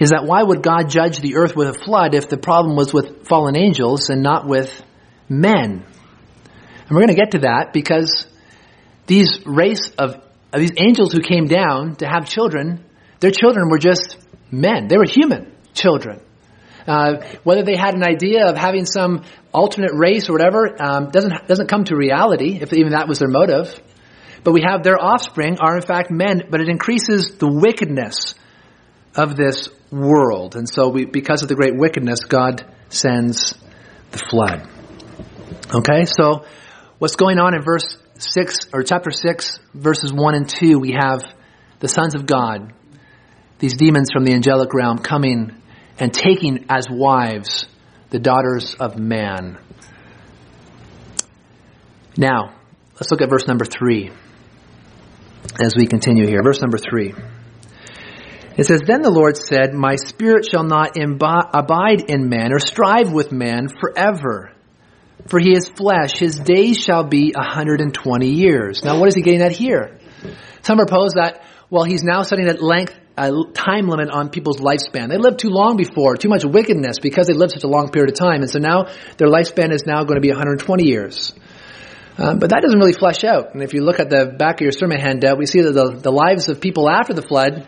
is 0.00 0.10
that 0.10 0.24
why 0.24 0.42
would 0.42 0.64
God 0.64 0.90
judge 0.90 1.20
the 1.20 1.36
earth 1.36 1.54
with 1.54 1.68
a 1.68 1.74
flood 1.74 2.16
if 2.16 2.28
the 2.28 2.36
problem 2.36 2.74
was 2.74 2.92
with 2.92 3.28
fallen 3.28 3.56
angels 3.56 4.10
and 4.10 4.20
not 4.20 4.48
with 4.48 4.82
men? 5.28 5.84
And 5.84 6.90
we're 6.90 7.02
going 7.06 7.14
to 7.14 7.14
get 7.14 7.30
to 7.32 7.38
that 7.40 7.72
because 7.72 8.26
these 9.06 9.46
race 9.46 9.92
of, 9.96 10.16
of 10.52 10.60
these 10.60 10.72
angels 10.76 11.12
who 11.12 11.20
came 11.20 11.46
down 11.46 11.94
to 11.96 12.06
have 12.06 12.28
children, 12.28 12.84
their 13.20 13.30
children 13.30 13.68
were 13.70 13.78
just 13.78 14.16
men. 14.50 14.88
They 14.88 14.96
were 14.96 15.06
human 15.06 15.52
children. 15.72 16.20
Uh, 16.84 17.24
whether 17.44 17.62
they 17.62 17.76
had 17.76 17.94
an 17.94 18.02
idea 18.02 18.48
of 18.48 18.56
having 18.56 18.86
some 18.86 19.22
alternate 19.52 19.92
race 19.94 20.28
or 20.28 20.32
whatever 20.32 20.74
um, 20.82 21.10
doesn't 21.10 21.46
doesn't 21.46 21.68
come 21.68 21.84
to 21.84 21.94
reality. 21.94 22.58
If 22.60 22.72
even 22.72 22.90
that 22.92 23.06
was 23.06 23.20
their 23.20 23.28
motive, 23.28 23.78
but 24.42 24.52
we 24.52 24.62
have 24.62 24.82
their 24.82 24.98
offspring 24.98 25.58
are 25.58 25.76
in 25.76 25.82
fact 25.82 26.10
men, 26.10 26.42
but 26.50 26.60
it 26.60 26.68
increases 26.68 27.36
the 27.38 27.48
wickedness 27.48 28.34
of 29.14 29.36
this 29.36 29.68
world. 29.90 30.56
And 30.56 30.68
so 30.68 30.88
we, 30.88 31.04
because 31.04 31.42
of 31.42 31.48
the 31.48 31.54
great 31.54 31.76
wickedness, 31.76 32.24
God 32.24 32.64
sends 32.88 33.54
the 34.10 34.18
flood. 34.18 34.68
Okay, 35.74 36.04
so 36.04 36.44
what's 36.98 37.16
going 37.16 37.38
on 37.38 37.54
in 37.54 37.62
verse 37.62 37.96
6, 38.18 38.68
or 38.72 38.82
chapter 38.82 39.10
6, 39.10 39.58
verses 39.74 40.12
1 40.12 40.34
and 40.34 40.48
2, 40.48 40.78
we 40.78 40.92
have 40.98 41.22
the 41.80 41.88
sons 41.88 42.14
of 42.14 42.26
God, 42.26 42.72
these 43.58 43.76
demons 43.76 44.10
from 44.12 44.24
the 44.24 44.32
angelic 44.32 44.72
realm 44.74 44.98
coming 44.98 45.56
and 45.98 46.12
taking 46.12 46.66
as 46.68 46.86
wives 46.90 47.66
the 48.10 48.18
daughters 48.18 48.74
of 48.74 48.98
man. 48.98 49.58
Now, 52.16 52.54
let's 52.94 53.10
look 53.10 53.22
at 53.22 53.30
verse 53.30 53.46
number 53.46 53.64
3 53.64 54.10
as 55.62 55.74
we 55.76 55.86
continue 55.86 56.26
here. 56.26 56.42
Verse 56.42 56.60
number 56.60 56.78
three. 56.78 57.14
It 58.56 58.64
says, 58.64 58.82
Then 58.86 59.02
the 59.02 59.10
Lord 59.10 59.36
said, 59.36 59.72
My 59.72 59.96
spirit 59.96 60.46
shall 60.50 60.64
not 60.64 60.94
imbi- 60.94 61.50
abide 61.54 62.10
in 62.10 62.28
man 62.28 62.52
or 62.52 62.58
strive 62.58 63.12
with 63.12 63.32
man 63.32 63.68
forever. 63.68 64.52
For 65.28 65.38
he 65.38 65.52
is 65.52 65.68
flesh. 65.68 66.18
His 66.18 66.36
days 66.36 66.78
shall 66.78 67.04
be 67.04 67.32
120 67.34 68.28
years. 68.28 68.82
Now, 68.84 68.98
what 68.98 69.08
is 69.08 69.14
he 69.14 69.22
getting 69.22 69.42
at 69.42 69.52
here? 69.52 69.98
Some 70.62 70.78
propose 70.78 71.12
that, 71.14 71.44
well, 71.70 71.84
he's 71.84 72.02
now 72.02 72.22
setting 72.22 72.48
at 72.48 72.60
length, 72.60 72.98
a 73.16 73.30
time 73.54 73.88
limit 73.88 74.10
on 74.10 74.30
people's 74.30 74.58
lifespan. 74.58 75.08
They 75.08 75.18
lived 75.18 75.38
too 75.38 75.50
long 75.50 75.76
before, 75.76 76.16
too 76.16 76.28
much 76.28 76.44
wickedness 76.44 76.98
because 76.98 77.26
they 77.26 77.34
lived 77.34 77.52
such 77.52 77.64
a 77.64 77.68
long 77.68 77.90
period 77.90 78.10
of 78.10 78.16
time. 78.16 78.42
And 78.42 78.50
so 78.50 78.58
now 78.58 78.88
their 79.18 79.28
lifespan 79.28 79.72
is 79.72 79.84
now 79.86 80.04
going 80.04 80.16
to 80.16 80.20
be 80.20 80.30
120 80.30 80.84
years. 80.84 81.34
Um, 82.20 82.38
but 82.38 82.50
that 82.50 82.60
doesn't 82.60 82.78
really 82.78 82.92
flesh 82.92 83.24
out. 83.24 83.54
And 83.54 83.62
if 83.62 83.72
you 83.72 83.82
look 83.82 83.98
at 83.98 84.10
the 84.10 84.26
back 84.26 84.56
of 84.56 84.60
your 84.60 84.72
sermon 84.72 85.00
handout, 85.00 85.38
we 85.38 85.46
see 85.46 85.62
that 85.62 85.72
the, 85.72 85.98
the 86.02 86.12
lives 86.12 86.50
of 86.50 86.60
people 86.60 86.90
after 86.90 87.14
the 87.14 87.22
flood 87.22 87.66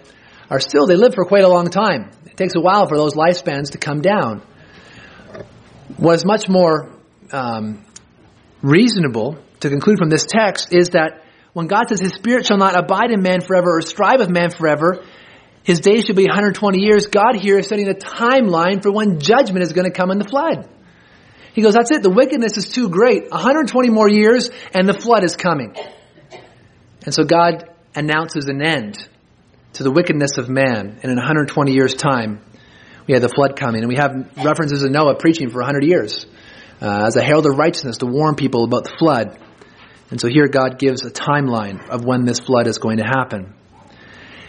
are 0.50 0.60
still, 0.60 0.86
they 0.86 0.96
live 0.96 1.14
for 1.14 1.24
quite 1.24 1.44
a 1.44 1.48
long 1.48 1.70
time. 1.70 2.10
It 2.26 2.36
takes 2.36 2.54
a 2.54 2.60
while 2.60 2.86
for 2.86 2.98
those 2.98 3.14
lifespans 3.14 3.70
to 3.70 3.78
come 3.78 4.02
down. 4.02 4.42
What 5.96 6.16
is 6.16 6.26
much 6.26 6.50
more 6.50 6.92
um, 7.30 7.82
reasonable 8.60 9.38
to 9.60 9.70
conclude 9.70 9.96
from 9.96 10.10
this 10.10 10.26
text 10.26 10.74
is 10.74 10.90
that 10.90 11.24
when 11.54 11.66
God 11.66 11.88
says 11.88 12.00
his 12.00 12.12
spirit 12.12 12.44
shall 12.44 12.58
not 12.58 12.78
abide 12.78 13.10
in 13.10 13.22
man 13.22 13.40
forever 13.40 13.78
or 13.78 13.80
strive 13.80 14.18
with 14.18 14.28
man 14.28 14.50
forever, 14.50 15.02
his 15.64 15.80
days 15.80 16.04
should 16.04 16.16
be 16.16 16.24
120 16.24 16.78
years. 16.78 17.06
God 17.06 17.36
here 17.36 17.56
is 17.58 17.68
setting 17.68 17.88
a 17.88 17.94
timeline 17.94 18.82
for 18.82 18.92
when 18.92 19.18
judgment 19.18 19.62
is 19.62 19.72
going 19.72 19.90
to 19.90 19.96
come 19.96 20.10
in 20.10 20.18
the 20.18 20.28
flood. 20.28 20.68
He 21.54 21.62
goes, 21.62 21.74
that's 21.74 21.90
it. 21.90 22.02
The 22.02 22.10
wickedness 22.10 22.56
is 22.56 22.68
too 22.68 22.88
great. 22.88 23.30
120 23.30 23.90
more 23.90 24.08
years 24.08 24.50
and 24.72 24.88
the 24.88 24.94
flood 24.94 25.24
is 25.24 25.36
coming. 25.36 25.74
And 27.04 27.14
so 27.14 27.24
God 27.24 27.68
announces 27.94 28.46
an 28.46 28.62
end 28.62 28.96
to 29.74 29.82
the 29.82 29.90
wickedness 29.90 30.38
of 30.38 30.48
man. 30.48 30.98
And 31.02 31.10
in 31.10 31.16
120 31.16 31.72
years 31.72 31.94
time, 31.94 32.40
we 33.06 33.14
have 33.14 33.22
the 33.22 33.28
flood 33.28 33.56
coming. 33.56 33.82
And 33.82 33.88
we 33.88 33.96
have 33.96 34.30
references 34.36 34.82
of 34.82 34.90
Noah 34.90 35.16
preaching 35.16 35.50
for 35.50 35.58
100 35.58 35.84
years 35.84 36.26
uh, 36.80 37.04
as 37.06 37.16
a 37.16 37.22
herald 37.22 37.46
of 37.46 37.56
righteousness 37.56 37.98
to 37.98 38.06
warn 38.06 38.34
people 38.34 38.64
about 38.64 38.84
the 38.84 38.94
flood. 38.98 39.38
And 40.10 40.20
so 40.20 40.28
here 40.28 40.48
God 40.48 40.78
gives 40.78 41.04
a 41.04 41.10
timeline 41.10 41.88
of 41.88 42.04
when 42.04 42.24
this 42.24 42.38
flood 42.40 42.66
is 42.66 42.78
going 42.78 42.98
to 42.98 43.04
happen. 43.04 43.54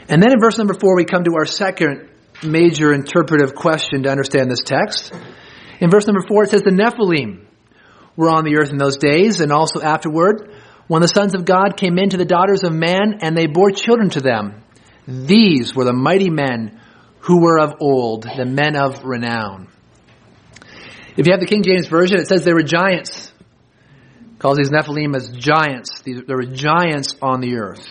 And 0.10 0.22
then 0.22 0.34
in 0.34 0.40
verse 0.40 0.58
number 0.58 0.74
four, 0.74 0.96
we 0.96 1.06
come 1.06 1.24
to 1.24 1.36
our 1.36 1.46
second 1.46 2.10
major 2.44 2.94
interpretive 2.94 3.56
question 3.56 4.04
to 4.04 4.10
understand 4.10 4.52
this 4.52 4.62
text. 4.64 5.14
In 5.84 5.90
verse 5.90 6.08
number 6.08 6.26
four, 6.26 6.46
it 6.46 6.50
says, 6.50 6.62
The 6.62 6.72
Nephilim 6.72 7.44
were 8.16 8.30
on 8.30 8.46
the 8.46 8.56
earth 8.56 8.70
in 8.70 8.78
those 8.78 8.96
days, 8.96 9.42
and 9.42 9.52
also 9.52 9.82
afterward, 9.82 10.50
when 10.88 11.02
the 11.02 11.10
sons 11.10 11.36
of 11.36 11.44
God 11.44 11.76
came 11.76 11.98
in 11.98 12.12
to 12.12 12.18
the 12.18 12.24
daughters 12.24 12.64
of 12.64 12.72
man 12.72 13.20
and 13.22 13.36
they 13.36 13.48
bore 13.48 13.70
children 13.70 14.10
to 14.12 14.22
them. 14.22 14.64
These 15.06 15.76
were 15.76 15.84
the 15.84 15.92
mighty 15.92 16.30
men 16.30 16.80
who 17.20 17.42
were 17.42 17.60
of 17.60 17.74
old, 17.82 18.24
the 18.24 18.46
men 18.46 18.78
of 18.78 19.04
renown. 19.04 19.68
If 21.18 21.28
you 21.28 21.34
have 21.34 21.42
the 21.42 21.48
King 21.48 21.64
James 21.64 21.88
Version, 21.88 22.18
it 22.18 22.28
says 22.28 22.46
they 22.46 22.54
were 22.54 22.64
giants. 22.64 23.34
It 24.36 24.40
calls 24.40 24.60
these 24.60 24.70
Nephilim 24.70 25.18
as 25.18 25.32
giants. 25.32 26.02
There 26.06 26.38
were 26.38 26.46
giants 26.46 27.16
on 27.22 27.42
the 27.42 27.58
earth. 27.58 27.86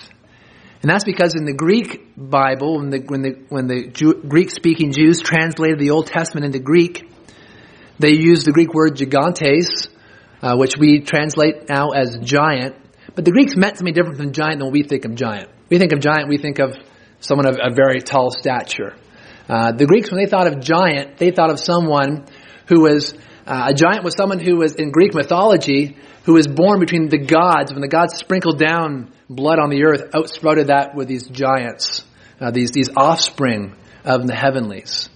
And 0.81 0.91
that's 0.91 1.05
because 1.05 1.35
in 1.35 1.45
the 1.45 1.53
Greek 1.53 2.15
Bible, 2.17 2.79
when 2.79 2.89
the, 2.89 3.01
when 3.01 3.21
the, 3.21 3.45
when 3.51 3.67
the 3.67 4.17
Greek 4.27 4.51
speaking 4.51 4.93
Jews 4.93 5.21
translated 5.21 5.79
the 5.79 5.91
Old 5.91 6.07
Testament 6.07 6.47
into 6.47 6.59
Greek, 6.59 7.12
they 8.03 8.13
used 8.13 8.47
the 8.47 8.53
Greek 8.53 8.75
word 8.75 8.97
gigantes, 8.97 9.89
uh, 10.43 10.57
which 10.57 10.77
we 10.77 11.01
translate 11.01 11.69
now 11.69 11.91
as 11.91 12.19
giant. 12.19 12.77
But 13.15 13.25
the 13.25 13.31
Greeks 13.31 13.57
meant 13.57 13.79
something 13.79 13.95
different 13.95 14.19
than 14.19 14.33
giant 14.33 14.61
than 14.61 14.71
we 14.71 14.83
think 14.83 15.05
of 15.05 15.15
giant. 15.15 15.49
We 15.71 15.79
think 15.79 15.93
of 15.93 16.01
giant, 16.01 16.29
we 16.29 16.39
think 16.39 16.59
of 16.59 16.75
someone 17.21 17.47
of 17.47 17.57
a 17.63 17.75
very 17.75 18.01
tall 18.01 18.31
stature. 18.31 18.95
Uh, 19.49 19.73
the 19.73 19.87
Greeks, 19.87 20.11
when 20.11 20.23
they 20.23 20.29
thought 20.29 20.47
of 20.47 20.61
giant, 20.61 21.17
they 21.17 21.31
thought 21.31 21.51
of 21.51 21.59
someone 21.59 22.27
who 22.69 22.83
was 22.83 23.15
uh, 23.47 23.71
a 23.71 23.75
giant 23.75 24.05
was 24.05 24.15
someone 24.17 24.39
who 24.39 24.57
was 24.57 24.77
in 24.77 24.93
Greek 24.93 25.15
mythology 25.15 25.97
who 26.25 26.35
was 26.35 26.47
born 26.47 26.79
between 26.79 27.09
the 27.09 27.19
gods. 27.19 27.73
When 27.73 27.81
the 27.81 27.89
gods 27.89 28.15
sprinkled 28.15 28.59
down 28.59 29.13
blood 29.29 29.59
on 29.59 29.71
the 29.71 29.85
earth, 29.85 30.11
outsprouted 30.13 30.67
that 30.67 30.95
with 30.95 31.09
these 31.09 31.27
giants, 31.27 32.05
uh, 32.41 32.53
these 32.53 32.71
these 32.71 32.91
offspring 32.97 33.75
of 34.05 34.27
the 34.27 34.35
heavenlies. 34.35 35.09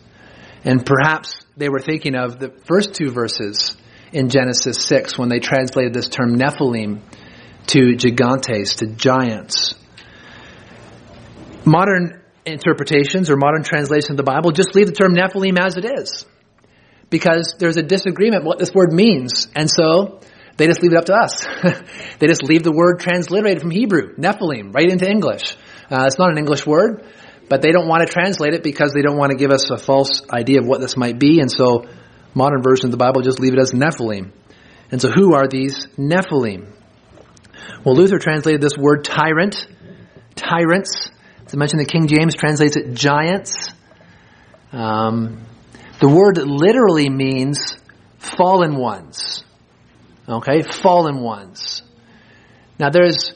And 0.64 0.84
perhaps 0.84 1.45
they 1.56 1.68
were 1.68 1.80
thinking 1.80 2.14
of 2.14 2.38
the 2.38 2.50
first 2.66 2.94
two 2.94 3.10
verses 3.10 3.76
in 4.12 4.28
Genesis 4.28 4.84
six 4.84 5.16
when 5.18 5.28
they 5.28 5.40
translated 5.40 5.94
this 5.94 6.08
term 6.08 6.36
Nephilim 6.36 7.00
to 7.68 7.96
gigantes, 7.96 8.76
to 8.78 8.86
giants. 8.86 9.74
Modern 11.64 12.22
interpretations 12.44 13.30
or 13.30 13.36
modern 13.36 13.64
translations 13.64 14.10
of 14.10 14.16
the 14.18 14.22
Bible 14.22 14.52
just 14.52 14.74
leave 14.74 14.86
the 14.86 14.92
term 14.92 15.14
Nephilim 15.14 15.58
as 15.58 15.76
it 15.76 15.84
is 15.84 16.26
because 17.10 17.56
there's 17.58 17.76
a 17.76 17.82
disagreement 17.82 18.44
what 18.44 18.58
this 18.58 18.72
word 18.72 18.92
means. 18.92 19.48
And 19.54 19.68
so 19.70 20.20
they 20.56 20.66
just 20.66 20.82
leave 20.82 20.92
it 20.92 20.98
up 20.98 21.06
to 21.06 21.14
us. 21.14 21.46
they 22.18 22.26
just 22.26 22.42
leave 22.42 22.62
the 22.62 22.72
word 22.72 23.00
transliterated 23.00 23.60
from 23.60 23.70
Hebrew, 23.70 24.14
Nephilim, 24.16 24.74
right 24.74 24.88
into 24.88 25.08
English. 25.08 25.56
Uh, 25.90 26.04
it's 26.06 26.18
not 26.18 26.30
an 26.30 26.38
English 26.38 26.66
word, 26.66 27.04
but 27.48 27.62
they 27.62 27.70
don't 27.70 27.88
want 27.88 28.06
to 28.06 28.12
translate 28.12 28.54
it 28.54 28.62
because 28.62 28.92
they 28.92 29.02
don't 29.02 29.16
want 29.16 29.30
to 29.30 29.36
give 29.36 29.50
us 29.50 29.70
a 29.70 29.76
false 29.76 30.22
idea 30.30 30.60
of 30.60 30.66
what 30.66 30.80
this 30.80 30.96
might 30.96 31.18
be. 31.18 31.40
And 31.40 31.50
so 31.50 31.86
modern 32.34 32.62
versions 32.62 32.86
of 32.86 32.90
the 32.90 32.96
Bible 32.96 33.22
just 33.22 33.40
leave 33.40 33.52
it 33.52 33.58
as 33.58 33.72
Nephilim. 33.72 34.32
And 34.90 35.00
so 35.00 35.10
who 35.10 35.34
are 35.34 35.48
these 35.48 35.86
Nephilim? 35.98 36.72
Well, 37.84 37.94
Luther 37.94 38.18
translated 38.18 38.60
this 38.60 38.76
word 38.76 39.04
tyrant, 39.04 39.66
tyrants. 40.34 41.10
As 41.46 41.54
I 41.54 41.56
mentioned, 41.56 41.80
the 41.80 41.86
King 41.86 42.08
James 42.08 42.34
translates 42.34 42.76
it 42.76 42.94
giants. 42.94 43.72
Um, 44.72 45.44
the 46.00 46.08
word 46.08 46.38
literally 46.38 47.08
means 47.08 47.76
fallen 48.18 48.76
ones. 48.76 49.44
Okay? 50.28 50.62
Fallen 50.62 51.20
ones. 51.20 51.82
Now 52.78 52.90
there's 52.90 53.32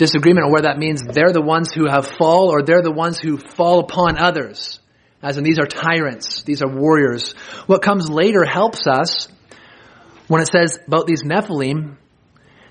disagreement 0.00 0.46
on 0.46 0.52
where 0.52 0.62
that 0.62 0.78
means 0.78 1.02
they're 1.02 1.32
the 1.32 1.40
ones 1.40 1.72
who 1.72 1.86
have 1.86 2.06
fall 2.06 2.50
or 2.50 2.62
they're 2.62 2.82
the 2.82 2.90
ones 2.90 3.18
who 3.18 3.36
fall 3.36 3.78
upon 3.78 4.18
others. 4.18 4.80
As 5.22 5.38
in 5.38 5.44
these 5.44 5.58
are 5.60 5.66
tyrants, 5.66 6.42
these 6.42 6.62
are 6.62 6.68
warriors. 6.68 7.32
What 7.66 7.82
comes 7.82 8.10
later 8.10 8.44
helps 8.44 8.86
us 8.88 9.28
when 10.26 10.42
it 10.42 10.48
says 10.50 10.78
about 10.86 11.06
these 11.06 11.22
Nephilim 11.22 11.96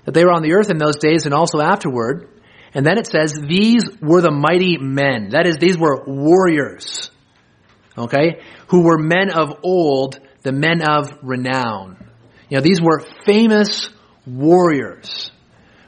that 0.04 0.12
they 0.12 0.24
were 0.24 0.32
on 0.32 0.42
the 0.42 0.52
earth 0.52 0.70
in 0.70 0.76
those 0.76 0.96
days 0.96 1.24
and 1.24 1.32
also 1.32 1.60
afterward. 1.60 2.28
And 2.74 2.84
then 2.84 2.98
it 2.98 3.06
says 3.06 3.32
these 3.32 3.84
were 4.02 4.20
the 4.20 4.30
mighty 4.30 4.76
men. 4.78 5.30
That 5.30 5.46
is, 5.46 5.56
these 5.56 5.78
were 5.78 6.04
warriors 6.06 7.10
okay, 8.00 8.40
who 8.68 8.82
were 8.82 8.98
men 8.98 9.30
of 9.30 9.60
old, 9.62 10.18
the 10.42 10.52
men 10.52 10.82
of 10.82 11.18
renown. 11.22 11.96
You 12.48 12.56
know, 12.56 12.62
these 12.62 12.80
were 12.80 13.00
famous 13.24 13.90
warriors. 14.26 15.30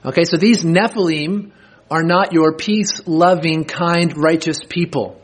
Okay, 0.05 0.25
so 0.25 0.37
these 0.37 0.65
Nephilim 0.65 1.53
are 1.91 2.03
not 2.03 2.33
your 2.33 2.57
peace 2.57 3.01
loving, 3.07 3.65
kind, 3.65 4.17
righteous 4.17 4.59
people. 4.69 5.21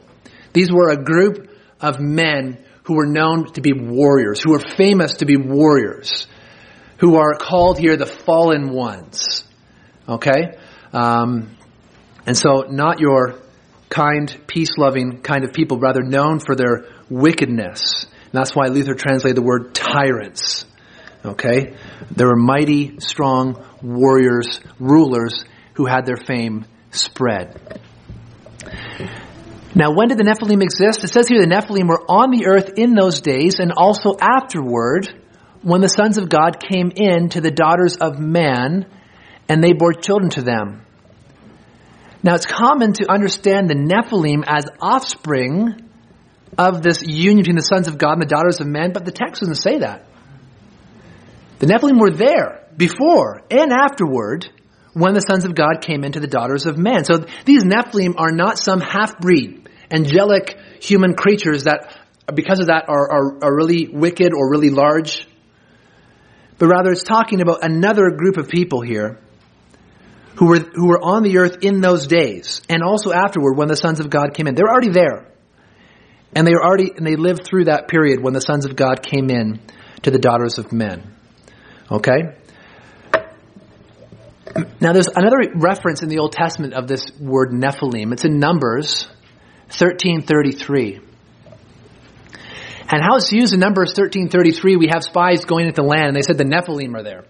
These 0.53 0.71
were 0.71 0.91
a 0.91 1.03
group 1.03 1.51
of 1.81 1.99
men 1.99 2.65
who 2.85 2.95
were 2.95 3.07
known 3.07 3.53
to 3.53 3.61
be 3.61 3.73
warriors, 3.73 4.41
who 4.41 4.53
were 4.53 4.61
famous 4.61 5.19
to 5.19 5.27
be 5.27 5.37
warriors, 5.37 6.27
who 6.99 7.17
are 7.17 7.35
called 7.35 7.79
here 7.79 7.97
the 7.97 8.07
fallen 8.07 8.71
ones. 8.71 9.45
Okay? 10.09 10.57
Um, 10.93 11.57
and 12.27 12.37
so, 12.37 12.67
not 12.69 13.01
your 13.01 13.41
kind, 13.89 14.35
peace 14.47 14.71
loving 14.77 15.23
kind 15.23 15.45
of 15.45 15.53
people, 15.53 15.79
rather 15.79 16.03
known 16.03 16.39
for 16.41 16.55
their 16.55 16.87
wickedness. 17.11 18.05
And 18.05 18.33
that's 18.33 18.55
why 18.55 18.67
Luther 18.67 18.95
translated 18.95 19.37
the 19.37 19.43
word 19.43 19.75
tyrants. 19.75 20.67
Okay? 21.25 21.75
There 22.11 22.27
were 22.27 22.37
mighty, 22.37 23.01
strong 23.01 23.65
warriors, 23.83 24.61
rulers 24.79 25.45
who 25.75 25.87
had 25.87 26.07
their 26.07 26.17
fame 26.17 26.65
spread. 26.91 27.81
Now, 29.75 29.93
when 29.93 30.09
did 30.09 30.19
the 30.19 30.25
Nephilim 30.25 30.63
exist? 30.63 31.05
It 31.05 31.09
says 31.09 31.29
here 31.29 31.41
the 31.41 31.47
Nephilim 31.47 31.89
were 31.89 32.03
on 32.09 32.31
the 32.31 32.47
earth 32.47 32.73
in 32.77 32.95
those 32.95 33.21
days 33.21 33.61
and 33.61 33.73
also 33.77 34.17
afterward 34.21 35.09
when 35.63 35.81
the 35.81 35.89
sons 35.89 36.19
of 36.19 36.29
God 36.29 36.59
came 36.61 36.91
in 36.95 37.29
to 37.31 37.41
the 37.41 37.51
daughters 37.51 37.97
of 37.97 38.19
man 38.19 38.87
and 39.49 39.63
they 39.63 39.73
bore 39.73 39.93
children 39.93 40.31
to 40.31 40.43
them. 40.43 40.85
Now 42.23 42.35
it's 42.35 42.47
common 42.47 42.95
to 42.95 43.11
understand 43.11 43.69
the 43.69 43.75
Nephilim 43.75 44.43
as 44.47 44.67
offspring 44.81 45.89
of 46.57 46.83
this 46.83 47.03
union 47.03 47.39
between 47.39 47.57
the 47.57 47.63
sons 47.63 47.89
of 47.89 47.99
God 47.99 48.15
and 48.15 48.23
the 48.23 48.27
daughters 48.27 48.61
of 48.61 48.67
men, 48.67 48.93
but 48.93 49.05
the 49.05 49.13
text 49.13 49.41
doesn't 49.41 49.57
say 49.57 49.79
that. 49.79 50.07
The 51.59 51.67
Nephilim 51.67 52.01
were 52.01 52.11
there 52.11 52.67
before 52.77 53.43
and 53.51 53.73
afterward 53.73 54.49
when 54.93 55.15
the 55.15 55.21
sons 55.21 55.45
of 55.45 55.55
God 55.55 55.81
came 55.81 56.05
into 56.05 56.21
the 56.21 56.27
daughters 56.27 56.67
of 56.67 56.79
men. 56.79 57.05
So 57.05 57.25
these 57.45 57.65
Nephilim 57.65 58.15
are 58.17 58.31
not 58.31 58.59
some 58.59 58.81
half-breed, 58.81 59.69
angelic 59.91 60.59
human 60.81 61.15
creatures 61.15 61.65
that, 61.65 61.97
because 62.33 62.61
of 62.61 62.67
that, 62.67 62.89
are, 62.89 63.11
are, 63.11 63.45
are 63.45 63.57
really 63.57 63.89
wicked 63.89 64.33
or 64.33 64.51
really 64.51 64.71
large. 64.71 65.27
But 66.59 66.69
rather 66.69 66.91
it's 66.91 67.03
talking 67.03 67.41
about 67.41 67.65
another 67.65 68.11
group 68.11 68.37
of 68.37 68.49
people 68.49 68.81
here 68.81 69.21
who 70.37 70.47
were, 70.47 70.59
who 70.59 70.89
were 70.89 71.03
on 71.03 71.23
the 71.23 71.39
earth 71.39 71.59
in 71.63 71.81
those 71.81 72.07
days 72.07 72.63
and 72.69 72.83
also 72.83 73.13
afterward 73.13 73.55
when 73.55 73.69
the 73.69 73.77
sons 73.77 73.99
of 73.99 74.11
God 74.11 74.35
came 74.35 74.47
in. 74.47 74.55
They 74.55 74.63
were 74.63 74.71
already 74.71 74.91
there. 74.91 75.27
And 76.35 76.47
they 76.47 76.53
were 76.53 76.65
already, 76.65 76.93
and 76.95 77.07
they 77.07 77.17
lived 77.17 77.45
through 77.45 77.65
that 77.65 77.89
period 77.89 78.23
when 78.23 78.35
the 78.35 78.41
sons 78.41 78.65
of 78.65 78.77
God 78.77 79.03
came 79.03 79.31
in 79.31 79.61
to 80.03 80.11
the 80.11 80.19
daughters 80.19 80.59
of 80.59 80.73
men. 80.73 81.15
Okay? 81.91 82.35
Now 84.81 84.93
there's 84.93 85.09
another 85.09 85.39
reference 85.55 86.03
in 86.03 86.09
the 86.09 86.19
Old 86.19 86.33
Testament 86.33 86.75
of 86.75 86.89
this 86.89 87.11
word 87.21 87.51
Nephilim. 87.51 88.13
It's 88.13 88.25
in 88.25 88.39
Numbers 88.39 89.07
1333. 89.67 91.01
And 92.91 93.03
how 93.03 93.17
it's 93.17 93.31
used 93.33 93.53
in 93.53 93.61
Numbers 93.61 93.91
1333, 93.91 94.77
we 94.77 94.89
have 94.89 95.03
spies 95.03 95.45
going 95.45 95.67
into 95.67 95.83
the 95.83 95.87
land 95.87 96.09
and 96.09 96.17
they 96.17 96.23
said 96.23 96.39
the 96.39 96.45
Nephilim 96.45 96.95
are 96.95 97.03
there 97.03 97.25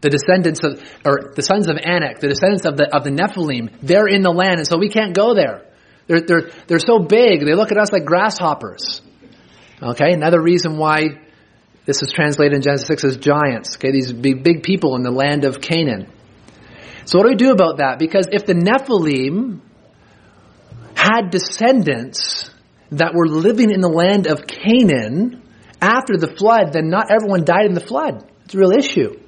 the 0.00 0.10
descendants 0.10 0.60
of, 0.62 0.80
or 1.04 1.32
the 1.34 1.42
sons 1.42 1.68
of 1.68 1.76
Anak, 1.76 2.20
the 2.20 2.28
descendants 2.28 2.64
of 2.64 2.76
the, 2.76 2.94
of 2.94 3.04
the 3.04 3.10
Nephilim, 3.10 3.70
they're 3.82 4.06
in 4.06 4.22
the 4.22 4.30
land, 4.30 4.58
and 4.58 4.66
so 4.66 4.78
we 4.78 4.88
can't 4.88 5.14
go 5.14 5.34
there. 5.34 5.64
They're, 6.06 6.20
they're, 6.20 6.50
they're 6.66 6.78
so 6.78 7.00
big, 7.00 7.44
they 7.44 7.54
look 7.54 7.72
at 7.72 7.78
us 7.78 7.92
like 7.92 8.04
grasshoppers. 8.04 9.02
Okay, 9.82 10.12
another 10.12 10.40
reason 10.40 10.76
why 10.76 11.20
this 11.88 12.02
is 12.02 12.12
translated 12.12 12.52
in 12.52 12.60
Genesis 12.60 12.86
6 12.86 13.04
as 13.04 13.16
giants. 13.16 13.76
Okay, 13.76 13.90
these 13.90 14.12
big, 14.12 14.44
big 14.44 14.62
people 14.62 14.94
in 14.96 15.02
the 15.02 15.10
land 15.10 15.46
of 15.46 15.58
Canaan. 15.62 16.12
So 17.06 17.16
what 17.16 17.24
do 17.24 17.30
we 17.30 17.36
do 17.36 17.50
about 17.50 17.78
that? 17.78 17.98
Because 17.98 18.28
if 18.30 18.44
the 18.44 18.52
Nephilim 18.52 19.60
had 20.94 21.30
descendants 21.30 22.50
that 22.90 23.14
were 23.14 23.26
living 23.26 23.70
in 23.70 23.80
the 23.80 23.88
land 23.88 24.26
of 24.26 24.46
Canaan 24.46 25.42
after 25.80 26.18
the 26.18 26.26
flood, 26.26 26.74
then 26.74 26.90
not 26.90 27.10
everyone 27.10 27.46
died 27.46 27.64
in 27.64 27.72
the 27.72 27.80
flood. 27.80 28.22
It's 28.44 28.54
a 28.54 28.58
real 28.58 28.72
issue. 28.72 29.18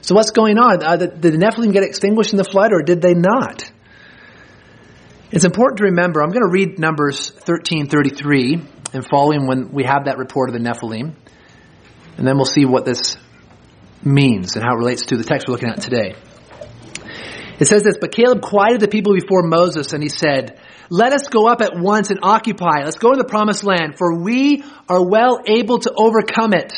So 0.00 0.14
what's 0.14 0.30
going 0.30 0.56
on? 0.56 0.82
Uh, 0.82 0.96
did 0.96 1.20
the 1.20 1.30
Nephilim 1.32 1.74
get 1.74 1.82
extinguished 1.82 2.32
in 2.32 2.38
the 2.38 2.44
flood 2.44 2.72
or 2.72 2.80
did 2.80 3.02
they 3.02 3.12
not? 3.12 3.70
It's 5.30 5.44
important 5.44 5.80
to 5.80 5.84
remember, 5.84 6.22
I'm 6.22 6.30
going 6.30 6.40
to 6.40 6.50
read 6.50 6.78
Numbers 6.78 7.32
1333 7.32 8.62
and 8.94 9.06
following 9.06 9.46
when 9.46 9.72
we 9.72 9.84
have 9.84 10.06
that 10.06 10.16
report 10.16 10.48
of 10.48 10.54
the 10.54 10.66
Nephilim. 10.66 11.12
And 12.18 12.26
then 12.26 12.36
we'll 12.36 12.44
see 12.44 12.66
what 12.66 12.84
this 12.84 13.16
means 14.04 14.54
and 14.54 14.62
how 14.62 14.74
it 14.74 14.78
relates 14.78 15.06
to 15.06 15.16
the 15.16 15.24
text 15.24 15.48
we're 15.48 15.52
looking 15.52 15.70
at 15.70 15.80
today. 15.80 16.14
It 17.58 17.66
says 17.66 17.82
this, 17.82 17.96
but 17.98 18.12
Caleb 18.12 18.42
quieted 18.42 18.80
the 18.80 18.88
people 18.88 19.14
before 19.14 19.42
Moses 19.42 19.94
and 19.94 20.02
he 20.02 20.10
said, 20.10 20.60
let 20.90 21.12
us 21.12 21.28
go 21.28 21.46
up 21.46 21.60
at 21.60 21.72
once 21.76 22.10
and 22.10 22.20
occupy. 22.22 22.84
Let's 22.84 22.96
go 22.96 23.12
to 23.12 23.18
the 23.18 23.28
promised 23.28 23.62
land, 23.62 23.98
for 23.98 24.18
we 24.18 24.64
are 24.88 25.06
well 25.06 25.40
able 25.44 25.80
to 25.80 25.92
overcome 25.94 26.54
it. 26.54 26.72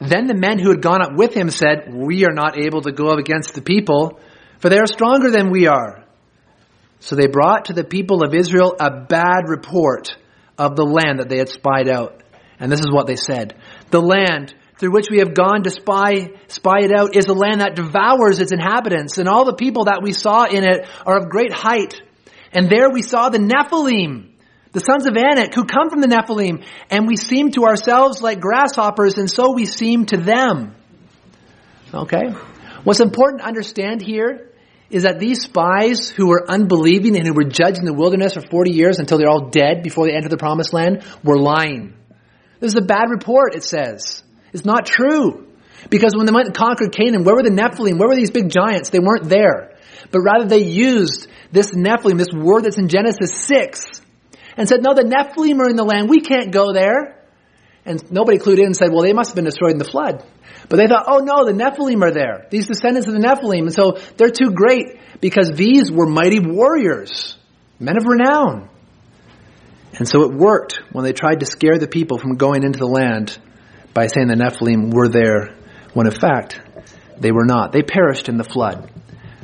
Then 0.00 0.28
the 0.28 0.34
men 0.34 0.58
who 0.58 0.70
had 0.70 0.80
gone 0.80 1.02
up 1.02 1.14
with 1.14 1.34
him 1.34 1.50
said, 1.50 1.92
We 1.92 2.24
are 2.24 2.32
not 2.32 2.58
able 2.58 2.82
to 2.82 2.92
go 2.92 3.08
up 3.08 3.18
against 3.18 3.54
the 3.54 3.62
people, 3.62 4.20
for 4.60 4.68
they 4.68 4.78
are 4.78 4.86
stronger 4.86 5.30
than 5.30 5.50
we 5.50 5.66
are. 5.66 6.04
So 7.00 7.16
they 7.16 7.26
brought 7.26 7.66
to 7.66 7.72
the 7.72 7.84
people 7.84 8.22
of 8.22 8.34
Israel 8.34 8.76
a 8.78 8.90
bad 8.90 9.48
report 9.48 10.16
of 10.56 10.76
the 10.76 10.84
land 10.84 11.18
that 11.18 11.28
they 11.28 11.38
had 11.38 11.48
spied 11.48 11.88
out. 11.88 12.22
And 12.58 12.70
this 12.70 12.80
is 12.80 12.90
what 12.90 13.06
they 13.06 13.16
said. 13.16 13.56
The 13.90 14.00
land 14.00 14.54
through 14.80 14.92
which 14.92 15.10
we 15.10 15.18
have 15.18 15.34
gone 15.34 15.62
to 15.64 15.70
spy, 15.70 16.30
spy 16.48 16.78
it 16.80 16.90
out 16.90 17.14
is 17.14 17.26
a 17.26 17.34
land 17.34 17.60
that 17.60 17.76
devours 17.76 18.40
its 18.40 18.50
inhabitants, 18.50 19.18
and 19.18 19.28
all 19.28 19.44
the 19.44 19.54
people 19.54 19.84
that 19.84 20.00
we 20.02 20.12
saw 20.12 20.44
in 20.44 20.64
it 20.64 20.88
are 21.04 21.18
of 21.18 21.28
great 21.28 21.52
height. 21.52 22.00
And 22.52 22.70
there 22.70 22.88
we 22.90 23.02
saw 23.02 23.28
the 23.28 23.38
Nephilim, 23.38 24.30
the 24.72 24.80
sons 24.80 25.06
of 25.06 25.16
Anak, 25.16 25.54
who 25.54 25.66
come 25.66 25.90
from 25.90 26.00
the 26.00 26.06
Nephilim, 26.06 26.64
and 26.88 27.06
we 27.06 27.16
seem 27.16 27.50
to 27.52 27.64
ourselves 27.64 28.22
like 28.22 28.40
grasshoppers, 28.40 29.18
and 29.18 29.30
so 29.30 29.52
we 29.52 29.66
seem 29.66 30.06
to 30.06 30.16
them. 30.16 30.74
Okay? 31.92 32.30
What's 32.82 33.00
important 33.00 33.42
to 33.42 33.48
understand 33.48 34.00
here 34.00 34.50
is 34.88 35.02
that 35.02 35.20
these 35.20 35.42
spies 35.42 36.08
who 36.08 36.28
were 36.28 36.50
unbelieving 36.50 37.16
and 37.16 37.26
who 37.26 37.34
were 37.34 37.44
judged 37.44 37.78
in 37.78 37.84
the 37.84 37.92
wilderness 37.92 38.32
for 38.32 38.40
40 38.40 38.72
years 38.72 38.98
until 38.98 39.18
they're 39.18 39.28
all 39.28 39.50
dead 39.50 39.82
before 39.82 40.06
they 40.06 40.16
enter 40.16 40.30
the 40.30 40.38
promised 40.38 40.72
land 40.72 41.04
were 41.22 41.38
lying. 41.38 41.94
This 42.60 42.72
is 42.72 42.78
a 42.78 42.82
bad 42.82 43.10
report, 43.10 43.54
it 43.54 43.64
says. 43.64 44.22
It's 44.52 44.64
not 44.64 44.86
true. 44.86 45.46
Because 45.88 46.14
when 46.14 46.26
they 46.26 46.32
went 46.32 46.46
and 46.46 46.56
conquered 46.56 46.92
Canaan, 46.92 47.24
where 47.24 47.34
were 47.34 47.42
the 47.42 47.50
Nephilim? 47.50 47.98
Where 47.98 48.08
were 48.08 48.16
these 48.16 48.30
big 48.30 48.50
giants? 48.50 48.90
They 48.90 48.98
weren't 48.98 49.28
there. 49.28 49.78
But 50.10 50.20
rather 50.20 50.44
they 50.44 50.64
used 50.64 51.26
this 51.52 51.70
Nephilim, 51.70 52.18
this 52.18 52.32
word 52.32 52.64
that's 52.64 52.78
in 52.78 52.88
Genesis 52.88 53.44
6, 53.46 54.02
and 54.56 54.68
said, 54.68 54.82
no, 54.82 54.94
the 54.94 55.02
Nephilim 55.02 55.58
are 55.60 55.68
in 55.68 55.76
the 55.76 55.84
land. 55.84 56.08
We 56.08 56.20
can't 56.20 56.52
go 56.52 56.72
there. 56.72 57.16
And 57.84 58.10
nobody 58.12 58.38
clued 58.38 58.58
in 58.58 58.66
and 58.66 58.76
said, 58.76 58.90
well, 58.92 59.02
they 59.02 59.12
must 59.12 59.30
have 59.30 59.36
been 59.36 59.46
destroyed 59.46 59.72
in 59.72 59.78
the 59.78 59.84
flood. 59.84 60.24
But 60.68 60.76
they 60.76 60.86
thought, 60.86 61.06
oh 61.08 61.18
no, 61.18 61.44
the 61.44 61.52
Nephilim 61.52 62.02
are 62.02 62.12
there. 62.12 62.46
These 62.50 62.68
descendants 62.68 63.08
of 63.08 63.14
the 63.14 63.20
Nephilim. 63.20 63.62
And 63.62 63.72
so 63.72 63.98
they're 64.16 64.30
too 64.30 64.52
great 64.52 64.98
because 65.20 65.50
these 65.50 65.90
were 65.90 66.06
mighty 66.06 66.40
warriors, 66.40 67.36
men 67.78 67.96
of 67.96 68.04
renown. 68.06 68.69
And 69.98 70.08
so 70.08 70.22
it 70.22 70.34
worked 70.34 70.80
when 70.92 71.04
they 71.04 71.12
tried 71.12 71.40
to 71.40 71.46
scare 71.46 71.78
the 71.78 71.88
people 71.88 72.18
from 72.18 72.36
going 72.36 72.62
into 72.62 72.78
the 72.78 72.86
land 72.86 73.38
by 73.92 74.06
saying 74.06 74.28
the 74.28 74.34
Nephilim 74.34 74.92
were 74.92 75.08
there, 75.08 75.56
when 75.94 76.06
in 76.06 76.12
fact, 76.12 76.60
they 77.18 77.32
were 77.32 77.44
not. 77.44 77.72
They 77.72 77.82
perished 77.82 78.28
in 78.28 78.36
the 78.36 78.44
flood. 78.44 78.90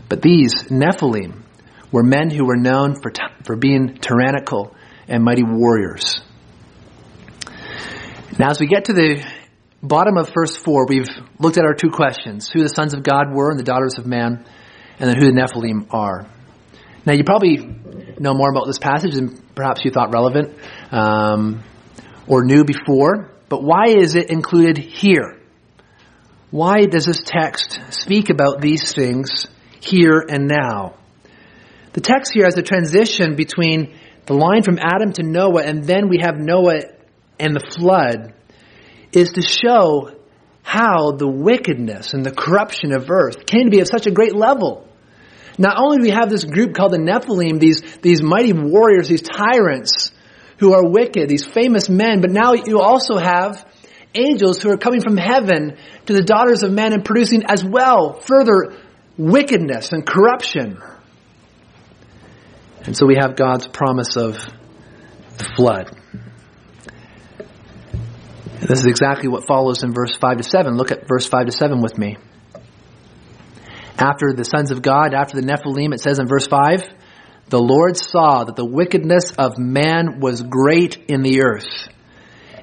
But 0.09 0.23
these 0.23 0.65
Nephilim 0.65 1.43
were 1.91 2.03
men 2.03 2.31
who 2.31 2.45
were 2.45 2.57
known 2.57 3.01
for, 3.01 3.11
t- 3.11 3.23
for 3.45 3.57
being 3.57 3.97
tyrannical 3.97 4.75
and 5.09 5.25
mighty 5.25 5.43
warriors. 5.43 6.21
Now, 8.39 8.51
as 8.51 8.61
we 8.61 8.67
get 8.67 8.87
to 8.87 8.93
the 8.93 9.25
bottom 9.83 10.17
of 10.17 10.33
verse 10.33 10.57
4, 10.57 10.87
we've 10.87 11.09
looked 11.39 11.59
at 11.59 11.65
our 11.65 11.75
two 11.75 11.91
questions 11.91 12.49
who 12.49 12.63
the 12.63 12.69
sons 12.69 12.95
of 12.95 13.03
God 13.03 13.33
were 13.33 13.51
and 13.51 13.59
the 13.59 13.65
daughters 13.65 13.99
of 13.99 14.07
man, 14.07 14.45
and 14.99 15.11
then 15.11 15.17
who 15.17 15.27
the 15.27 15.33
Nephilim 15.33 15.93
are. 15.93 16.29
Now, 17.07 17.13
you 17.13 17.23
probably 17.23 17.59
know 18.19 18.35
more 18.35 18.51
about 18.51 18.67
this 18.67 18.81
passage 18.81 19.15
than 19.15 19.37
perhaps 19.55 19.85
you 19.85 19.93
thought 19.93 20.13
relevant 20.13 20.59
um, 20.91 21.63
or 22.27 22.45
knew 22.45 22.65
before, 22.65 23.31
but 23.49 23.63
why 23.63 23.85
is 23.91 24.17
it 24.17 24.29
included 24.29 24.77
here? 24.77 25.39
Why 26.51 26.87
does 26.87 27.07
this 27.07 27.23
text 27.25 27.81
speak 27.91 28.29
about 28.29 28.61
these 28.61 28.93
things 28.93 29.47
here 29.81 30.25
and 30.29 30.49
now? 30.49 30.97
The 31.93 32.01
text 32.01 32.33
here 32.35 32.45
has 32.45 32.59
a 32.59 32.63
transition 32.63 33.37
between 33.37 33.95
the 34.27 34.35
line 34.35 34.65
from 34.65 34.79
Adam 34.81 35.13
to 35.13 35.23
Noah, 35.23 35.63
and 35.63 35.85
then 35.85 36.09
we 36.09 36.19
have 36.21 36.37
Noah 36.37 36.81
and 37.39 37.55
the 37.55 37.61
flood 37.61 38.35
is 39.13 39.33
to 39.33 39.43
show 39.43 40.11
how 40.63 41.13
the 41.13 41.29
wickedness 41.29 42.15
and 42.15 42.27
the 42.27 42.33
corruption 42.33 42.93
of 42.93 43.09
earth 43.11 43.47
came 43.47 43.65
to 43.65 43.71
be 43.71 43.79
of 43.79 43.87
such 43.87 44.07
a 44.07 44.11
great 44.11 44.35
level. 44.35 44.89
Not 45.59 45.77
only 45.79 45.99
do 45.99 46.03
we 46.03 46.11
have 46.11 46.29
this 46.29 46.45
group 46.45 46.75
called 46.75 46.93
the 46.93 46.99
Nephilim, 46.99 47.59
these, 47.59 47.81
these 48.03 48.23
mighty 48.23 48.53
warriors, 48.53 49.09
these 49.09 49.23
tyrants 49.23 50.13
who 50.59 50.73
are 50.73 50.89
wicked, 50.89 51.29
these 51.29 51.45
famous 51.45 51.89
men, 51.89 52.21
but 52.21 52.31
now 52.31 52.53
you 52.53 52.81
also 52.81 53.17
have 53.17 53.67
angels 54.15 54.63
who 54.63 54.71
are 54.71 54.79
coming 54.79 55.01
from 55.01 55.17
heaven 55.17 55.77
to 56.07 56.13
the 56.13 56.23
daughters 56.23 56.63
of 56.63 56.73
men 56.73 56.93
and 56.93 57.05
producing 57.05 57.43
as 57.47 57.65
well 57.65 58.15
further 58.21 58.75
wickedness 59.17 59.93
and 59.93 60.07
corruption. 60.07 60.81
And 62.85 62.97
so 62.97 63.07
we 63.07 63.17
have 63.17 63.37
God's 63.37 63.67
promise 63.67 64.17
of 64.17 64.39
the 65.39 65.45
flood. 65.57 65.91
This 68.61 68.81
is 68.81 68.87
exactly 68.87 69.29
what 69.29 69.47
follows 69.47 69.83
in 69.83 69.93
verse 69.93 70.17
5 70.17 70.39
to 70.39 70.43
7. 70.43 70.77
Look 70.77 70.91
at 70.91 71.07
verse 71.07 71.27
5 71.27 71.47
to 71.47 71.53
7 71.53 71.83
with 71.83 71.99
me. 71.99 72.17
After 73.99 74.33
the 74.33 74.45
sons 74.45 74.71
of 74.71 74.83
God, 74.83 75.15
after 75.15 75.41
the 75.41 75.47
Nephilim, 75.47 75.95
it 75.95 76.01
says 76.01 76.19
in 76.19 76.27
verse 76.27 76.47
5, 76.47 76.83
the 77.49 77.61
Lord 77.61 77.97
saw 77.97 78.45
that 78.45 78.57
the 78.57 78.65
wickedness 78.65 79.33
of 79.39 79.57
man 79.57 80.21
was 80.21 80.43
great 80.43 80.97
in 81.09 81.23
the 81.23 81.43
earth, 81.43 81.89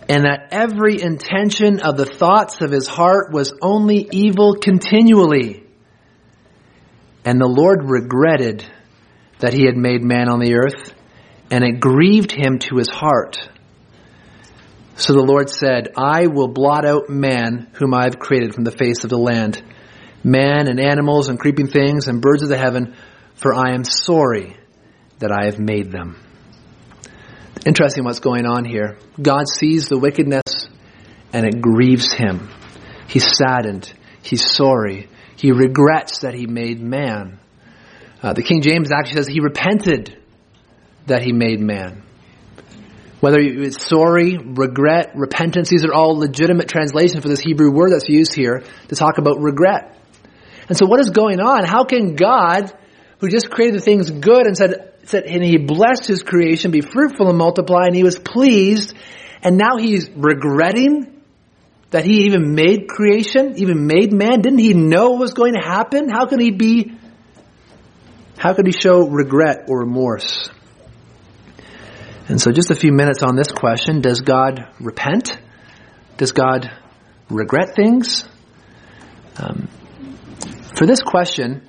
and 0.10 0.26
that 0.26 0.50
every 0.52 1.02
intention 1.02 1.80
of 1.80 1.96
the 1.96 2.06
thoughts 2.06 2.62
of 2.62 2.70
his 2.70 2.88
heart 2.88 3.32
was 3.32 3.54
only 3.62 4.08
evil 4.12 4.56
continually. 4.56 5.64
And 7.24 7.40
the 7.40 7.48
Lord 7.48 7.90
regretted 7.90 8.66
that 9.40 9.54
he 9.54 9.66
had 9.66 9.78
made 9.78 10.04
man 10.04 10.30
on 10.30 10.40
the 10.40 10.56
earth, 10.56 10.94
and 11.50 11.64
it 11.64 11.80
grieved 11.80 12.32
him 12.32 12.60
to 12.60 12.76
his 12.78 12.90
heart. 12.90 13.38
So 14.96 15.14
the 15.14 15.24
Lord 15.24 15.50
said, 15.50 15.94
I 15.98 16.28
will 16.28 16.50
blot 16.50 16.86
out 16.86 17.10
man 17.10 17.72
whom 17.74 17.94
I 17.94 18.04
have 18.04 18.20
created 18.20 18.54
from 18.54 18.66
the 18.66 18.72
face 18.72 19.04
of 19.06 19.10
the 19.10 19.18
land, 19.18 19.64
man 20.24 20.68
and 20.68 20.80
animals 20.80 21.30
and 21.30 21.40
creeping 21.40 21.68
things 21.68 22.08
and 22.08 22.22
birds 22.22 22.44
of 22.44 22.50
the 22.50 22.58
heaven, 22.58 22.96
for 23.36 23.54
I 23.54 23.74
am 23.74 23.84
sorry 23.84 24.56
that 25.20 25.32
I 25.32 25.46
have 25.46 25.60
made 25.60 25.92
them. 25.92 26.20
Interesting 27.66 28.04
what's 28.04 28.20
going 28.20 28.46
on 28.46 28.66
here. 28.66 28.98
God 29.22 29.46
sees 29.48 29.88
the 29.88 29.98
wickedness 29.98 30.44
and 31.32 31.46
it 31.46 31.62
grieves 31.62 32.12
him. 32.12 32.50
He's 33.08 33.38
saddened. 33.38 33.92
He's 34.22 34.50
sorry. 34.50 35.10
He 35.38 35.52
regrets 35.52 36.20
that 36.20 36.34
he 36.34 36.46
made 36.46 36.82
man. 36.82 37.40
Uh, 38.22 38.34
the 38.34 38.44
King 38.44 38.62
James 38.62 38.92
actually 38.92 39.16
says 39.16 39.28
he 39.28 39.40
repented 39.40 40.18
that 41.08 41.22
he 41.24 41.34
made 41.34 41.60
man. 41.60 42.04
Whether 43.20 43.40
it's 43.40 43.86
sorry, 43.86 44.38
regret, 44.38 45.12
repentance, 45.16 45.70
these 45.70 45.86
are 45.86 45.94
all 45.94 46.18
legitimate 46.18 46.68
translations 46.68 47.22
for 47.22 47.30
this 47.30 47.40
Hebrew 47.40 47.72
word 47.72 47.92
that's 47.92 48.10
used 48.10 48.34
here 48.34 48.64
to 48.90 48.96
talk 48.96 49.18
about 49.18 49.40
regret. 49.40 49.98
And 50.70 50.78
so 50.78 50.86
what 50.86 51.00
is 51.00 51.10
going 51.10 51.40
on? 51.40 51.66
How 51.66 51.84
can 51.84 52.16
God, 52.16 52.72
who 53.20 53.30
just 53.30 53.50
created 53.50 53.76
the 53.76 53.84
things 53.84 54.10
good 54.10 54.46
and 54.46 54.58
said, 54.58 54.94
said, 55.04 55.24
and 55.24 55.44
he 55.44 55.58
blessed 55.58 56.08
his 56.08 56.24
creation, 56.24 56.72
be 56.72 56.82
fruitful 56.82 57.30
and 57.30 57.38
multiply, 57.38 57.86
and 57.86 57.96
he 57.96 58.04
was 58.04 58.18
pleased, 58.18 58.94
and 59.42 59.58
now 59.58 59.78
he's 59.78 60.10
regretting 60.10 61.22
that 61.92 62.06
he 62.06 62.26
even 62.26 62.56
made 62.56 62.88
creation, 62.88 63.54
even 63.58 63.86
made 63.86 64.12
man? 64.14 64.42
Didn't 64.42 64.60
he 64.60 64.74
know 64.74 65.12
what 65.12 65.20
was 65.20 65.34
going 65.34 65.54
to 65.54 65.62
happen? 65.62 66.10
How 66.10 66.26
could 66.26 66.42
he 66.42 66.52
be, 66.52 66.94
how 68.38 68.54
could 68.54 68.66
he 68.66 68.72
show 68.72 69.08
regret 69.08 69.66
or 69.68 69.82
remorse? 69.82 70.50
And 72.30 72.42
so, 72.42 72.52
just 72.52 72.72
a 72.72 72.76
few 72.76 72.94
minutes 72.94 73.22
on 73.22 73.36
this 73.36 73.52
question 73.52 74.02
Does 74.02 74.22
God 74.22 74.68
repent? 74.80 75.38
Does 76.18 76.32
God 76.32 76.72
regret 77.30 77.76
things? 77.76 78.24
Um, 79.38 79.68
for 80.76 80.86
this 80.86 81.02
question, 81.02 81.68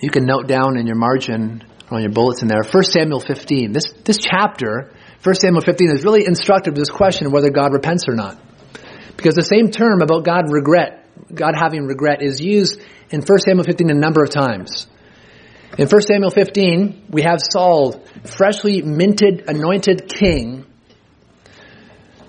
you 0.00 0.10
can 0.10 0.24
note 0.24 0.46
down 0.46 0.76
in 0.76 0.86
your 0.86 0.96
margin 0.96 1.64
on 1.90 2.02
your 2.02 2.10
bullets 2.10 2.42
in 2.42 2.48
there 2.48 2.62
1 2.62 2.82
Samuel 2.84 3.20
15. 3.20 3.72
This, 3.72 3.92
this 4.04 4.18
chapter, 4.18 4.92
1 5.22 5.34
Samuel 5.34 5.62
15, 5.62 5.90
is 5.92 6.04
really 6.04 6.26
instructive 6.26 6.74
to 6.74 6.80
this 6.80 6.90
question 6.90 7.26
of 7.26 7.32
whether 7.32 7.50
God 7.50 7.72
repents 7.72 8.08
or 8.08 8.14
not. 8.14 8.38
Because 9.16 9.34
the 9.34 9.42
same 9.42 9.70
term 9.70 10.02
about 10.02 10.24
God 10.24 10.44
regret, 10.50 11.06
God 11.34 11.54
having 11.56 11.86
regret, 11.86 12.22
is 12.22 12.40
used 12.40 12.80
in 13.10 13.22
1 13.22 13.38
Samuel 13.40 13.64
15 13.64 13.90
a 13.90 13.94
number 13.94 14.22
of 14.22 14.30
times. 14.30 14.86
In 15.76 15.88
1 15.88 16.02
Samuel 16.02 16.30
15, 16.30 17.06
we 17.10 17.22
have 17.22 17.40
Saul, 17.40 18.04
freshly 18.24 18.82
minted, 18.82 19.44
anointed 19.48 20.08
king, 20.08 20.66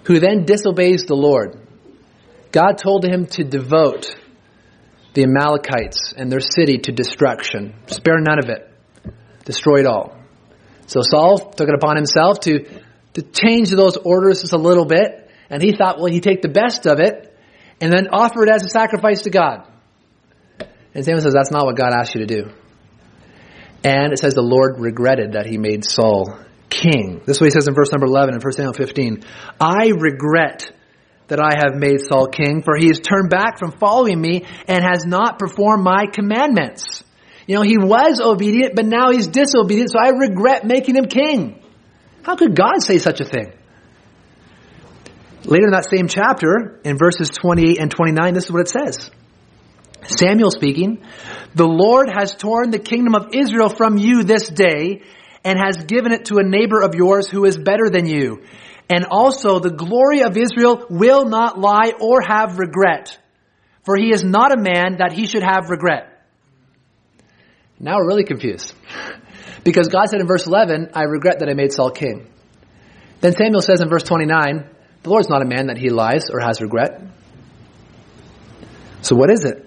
who 0.03 0.19
then 0.19 0.45
disobeys 0.45 1.03
the 1.03 1.15
Lord. 1.15 1.59
God 2.51 2.77
told 2.77 3.05
him 3.05 3.27
to 3.27 3.43
devote 3.43 4.15
the 5.13 5.23
Amalekites 5.23 6.13
and 6.15 6.31
their 6.31 6.39
city 6.39 6.77
to 6.79 6.91
destruction. 6.91 7.73
Spare 7.87 8.19
none 8.19 8.39
of 8.39 8.49
it. 8.49 8.71
Destroy 9.45 9.79
it 9.79 9.85
all. 9.85 10.15
So 10.87 11.01
Saul 11.01 11.37
took 11.37 11.67
it 11.67 11.75
upon 11.75 11.95
himself 11.95 12.41
to, 12.41 12.65
to 13.13 13.21
change 13.21 13.71
those 13.71 13.97
orders 13.97 14.41
just 14.41 14.53
a 14.53 14.57
little 14.57 14.85
bit, 14.85 15.29
and 15.49 15.61
he 15.61 15.73
thought, 15.75 15.97
well, 15.97 16.11
he'd 16.11 16.23
take 16.23 16.41
the 16.41 16.49
best 16.49 16.85
of 16.85 16.99
it 16.99 17.37
and 17.81 17.91
then 17.91 18.07
offer 18.11 18.43
it 18.43 18.49
as 18.49 18.63
a 18.63 18.69
sacrifice 18.69 19.23
to 19.23 19.29
God. 19.29 19.67
And 20.93 21.05
Samuel 21.05 21.21
says, 21.21 21.33
that's 21.33 21.51
not 21.51 21.65
what 21.65 21.75
God 21.75 21.93
asked 21.93 22.15
you 22.15 22.25
to 22.25 22.27
do. 22.27 22.51
And 23.83 24.11
it 24.11 24.19
says 24.19 24.33
the 24.33 24.41
Lord 24.41 24.79
regretted 24.79 25.33
that 25.33 25.45
he 25.45 25.57
made 25.57 25.85
Saul 25.85 26.37
king. 26.69 27.21
This 27.25 27.37
is 27.37 27.41
what 27.41 27.47
he 27.47 27.51
says 27.51 27.67
in 27.67 27.73
verse 27.73 27.91
number 27.91 28.05
11 28.05 28.35
in 28.35 28.41
1 28.41 28.51
Samuel 28.53 28.73
15. 28.73 29.23
I 29.59 29.91
regret 29.97 30.71
that 31.29 31.39
I 31.39 31.51
have 31.63 31.79
made 31.79 32.01
Saul 32.01 32.27
king, 32.27 32.61
for 32.63 32.75
he 32.77 32.87
has 32.87 32.99
turned 32.99 33.29
back 33.29 33.57
from 33.57 33.71
following 33.71 34.19
me 34.19 34.45
and 34.67 34.83
has 34.83 35.05
not 35.05 35.39
performed 35.39 35.83
my 35.83 36.05
commandments. 36.11 37.03
You 37.47 37.55
know, 37.55 37.61
he 37.61 37.77
was 37.77 38.21
obedient, 38.21 38.75
but 38.75 38.85
now 38.85 39.11
he's 39.11 39.27
disobedient, 39.27 39.91
so 39.91 39.99
I 39.99 40.09
regret 40.09 40.65
making 40.65 40.95
him 40.95 41.05
king. 41.05 41.63
How 42.21 42.35
could 42.35 42.55
God 42.55 42.81
say 42.83 42.99
such 42.99 43.21
a 43.21 43.25
thing? 43.25 43.53
Later 45.45 45.65
in 45.65 45.71
that 45.71 45.89
same 45.89 46.07
chapter, 46.07 46.79
in 46.83 46.97
verses 46.97 47.29
28 47.29 47.79
and 47.79 47.89
29, 47.89 48.33
this 48.33 48.45
is 48.45 48.51
what 48.51 48.61
it 48.61 48.69
says. 48.69 49.09
Samuel 50.07 50.51
speaking, 50.51 51.03
the 51.55 51.67
Lord 51.67 52.09
has 52.09 52.35
torn 52.35 52.71
the 52.71 52.79
kingdom 52.79 53.15
of 53.15 53.29
Israel 53.33 53.69
from 53.69 53.97
you 53.97 54.23
this 54.23 54.47
day 54.47 55.01
and 55.43 55.57
has 55.57 55.85
given 55.85 56.11
it 56.11 56.25
to 56.25 56.37
a 56.37 56.43
neighbor 56.43 56.81
of 56.81 56.95
yours 56.95 57.27
who 57.27 57.45
is 57.45 57.57
better 57.57 57.89
than 57.89 58.05
you. 58.05 58.43
And 58.89 59.05
also 59.05 59.59
the 59.59 59.69
glory 59.69 60.21
of 60.23 60.35
Israel 60.35 60.85
will 60.89 61.25
not 61.25 61.59
lie 61.59 61.93
or 61.99 62.21
have 62.21 62.57
regret. 62.57 63.17
For 63.83 63.95
he 63.95 64.11
is 64.11 64.23
not 64.23 64.51
a 64.51 64.61
man 64.61 64.97
that 64.97 65.13
he 65.13 65.27
should 65.27 65.43
have 65.43 65.69
regret. 65.69 66.25
Now 67.79 67.97
we're 67.97 68.07
really 68.07 68.25
confused. 68.25 68.73
because 69.63 69.87
God 69.87 70.05
said 70.09 70.19
in 70.19 70.27
verse 70.27 70.47
11, 70.47 70.89
I 70.93 71.03
regret 71.03 71.39
that 71.39 71.49
I 71.49 71.53
made 71.53 71.71
Saul 71.71 71.91
king. 71.91 72.27
Then 73.21 73.33
Samuel 73.33 73.61
says 73.61 73.81
in 73.81 73.89
verse 73.89 74.03
29, 74.03 74.69
the 75.03 75.09
Lord's 75.09 75.29
not 75.29 75.41
a 75.41 75.45
man 75.45 75.67
that 75.67 75.77
he 75.77 75.89
lies 75.89 76.29
or 76.31 76.39
has 76.39 76.61
regret. 76.61 77.01
So 79.01 79.15
what 79.15 79.31
is 79.31 79.45
it? 79.45 79.65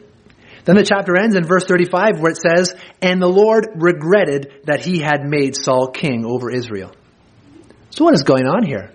Then 0.65 0.77
the 0.77 0.85
chapter 0.85 1.17
ends 1.17 1.35
in 1.35 1.45
verse 1.45 1.65
35 1.65 2.21
where 2.21 2.33
it 2.33 2.39
says, 2.39 2.75
And 3.01 3.21
the 3.21 3.29
Lord 3.29 3.67
regretted 3.75 4.53
that 4.65 4.85
he 4.85 5.01
had 5.01 5.25
made 5.25 5.57
Saul 5.57 5.89
king 5.89 6.25
over 6.25 6.51
Israel. 6.51 6.93
So 7.91 8.05
what 8.05 8.15
is 8.15 8.23
going 8.23 8.47
on 8.47 8.65
here? 8.65 8.91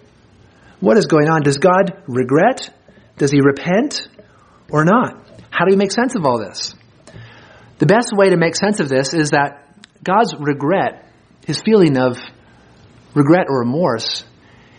What 0.80 0.98
is 0.98 1.08
going 1.08 1.28
on? 1.28 1.42
Does 1.42 1.58
God 1.58 2.04
regret? 2.08 2.70
Does 3.18 3.32
he 3.32 3.42
repent 3.42 4.08
or 4.70 4.86
not? 4.86 5.28
How 5.50 5.66
do 5.66 5.72
we 5.72 5.76
make 5.76 5.92
sense 5.92 6.16
of 6.16 6.24
all 6.24 6.40
this? 6.40 6.76
The 7.80 7.88
best 7.88 8.12
way 8.14 8.30
to 8.30 8.38
make 8.38 8.56
sense 8.56 8.80
of 8.80 8.88
this 8.88 9.14
is 9.14 9.32
that 9.32 9.76
God's 10.04 10.36
regret, 10.38 11.12
his 11.48 11.62
feeling 11.62 11.98
of 11.98 12.18
regret 13.16 13.48
or 13.50 13.60
remorse, 13.60 14.24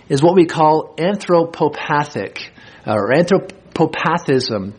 is 0.09 0.23
what 0.23 0.37
we 0.37 0.47
call 0.47 0.95
anthropopathic 0.97 2.39
or 2.87 3.11
anthropopathism, 3.13 4.75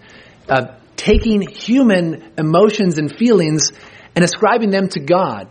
uh, 0.47 0.65
taking 0.95 1.41
human 1.41 2.33
emotions 2.37 2.97
and 2.97 3.13
feelings 3.13 3.71
and 4.15 4.23
ascribing 4.23 4.69
them 4.69 4.87
to 4.89 5.01
God. 5.01 5.49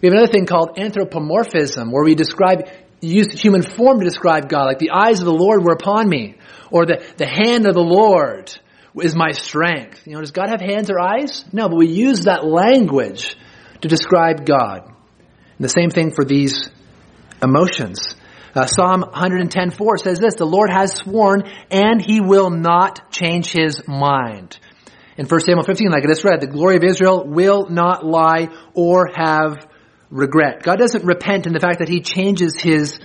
We 0.00 0.08
have 0.08 0.14
another 0.14 0.32
thing 0.32 0.46
called 0.46 0.78
anthropomorphism, 0.78 1.92
where 1.92 2.02
we 2.02 2.14
describe 2.14 2.68
use 3.00 3.32
human 3.32 3.62
form 3.62 3.98
to 4.00 4.04
describe 4.04 4.48
God, 4.48 4.64
like 4.64 4.78
the 4.78 4.90
eyes 4.90 5.20
of 5.20 5.26
the 5.26 5.32
Lord 5.32 5.62
were 5.62 5.72
upon 5.72 6.08
me, 6.08 6.36
or 6.70 6.86
the, 6.86 7.04
the 7.16 7.26
hand 7.26 7.66
of 7.66 7.74
the 7.74 7.80
Lord 7.80 8.52
is 9.00 9.14
my 9.14 9.32
strength. 9.32 10.06
You 10.06 10.14
know, 10.14 10.20
does 10.20 10.32
God 10.32 10.50
have 10.50 10.60
hands 10.60 10.90
or 10.90 11.00
eyes? 11.00 11.44
No, 11.52 11.68
but 11.68 11.76
we 11.76 11.88
use 11.88 12.24
that 12.24 12.44
language 12.44 13.36
to 13.80 13.88
describe 13.88 14.44
God. 14.44 14.84
And 14.86 15.64
the 15.64 15.68
same 15.68 15.90
thing 15.90 16.12
for 16.12 16.24
these 16.24 16.70
emotions. 17.42 18.14
Uh, 18.54 18.66
Psalm 18.66 19.02
110.4 19.02 19.98
says 19.98 20.18
this, 20.18 20.34
the 20.34 20.44
Lord 20.44 20.70
has 20.70 20.92
sworn 20.92 21.44
and 21.70 22.02
he 22.02 22.20
will 22.20 22.50
not 22.50 23.12
change 23.12 23.52
his 23.52 23.86
mind. 23.86 24.58
In 25.16 25.26
1 25.26 25.40
Samuel 25.40 25.64
15, 25.64 25.90
like 25.90 26.04
I 26.04 26.08
just 26.08 26.24
read, 26.24 26.40
the 26.40 26.46
glory 26.46 26.76
of 26.76 26.82
Israel 26.82 27.24
will 27.26 27.68
not 27.68 28.04
lie 28.04 28.48
or 28.74 29.08
have 29.14 29.68
regret. 30.10 30.62
God 30.62 30.78
doesn't 30.78 31.04
repent 31.04 31.46
in 31.46 31.52
the 31.52 31.60
fact 31.60 31.78
that 31.78 31.88
he 31.88 32.00
changes 32.00 32.54
his 32.58 32.98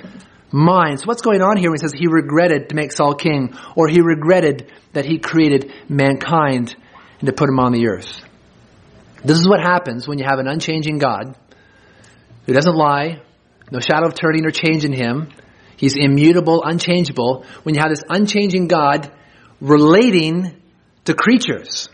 mind. 0.52 1.00
So 1.00 1.06
what's 1.06 1.22
going 1.22 1.42
on 1.42 1.58
here 1.58 1.70
when 1.70 1.78
he 1.80 1.82
says 1.82 1.94
he 1.94 2.08
regretted 2.08 2.70
to 2.70 2.76
make 2.76 2.92
Saul 2.92 3.16
king 3.16 3.56
or 3.76 3.88
he 3.88 4.02
regretted 4.02 4.72
that 4.94 5.06
he 5.06 5.20
created 5.20 5.72
mankind 5.90 6.76
and 7.20 7.28
to 7.28 7.34
put 7.34 7.50
him 7.50 7.60
on 7.60 7.72
the 7.72 7.88
earth? 7.88 8.22
This 9.24 9.40
is 9.40 9.48
what 9.48 9.60
happens 9.60 10.08
when 10.08 10.20
you 10.20 10.26
have 10.26 10.40
an 10.40 10.48
unchanging 10.48 10.98
God 10.98 11.36
who 12.46 12.54
doesn't 12.54 12.76
lie, 12.76 13.22
no 13.72 13.80
shadow 13.80 14.08
of 14.08 14.14
turning 14.14 14.46
or 14.46 14.52
change 14.52 14.86
in 14.86 14.94
him. 14.94 15.30
He's 15.78 15.96
immutable, 15.98 16.64
unchangeable. 16.64 17.46
When 17.64 17.76
you 17.76 17.82
have 17.82 17.90
this 17.90 18.04
unchanging 18.08 18.68
God 18.68 19.12
relating 19.60 20.62
to 21.06 21.14
creatures. 21.14 21.90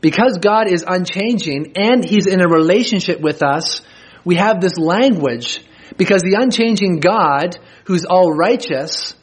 Because 0.00 0.38
God 0.38 0.68
is 0.68 0.84
unchanging 0.86 1.72
and 1.76 2.04
He's 2.04 2.26
in 2.26 2.40
a 2.40 2.48
relationship 2.48 3.20
with 3.20 3.42
us, 3.42 3.82
we 4.24 4.36
have 4.36 4.60
this 4.60 4.76
language 4.76 5.64
because 5.96 6.22
the 6.22 6.36
unchanging 6.38 7.00
God, 7.00 7.58
who's 7.84 8.04
all 8.04 8.32
righteous, 8.32 9.14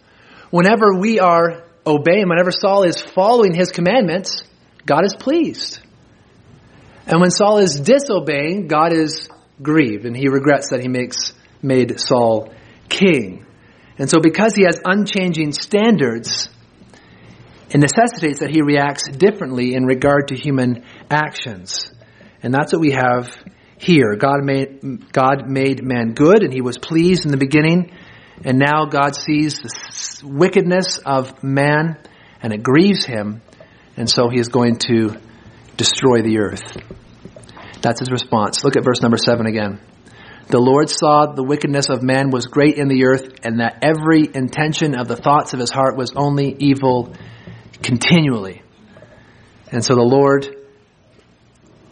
whenever 0.49 0.93
we 0.97 1.19
are 1.19 1.63
obeying, 1.85 2.27
whenever 2.29 2.51
Saul 2.51 2.83
is 2.83 3.01
following 3.01 3.53
His 3.53 3.71
commandments, 3.71 4.43
God 4.85 5.05
is 5.05 5.15
pleased. 5.15 5.79
And 7.07 7.21
when 7.21 7.31
Saul 7.31 7.59
is 7.59 7.79
disobeying, 7.79 8.67
God 8.67 8.91
is 8.91 9.29
grieved 9.61 10.05
and 10.05 10.15
he 10.15 10.27
regrets 10.27 10.69
that 10.71 10.81
he 10.81 10.87
makes 10.87 11.33
made 11.61 11.99
Saul 11.99 12.51
king. 12.89 13.45
And 13.97 14.09
so 14.09 14.19
because 14.21 14.55
he 14.55 14.63
has 14.63 14.81
unchanging 14.83 15.53
standards, 15.53 16.49
it 17.69 17.79
necessitates 17.79 18.39
that 18.39 18.49
he 18.49 18.61
reacts 18.61 19.07
differently 19.09 19.73
in 19.73 19.85
regard 19.85 20.29
to 20.29 20.35
human 20.35 20.83
actions. 21.09 21.91
And 22.43 22.53
that's 22.53 22.73
what 22.73 22.81
we 22.81 22.91
have 22.91 23.35
here. 23.77 24.15
God 24.15 24.43
made, 24.43 25.11
God 25.11 25.49
made 25.49 25.83
man 25.83 26.13
good 26.13 26.43
and 26.43 26.53
he 26.53 26.61
was 26.61 26.77
pleased 26.77 27.25
in 27.25 27.31
the 27.31 27.37
beginning. 27.37 27.91
And 28.43 28.59
now 28.59 28.85
God 28.85 29.15
sees 29.15 29.59
the 29.59 30.21
wickedness 30.23 30.99
of 31.05 31.43
man 31.43 31.97
and 32.41 32.53
it 32.53 32.63
grieves 32.63 33.05
him. 33.05 33.41
And 33.97 34.09
so 34.09 34.29
he 34.29 34.39
is 34.39 34.49
going 34.49 34.77
to 34.87 35.17
destroy 35.77 36.21
the 36.21 36.39
earth. 36.39 36.77
That's 37.81 37.99
his 37.99 38.11
response. 38.11 38.63
Look 38.63 38.75
at 38.75 38.83
verse 38.83 39.01
number 39.01 39.17
seven 39.17 39.45
again. 39.45 39.79
The 40.47 40.59
Lord 40.59 40.89
saw 40.89 41.33
the 41.33 41.43
wickedness 41.43 41.89
of 41.89 42.03
man 42.03 42.29
was 42.29 42.45
great 42.45 42.77
in 42.77 42.87
the 42.87 43.05
earth, 43.05 43.39
and 43.43 43.59
that 43.59 43.79
every 43.81 44.29
intention 44.31 44.93
of 44.93 45.07
the 45.07 45.15
thoughts 45.15 45.53
of 45.53 45.59
his 45.59 45.71
heart 45.71 45.97
was 45.97 46.13
only 46.15 46.55
evil 46.59 47.15
continually. 47.81 48.61
And 49.71 49.83
so 49.83 49.95
the 49.95 50.03
Lord, 50.03 50.47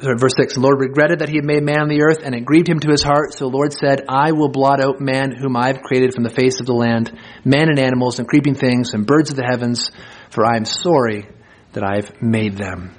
verse 0.03 0.33
6, 0.37 0.55
the 0.55 0.59
Lord 0.59 0.79
regretted 0.79 1.19
that 1.19 1.29
he 1.29 1.35
had 1.35 1.45
made 1.45 1.63
man 1.63 1.81
on 1.81 1.87
the 1.87 2.01
earth, 2.01 2.21
and 2.23 2.35
it 2.35 2.45
grieved 2.45 2.67
him 2.67 2.79
to 2.79 2.91
his 2.91 3.01
heart. 3.01 3.33
So 3.33 3.49
the 3.49 3.55
Lord 3.55 3.73
said, 3.73 4.05
I 4.09 4.31
will 4.31 4.49
blot 4.49 4.83
out 4.83 4.99
man 4.99 5.31
whom 5.31 5.55
I 5.55 5.67
have 5.67 5.81
created 5.81 6.13
from 6.13 6.23
the 6.23 6.29
face 6.29 6.59
of 6.59 6.65
the 6.65 6.73
land, 6.73 7.17
man 7.45 7.69
and 7.69 7.79
animals 7.79 8.19
and 8.19 8.27
creeping 8.27 8.55
things 8.55 8.93
and 8.93 9.07
birds 9.07 9.29
of 9.29 9.35
the 9.35 9.45
heavens, 9.49 9.91
for 10.29 10.45
I 10.45 10.57
am 10.57 10.65
sorry 10.65 11.27
that 11.73 11.83
I 11.83 11.95
have 11.95 12.21
made 12.21 12.57
them. 12.57 12.95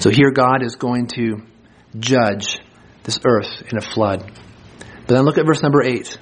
So 0.00 0.10
here 0.10 0.30
God 0.30 0.62
is 0.62 0.76
going 0.76 1.06
to 1.08 1.42
judge 1.98 2.58
this 3.04 3.18
earth 3.26 3.62
in 3.70 3.78
a 3.78 3.80
flood. 3.80 4.30
But 5.06 5.14
then 5.14 5.24
look 5.24 5.38
at 5.38 5.46
verse 5.46 5.62
number 5.62 5.82
8. 5.82 6.18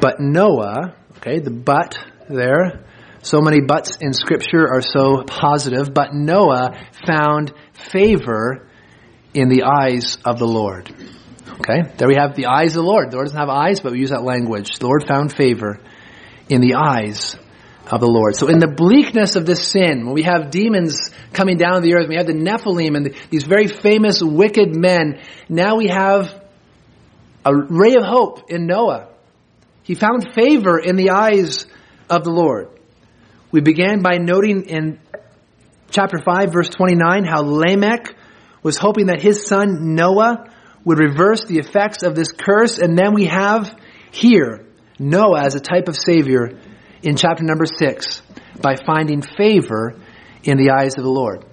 But 0.00 0.20
Noah, 0.20 0.96
okay, 1.18 1.40
the 1.40 1.50
but 1.50 1.98
there, 2.28 2.84
so 3.22 3.40
many 3.40 3.60
buts 3.60 3.96
in 4.00 4.12
Scripture 4.12 4.68
are 4.68 4.80
so 4.80 5.22
positive, 5.24 5.92
but 5.92 6.14
Noah 6.14 6.78
found 7.06 7.52
favor 7.78 8.66
in 9.34 9.48
the 9.48 9.64
eyes 9.64 10.18
of 10.24 10.38
the 10.38 10.46
Lord. 10.46 10.92
Okay, 11.60 11.92
there 11.96 12.08
we 12.08 12.14
have 12.14 12.36
the 12.36 12.46
eyes 12.46 12.76
of 12.76 12.82
the 12.82 12.88
Lord. 12.88 13.10
The 13.10 13.16
Lord 13.16 13.26
doesn't 13.26 13.38
have 13.38 13.48
eyes, 13.48 13.80
but 13.80 13.92
we 13.92 13.98
use 13.98 14.10
that 14.10 14.22
language. 14.22 14.78
The 14.78 14.86
Lord 14.86 15.06
found 15.06 15.34
favor 15.34 15.80
in 16.48 16.60
the 16.60 16.74
eyes 16.74 17.36
of 17.90 18.00
the 18.00 18.06
Lord. 18.06 18.36
So 18.36 18.48
in 18.48 18.58
the 18.58 18.68
bleakness 18.68 19.36
of 19.36 19.46
this 19.46 19.66
sin, 19.66 20.04
when 20.04 20.14
we 20.14 20.22
have 20.22 20.50
demons 20.50 21.10
coming 21.32 21.56
down 21.56 21.76
to 21.76 21.80
the 21.80 21.94
earth, 21.94 22.08
we 22.08 22.16
have 22.16 22.26
the 22.26 22.34
Nephilim 22.34 22.96
and 22.96 23.06
the, 23.06 23.16
these 23.30 23.44
very 23.44 23.66
famous 23.66 24.22
wicked 24.22 24.76
men, 24.76 25.20
now 25.48 25.76
we 25.76 25.88
have 25.88 26.42
a 27.44 27.54
ray 27.54 27.94
of 27.94 28.04
hope 28.04 28.50
in 28.50 28.66
Noah. 28.66 29.08
He 29.82 29.94
found 29.94 30.34
favor 30.34 30.78
in 30.78 30.96
the 30.96 31.10
eyes 31.10 31.66
of 32.10 32.24
the 32.24 32.30
Lord. 32.30 32.68
We 33.50 33.62
began 33.62 34.02
by 34.02 34.18
noting 34.18 34.64
in 34.64 35.00
chapter 35.90 36.18
5 36.18 36.52
verse 36.52 36.68
29 36.68 37.24
how 37.24 37.42
Lamech 37.42 38.14
was 38.62 38.78
hoping 38.78 39.06
that 39.06 39.20
his 39.20 39.46
son 39.46 39.94
Noah 39.94 40.46
would 40.84 40.98
reverse 40.98 41.44
the 41.44 41.58
effects 41.58 42.02
of 42.02 42.14
this 42.14 42.32
curse 42.32 42.78
and 42.78 42.96
then 42.96 43.14
we 43.14 43.26
have 43.26 43.74
here 44.10 44.66
Noah 44.98 45.44
as 45.44 45.54
a 45.54 45.60
type 45.60 45.88
of 45.88 45.96
savior 45.96 46.58
in 47.02 47.16
chapter 47.16 47.44
number 47.44 47.66
6 47.66 48.22
by 48.60 48.74
finding 48.76 49.22
favor 49.22 49.94
in 50.42 50.56
the 50.56 50.70
eyes 50.70 50.96
of 50.96 51.04
the 51.04 51.10
Lord. 51.10 51.44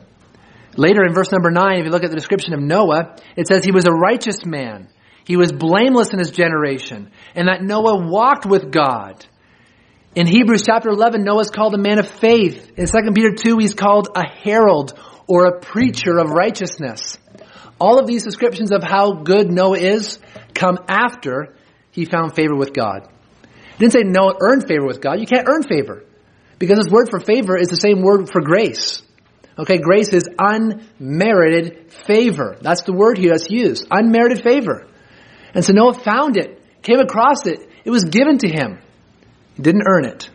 Later 0.77 1.03
in 1.05 1.13
verse 1.13 1.31
number 1.31 1.51
9 1.51 1.79
if 1.79 1.85
you 1.85 1.91
look 1.91 2.03
at 2.03 2.09
the 2.09 2.15
description 2.15 2.53
of 2.53 2.59
Noah 2.59 3.17
it 3.35 3.47
says 3.47 3.63
he 3.63 3.71
was 3.71 3.85
a 3.85 3.91
righteous 3.91 4.45
man 4.45 4.89
he 5.25 5.37
was 5.37 5.51
blameless 5.51 6.13
in 6.13 6.19
his 6.19 6.31
generation, 6.31 7.11
and 7.33 7.47
that 7.47 7.63
Noah 7.63 8.07
walked 8.07 8.45
with 8.45 8.71
God. 8.71 9.25
In 10.15 10.27
Hebrews 10.27 10.63
chapter 10.65 10.87
11, 10.87 11.25
Noah 11.25 11.41
is 11.41 11.49
called 11.49 11.75
a 11.75 11.77
man 11.77 11.99
of 11.99 12.07
faith. 12.07 12.71
In 12.77 12.85
2 12.87 13.11
Peter 13.13 13.33
2, 13.33 13.57
he's 13.57 13.73
called 13.73 14.07
a 14.15 14.25
herald 14.25 14.97
or 15.27 15.45
a 15.45 15.59
preacher 15.59 16.17
of 16.17 16.29
righteousness. 16.29 17.17
All 17.81 17.99
of 17.99 18.07
these 18.07 18.23
descriptions 18.23 18.71
of 18.71 18.81
how 18.81 19.11
good 19.11 19.51
Noah 19.51 19.77
is 19.77 20.19
come 20.53 20.77
after 20.87 21.53
he 21.91 22.05
found 22.05 22.33
favor 22.33 22.55
with 22.55 22.73
God. 22.73 23.09
It 23.43 23.79
didn't 23.79 23.91
say 23.91 24.03
Noah 24.03 24.35
earned 24.39 24.65
favor 24.69 24.85
with 24.85 25.01
God. 25.01 25.19
You 25.19 25.25
can't 25.25 25.49
earn 25.49 25.63
favor. 25.63 26.05
Because 26.59 26.77
this 26.77 26.89
word 26.89 27.09
for 27.09 27.19
favor 27.19 27.57
is 27.57 27.67
the 27.67 27.75
same 27.75 28.01
word 28.01 28.29
for 28.29 28.39
grace. 28.39 29.03
Okay, 29.59 29.79
grace 29.79 30.13
is 30.13 30.29
unmerited 30.39 31.91
favor. 31.91 32.55
That's 32.61 32.83
the 32.83 32.93
word 32.93 33.17
here 33.17 33.31
that's 33.31 33.49
used. 33.49 33.87
Unmerited 33.91 34.41
favor. 34.41 34.87
And 35.53 35.65
so 35.65 35.73
Noah 35.73 35.93
found 35.93 36.37
it, 36.37 36.61
came 36.83 36.99
across 36.99 37.45
it. 37.45 37.59
It 37.83 37.89
was 37.89 38.05
given 38.05 38.37
to 38.37 38.47
him. 38.47 38.79
He 39.55 39.63
didn't 39.63 39.83
earn 39.87 40.05
it. 40.05 40.29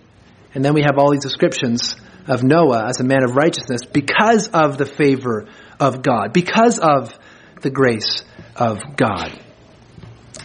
And 0.55 0.64
then 0.64 0.75
we 0.75 0.83
have 0.83 0.99
all 0.99 1.12
these 1.12 1.23
descriptions 1.23 1.95
of 2.27 2.43
Noah 2.43 2.89
as 2.89 3.01
a 3.01 3.05
man 3.05 3.23
of 3.23 3.37
righteousness 3.37 3.83
because 3.85 4.49
of 4.49 4.79
the 4.79 4.87
favor 4.87 5.47
of 5.79 6.03
God, 6.03 6.33
because 6.33 6.79
of 6.79 7.16
the 7.62 7.71
grace 7.71 8.23
of 8.57 8.79
God. 8.97 9.39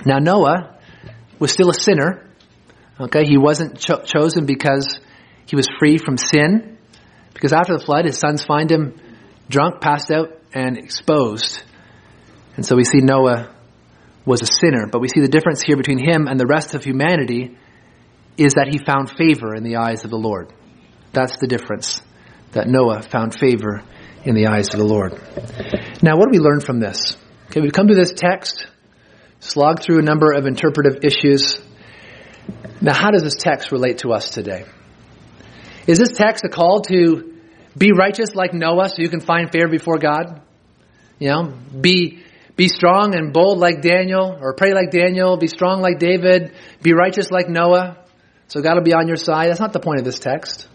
Now 0.05 0.19
Noah 0.19 0.79
was 1.39 1.51
still 1.51 1.69
a 1.69 1.73
sinner. 1.73 2.27
Okay, 2.99 3.25
he 3.25 3.37
wasn't 3.37 3.79
cho- 3.79 4.03
chosen 4.03 4.45
because 4.45 4.99
he 5.47 5.55
was 5.55 5.67
free 5.79 5.97
from 5.97 6.17
sin. 6.17 6.77
Because 7.33 7.51
after 7.51 7.77
the 7.77 7.83
flood, 7.83 8.05
his 8.05 8.17
sons 8.17 8.43
find 8.43 8.71
him 8.71 8.99
drunk, 9.49 9.81
passed 9.81 10.11
out, 10.11 10.31
and 10.53 10.77
exposed. 10.77 11.61
And 12.55 12.65
so 12.65 12.75
we 12.75 12.85
see 12.85 12.99
Noah 12.99 13.53
was 14.25 14.41
a 14.41 14.45
sinner. 14.45 14.87
But 14.87 15.01
we 15.01 15.09
see 15.09 15.19
the 15.19 15.27
difference 15.27 15.61
here 15.61 15.75
between 15.75 15.99
him 15.99 16.27
and 16.27 16.39
the 16.39 16.47
rest 16.47 16.73
of 16.73 16.83
humanity 16.83 17.57
is 18.37 18.53
that 18.53 18.67
he 18.69 18.77
found 18.77 19.09
favor 19.09 19.55
in 19.55 19.63
the 19.63 19.77
eyes 19.77 20.03
of 20.03 20.11
the 20.11 20.17
Lord. 20.17 20.51
That's 21.13 21.37
the 21.37 21.47
difference. 21.47 22.01
That 22.51 22.67
Noah 22.67 23.01
found 23.01 23.37
favor 23.37 23.81
in 24.23 24.35
the 24.35 24.47
eyes 24.47 24.73
of 24.73 24.79
the 24.79 24.85
Lord. 24.85 25.13
Now, 26.01 26.17
what 26.17 26.31
do 26.31 26.31
we 26.31 26.39
learn 26.39 26.59
from 26.59 26.79
this? 26.79 27.17
Okay, 27.47 27.61
we've 27.61 27.71
come 27.71 27.87
to 27.87 27.95
this 27.95 28.13
text, 28.13 28.67
slogged 29.39 29.83
through 29.83 29.99
a 29.99 30.01
number 30.01 30.31
of 30.31 30.45
interpretive 30.45 31.03
issues. 31.03 31.59
Now, 32.81 32.93
how 32.93 33.11
does 33.11 33.23
this 33.23 33.35
text 33.35 33.71
relate 33.71 33.99
to 33.99 34.11
us 34.11 34.29
today? 34.29 34.65
Is 35.87 35.99
this 35.99 36.11
text 36.11 36.43
a 36.43 36.49
call 36.49 36.81
to 36.81 37.33
be 37.77 37.91
righteous 37.91 38.35
like 38.35 38.53
Noah 38.53 38.89
so 38.89 38.95
you 38.97 39.09
can 39.09 39.21
find 39.21 39.51
favor 39.51 39.67
before 39.67 39.97
God? 39.97 40.41
You 41.19 41.29
know, 41.29 41.53
be 41.79 42.23
be 42.55 42.69
strong 42.69 43.15
and 43.15 43.33
bold 43.33 43.59
like 43.59 43.81
Daniel, 43.81 44.37
or 44.39 44.53
pray 44.53 44.73
like 44.73 44.89
Daniel, 44.89 45.37
be 45.37 45.47
strong 45.47 45.81
like 45.81 45.99
David, 45.99 46.53
be 46.81 46.93
righteous 46.93 47.29
like 47.29 47.49
Noah, 47.49 47.97
so 48.47 48.61
God 48.61 48.75
will 48.75 48.83
be 48.83 48.93
on 48.93 49.07
your 49.07 49.17
side. 49.17 49.49
That's 49.49 49.59
not 49.59 49.73
the 49.73 49.79
point 49.79 49.99
of 49.99 50.05
this 50.05 50.19
text. 50.19 50.67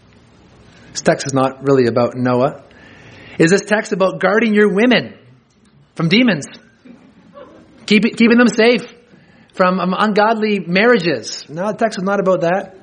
This 0.92 1.02
text 1.02 1.26
is 1.26 1.32
not 1.32 1.62
really 1.62 1.86
about 1.86 2.16
Noah. 2.16 2.64
Is 3.38 3.50
this 3.50 3.62
text 3.62 3.92
about 3.92 4.20
guarding 4.20 4.54
your 4.54 4.74
women 4.74 5.16
from 5.94 6.08
demons? 6.08 6.46
Keep, 7.86 8.02
keeping 8.16 8.38
them 8.38 8.48
safe 8.48 8.92
from 9.54 9.80
um, 9.80 9.94
ungodly 9.96 10.60
marriages? 10.60 11.48
No, 11.48 11.72
the 11.72 11.78
text 11.78 11.98
is 11.98 12.04
not 12.04 12.20
about 12.20 12.42
that. 12.42 12.76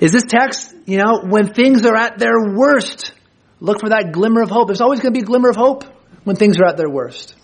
Is 0.00 0.12
this 0.12 0.24
text, 0.28 0.74
you 0.84 0.98
know, 0.98 1.22
when 1.24 1.54
things 1.54 1.86
are 1.86 1.96
at 1.96 2.18
their 2.18 2.54
worst, 2.54 3.12
look 3.60 3.80
for 3.80 3.88
that 3.88 4.12
glimmer 4.12 4.42
of 4.42 4.50
hope. 4.50 4.68
There's 4.68 4.80
always 4.80 5.00
going 5.00 5.14
to 5.14 5.18
be 5.18 5.22
a 5.22 5.26
glimmer 5.26 5.48
of 5.48 5.56
hope 5.56 5.84
when 6.24 6.36
things 6.36 6.58
are 6.58 6.66
at 6.66 6.76
their 6.76 6.90
worst. 6.90 7.34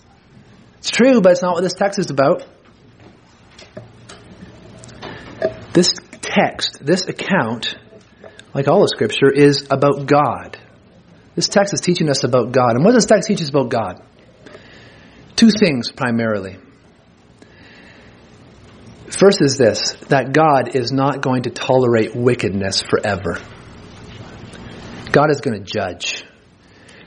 It's 0.77 0.91
true, 0.91 1.21
but 1.21 1.31
it's 1.31 1.41
not 1.41 1.53
what 1.53 1.63
this 1.63 1.73
text 1.73 1.97
is 1.97 2.09
about. 2.09 2.45
This 5.73 5.93
text, 6.21 6.77
this 6.81 7.07
account, 7.07 7.75
like 8.53 8.67
all 8.67 8.83
of 8.83 8.89
Scripture, 8.89 9.31
is 9.31 9.67
about 9.69 10.05
God. 10.05 10.57
This 11.35 11.47
text 11.47 11.73
is 11.73 11.81
teaching 11.81 12.09
us 12.09 12.23
about 12.23 12.51
God. 12.51 12.75
And 12.75 12.85
what 12.85 12.93
does 12.93 13.03
this 13.03 13.09
text 13.09 13.27
teach 13.27 13.41
us 13.41 13.49
about 13.49 13.69
God? 13.69 14.01
Two 15.35 15.49
things 15.49 15.91
primarily. 15.91 16.57
First 19.09 19.41
is 19.41 19.57
this 19.57 19.93
that 20.09 20.33
God 20.33 20.75
is 20.75 20.91
not 20.91 21.21
going 21.21 21.43
to 21.43 21.49
tolerate 21.49 22.15
wickedness 22.15 22.81
forever. 22.81 23.39
God 25.11 25.29
is 25.31 25.41
going 25.41 25.63
to 25.63 25.63
judge. 25.63 26.23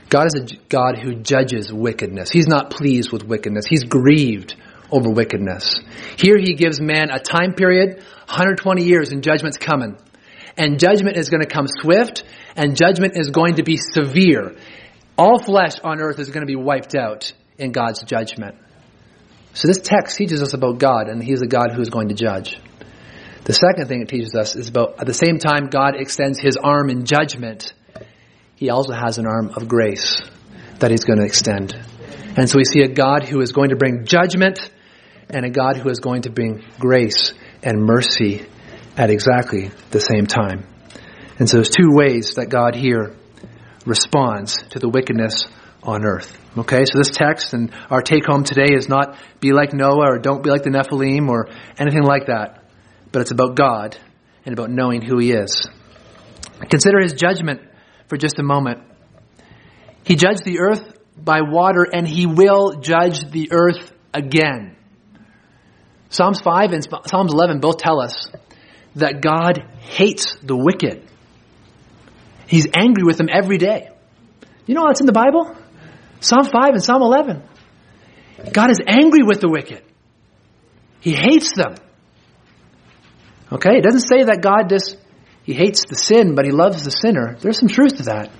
God 0.09 0.27
is 0.27 0.35
a 0.35 0.55
God 0.69 0.97
who 0.97 1.15
judges 1.15 1.71
wickedness. 1.71 2.29
He's 2.29 2.47
not 2.47 2.69
pleased 2.69 3.11
with 3.11 3.23
wickedness. 3.23 3.65
He's 3.65 3.83
grieved 3.83 4.55
over 4.91 5.09
wickedness. 5.09 5.79
Here 6.17 6.37
he 6.37 6.53
gives 6.53 6.79
man 6.79 7.09
a 7.09 7.19
time 7.19 7.53
period, 7.53 7.97
120 7.97 8.83
years, 8.83 9.11
and 9.11 9.23
judgment's 9.23 9.57
coming. 9.57 9.97
And 10.57 10.79
judgment 10.79 11.17
is 11.17 11.29
going 11.29 11.41
to 11.41 11.47
come 11.47 11.67
swift, 11.67 12.23
and 12.55 12.75
judgment 12.75 13.13
is 13.15 13.29
going 13.29 13.55
to 13.55 13.63
be 13.63 13.77
severe. 13.77 14.55
All 15.17 15.39
flesh 15.39 15.73
on 15.83 15.99
earth 15.99 16.19
is 16.19 16.29
going 16.29 16.41
to 16.41 16.47
be 16.47 16.55
wiped 16.55 16.95
out 16.95 17.31
in 17.57 17.71
God's 17.71 18.03
judgment. 18.03 18.55
So 19.53 19.67
this 19.67 19.79
text 19.79 20.17
teaches 20.17 20.41
us 20.41 20.53
about 20.53 20.79
God, 20.79 21.09
and 21.09 21.23
He's 21.23 21.41
a 21.41 21.47
God 21.47 21.71
who 21.73 21.81
is 21.81 21.89
going 21.89 22.09
to 22.09 22.15
judge. 22.15 22.59
The 23.43 23.53
second 23.53 23.87
thing 23.87 24.01
it 24.01 24.09
teaches 24.09 24.35
us 24.35 24.55
is 24.55 24.69
about 24.69 24.99
at 24.99 25.07
the 25.07 25.13
same 25.13 25.39
time 25.39 25.67
God 25.67 25.95
extends 25.95 26.39
His 26.39 26.57
arm 26.57 26.89
in 26.89 27.05
judgment, 27.05 27.73
He 28.55 28.69
also 28.69 28.93
has 28.93 29.17
an 29.17 29.25
arm 29.25 29.51
of 29.55 29.67
grace 29.67 30.21
that 30.79 30.91
He's 30.91 31.05
going 31.05 31.19
to 31.19 31.25
extend. 31.25 31.75
And 32.35 32.49
so 32.49 32.57
we 32.57 32.65
see 32.65 32.81
a 32.81 32.87
God 32.87 33.23
who 33.23 33.41
is 33.41 33.51
going 33.51 33.69
to 33.69 33.75
bring 33.75 34.05
judgment 34.05 34.69
and 35.29 35.45
a 35.45 35.49
God 35.49 35.77
who 35.77 35.89
is 35.89 35.99
going 35.99 36.23
to 36.23 36.29
bring 36.29 36.63
grace 36.79 37.33
and 37.63 37.83
mercy 37.83 38.45
at 38.95 39.09
exactly 39.09 39.71
the 39.91 39.99
same 39.99 40.25
time. 40.25 40.67
And 41.39 41.49
so 41.49 41.57
there's 41.57 41.69
two 41.69 41.89
ways 41.91 42.35
that 42.35 42.49
God 42.49 42.75
here 42.75 43.15
responds 43.85 44.57
to 44.69 44.79
the 44.79 44.89
wickedness 44.89 45.45
on 45.83 46.05
earth. 46.05 46.37
Okay, 46.57 46.85
so 46.85 46.97
this 46.97 47.11
text 47.11 47.53
and 47.53 47.71
our 47.89 48.01
take 48.01 48.25
home 48.25 48.43
today 48.43 48.73
is 48.73 48.89
not 48.89 49.17
be 49.39 49.53
like 49.53 49.73
Noah 49.73 50.13
or 50.13 50.19
don't 50.19 50.43
be 50.43 50.49
like 50.49 50.63
the 50.63 50.71
Nephilim 50.71 51.29
or 51.29 51.49
anything 51.77 52.03
like 52.03 52.27
that, 52.27 52.63
but 53.11 53.21
it's 53.21 53.31
about 53.31 53.55
God 53.55 53.95
and 54.45 54.53
about 54.53 54.71
knowing 54.71 55.01
who 55.01 55.19
He 55.19 55.31
is. 55.31 55.67
Consider 56.69 56.99
His 56.99 57.13
judgment 57.13 57.61
for 58.07 58.17
just 58.17 58.39
a 58.39 58.43
moment. 58.43 58.79
He 60.03 60.15
judged 60.15 60.43
the 60.43 60.59
earth 60.59 60.97
by 61.15 61.41
water 61.41 61.85
and 61.91 62.07
He 62.07 62.25
will 62.25 62.79
judge 62.79 63.29
the 63.29 63.49
earth 63.51 63.91
again. 64.13 64.76
Psalms 66.09 66.39
5 66.39 66.71
and 66.71 66.87
Psalms 67.05 67.33
11 67.33 67.59
both 67.59 67.77
tell 67.77 67.99
us 67.99 68.31
that 68.95 69.21
God 69.21 69.63
hates 69.79 70.37
the 70.37 70.55
wicked. 70.55 71.03
He's 72.47 72.67
angry 72.73 73.03
with 73.03 73.17
them 73.17 73.27
every 73.31 73.57
day. 73.57 73.89
You 74.65 74.75
know 74.75 74.83
what's 74.83 75.01
in 75.01 75.05
the 75.05 75.11
Bible? 75.11 75.55
Psalm 76.19 76.45
5 76.45 76.53
and 76.73 76.83
Psalm 76.83 77.01
11. 77.01 77.43
God 78.53 78.71
is 78.71 78.79
angry 78.85 79.23
with 79.23 79.41
the 79.41 79.49
wicked. 79.49 79.83
He 81.01 81.13
hates 81.13 81.53
them. 81.55 81.75
Okay? 83.51 83.77
It 83.77 83.83
doesn't 83.83 84.07
say 84.07 84.23
that 84.23 84.41
God 84.41 84.69
just, 84.69 84.97
he 85.43 85.53
hates 85.53 85.85
the 85.87 85.95
sin, 85.95 86.35
but 86.35 86.45
he 86.45 86.51
loves 86.51 86.83
the 86.83 86.91
sinner. 86.91 87.37
There's 87.39 87.59
some 87.59 87.69
truth 87.69 87.97
to 87.97 88.03
that. 88.03 88.31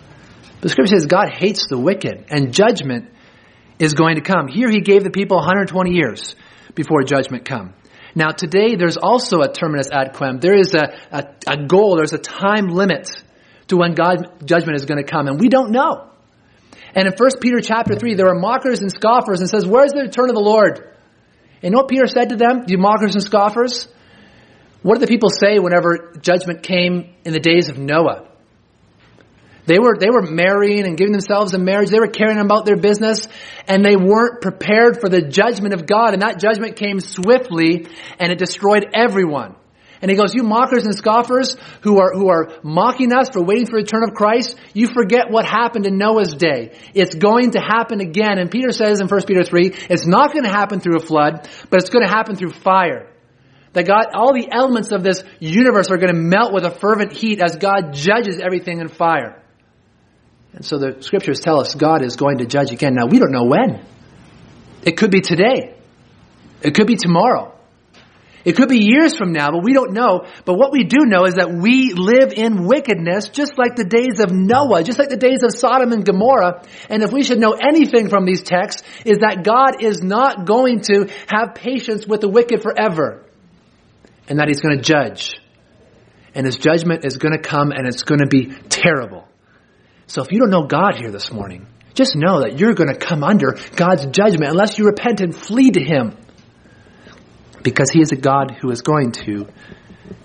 But 0.61 0.71
scripture 0.71 0.95
says 0.95 1.05
God 1.05 1.29
hates 1.29 1.67
the 1.67 1.77
wicked, 1.77 2.25
and 2.29 2.53
judgment 2.53 3.11
is 3.79 3.93
going 3.93 4.15
to 4.15 4.21
come. 4.21 4.47
Here 4.47 4.69
he 4.69 4.81
gave 4.81 5.03
the 5.03 5.11
people 5.11 5.37
120 5.37 5.91
years 5.91 6.35
before 6.77 7.03
judgment 7.03 7.43
come. 7.43 7.73
Now 8.15 8.29
today 8.29 8.75
there's 8.75 8.95
also 8.95 9.41
a 9.41 9.51
terminus 9.51 9.89
ad 9.91 10.13
quem. 10.13 10.39
There 10.39 10.57
is 10.57 10.73
a, 10.73 10.95
a, 11.11 11.23
a 11.45 11.65
goal, 11.65 11.97
there's 11.97 12.13
a 12.13 12.17
time 12.17 12.67
limit 12.67 13.09
to 13.67 13.75
when 13.75 13.93
God's 13.93 14.23
judgment 14.45 14.77
is 14.77 14.85
going 14.85 15.03
to 15.03 15.09
come, 15.09 15.27
and 15.27 15.39
we 15.39 15.49
don't 15.49 15.71
know. 15.71 16.09
And 16.95 17.07
in 17.07 17.13
1 17.13 17.29
Peter 17.41 17.59
chapter 17.59 17.95
3, 17.95 18.13
there 18.13 18.29
are 18.29 18.39
mockers 18.39 18.81
and 18.81 18.91
scoffers 18.91 19.41
and 19.41 19.49
says, 19.49 19.65
where's 19.65 19.91
the 19.91 20.03
return 20.03 20.29
of 20.29 20.35
the 20.35 20.41
Lord? 20.41 20.77
And 20.77 21.63
you 21.63 21.69
know 21.71 21.79
what 21.79 21.89
Peter 21.89 22.07
said 22.07 22.29
to 22.29 22.35
them, 22.35 22.65
you 22.67 22.77
mockers 22.77 23.15
and 23.15 23.23
scoffers? 23.23 23.87
What 24.83 24.99
did 24.99 25.07
the 25.07 25.11
people 25.11 25.29
say 25.29 25.59
whenever 25.59 26.13
judgment 26.21 26.63
came 26.63 27.13
in 27.25 27.33
the 27.33 27.39
days 27.39 27.69
of 27.69 27.77
Noah? 27.77 28.26
They 29.67 29.79
were, 29.79 29.97
they 29.99 30.09
were 30.09 30.21
marrying 30.21 30.85
and 30.85 30.97
giving 30.97 31.11
themselves 31.11 31.53
in 31.53 31.65
marriage. 31.65 31.89
They 31.89 31.99
were 31.99 32.07
carrying 32.07 32.39
about 32.39 32.65
their 32.65 32.77
business 32.77 33.27
and 33.67 33.83
they 33.83 33.97
weren't 33.97 34.41
prepared 34.41 35.01
for 35.01 35.09
the 35.09 35.21
judgment 35.21 35.73
of 35.73 35.85
God. 35.85 36.13
And 36.13 36.21
that 36.21 36.39
judgment 36.39 36.77
came 36.77 37.01
swiftly 37.01 37.85
and 38.17 38.31
it 38.31 38.39
destroyed 38.39 38.87
everyone. 38.93 39.55
And 40.01 40.09
he 40.09 40.15
goes, 40.15 40.33
you 40.33 40.43
mockers 40.43 40.85
and 40.85 40.95
scoffers 40.95 41.57
who 41.81 41.99
are, 41.99 42.13
who 42.13 42.29
are 42.29 42.53
mocking 42.63 43.11
us 43.11 43.29
for 43.29 43.43
waiting 43.43 43.65
for 43.65 43.71
the 43.71 43.83
return 43.83 44.03
of 44.03 44.13
Christ, 44.13 44.55
you 44.73 44.87
forget 44.87 45.29
what 45.29 45.43
happened 45.43 45.85
in 45.85 45.97
Noah's 45.97 46.33
day. 46.33 46.77
It's 46.93 47.15
going 47.15 47.51
to 47.51 47.59
happen 47.59 47.99
again. 47.99 48.37
And 48.37 48.49
Peter 48.49 48.71
says 48.71 49.01
in 49.01 49.07
1 49.07 49.21
Peter 49.25 49.43
3, 49.43 49.73
it's 49.89 50.05
not 50.05 50.31
going 50.31 50.45
to 50.45 50.51
happen 50.51 50.79
through 50.79 50.97
a 50.97 51.05
flood, 51.05 51.49
but 51.69 51.81
it's 51.81 51.89
going 51.89 52.05
to 52.05 52.11
happen 52.11 52.35
through 52.35 52.51
fire. 52.51 53.11
That 53.73 53.85
God, 53.85 54.05
all 54.13 54.33
the 54.33 54.47
elements 54.49 54.91
of 54.91 55.03
this 55.03 55.23
universe 55.39 55.91
are 55.91 55.97
going 55.97 56.13
to 56.13 56.19
melt 56.19 56.53
with 56.53 56.63
a 56.63 56.71
fervent 56.71 57.11
heat 57.11 57.41
as 57.41 57.57
God 57.57 57.93
judges 57.93 58.39
everything 58.39 58.79
in 58.79 58.87
fire. 58.87 59.43
And 60.57 60.65
so 60.65 60.79
the 60.79 61.03
scriptures 61.03 61.39
tell 61.39 61.59
us 61.59 61.75
God 61.75 62.01
is 62.01 62.15
going 62.15 62.39
to 62.39 62.47
judge 62.47 62.71
again. 62.71 62.95
Now 62.95 63.05
we 63.05 63.19
don't 63.19 63.31
know 63.31 63.45
when. 63.45 63.85
It 64.81 64.97
could 64.97 65.11
be 65.11 65.21
today. 65.21 65.77
It 66.63 66.73
could 66.73 66.87
be 66.87 66.95
tomorrow. 66.95 67.53
It 68.43 68.55
could 68.55 68.67
be 68.67 68.79
years 68.79 69.15
from 69.15 69.33
now, 69.33 69.51
but 69.51 69.63
we 69.63 69.73
don't 69.73 69.93
know. 69.93 70.25
But 70.45 70.55
what 70.55 70.71
we 70.71 70.83
do 70.83 71.05
know 71.05 71.25
is 71.25 71.35
that 71.35 71.53
we 71.53 71.93
live 71.93 72.33
in 72.33 72.65
wickedness 72.65 73.29
just 73.29 73.55
like 73.59 73.75
the 73.75 73.83
days 73.83 74.19
of 74.19 74.31
Noah, 74.31 74.83
just 74.83 74.97
like 74.97 75.09
the 75.09 75.17
days 75.17 75.43
of 75.43 75.51
Sodom 75.51 75.91
and 75.91 76.03
Gomorrah. 76.03 76.63
And 76.89 77.03
if 77.03 77.11
we 77.11 77.21
should 77.21 77.37
know 77.37 77.51
anything 77.51 78.09
from 78.09 78.25
these 78.25 78.41
texts, 78.41 78.81
is 79.05 79.19
that 79.19 79.43
God 79.43 79.83
is 79.83 80.01
not 80.01 80.47
going 80.47 80.81
to 80.89 81.07
have 81.27 81.53
patience 81.53 82.07
with 82.07 82.21
the 82.21 82.29
wicked 82.29 82.63
forever. 82.63 83.23
And 84.27 84.39
that 84.39 84.47
He's 84.47 84.61
going 84.61 84.77
to 84.77 84.83
judge. 84.83 85.39
and 86.33 86.45
his 86.45 86.57
judgment 86.57 87.05
is 87.05 87.17
going 87.17 87.33
to 87.33 87.41
come 87.41 87.71
and 87.71 87.87
it's 87.87 88.03
going 88.03 88.19
to 88.21 88.27
be 88.27 88.53
terrible. 88.69 89.26
So 90.07 90.23
if 90.23 90.31
you 90.31 90.39
don't 90.39 90.49
know 90.49 90.63
God 90.63 90.95
here 90.95 91.11
this 91.11 91.31
morning, 91.31 91.67
just 91.93 92.15
know 92.15 92.41
that 92.41 92.59
you're 92.59 92.73
going 92.73 92.93
to 92.93 92.97
come 92.97 93.23
under 93.23 93.57
God's 93.75 94.05
judgment 94.07 94.51
unless 94.51 94.77
you 94.77 94.85
repent 94.85 95.19
and 95.19 95.35
flee 95.35 95.71
to 95.71 95.83
him. 95.83 96.15
Because 97.61 97.89
he 97.91 98.01
is 98.01 98.11
a 98.11 98.15
God 98.15 98.57
who 98.61 98.71
is 98.71 98.81
going 98.81 99.11
to 99.13 99.47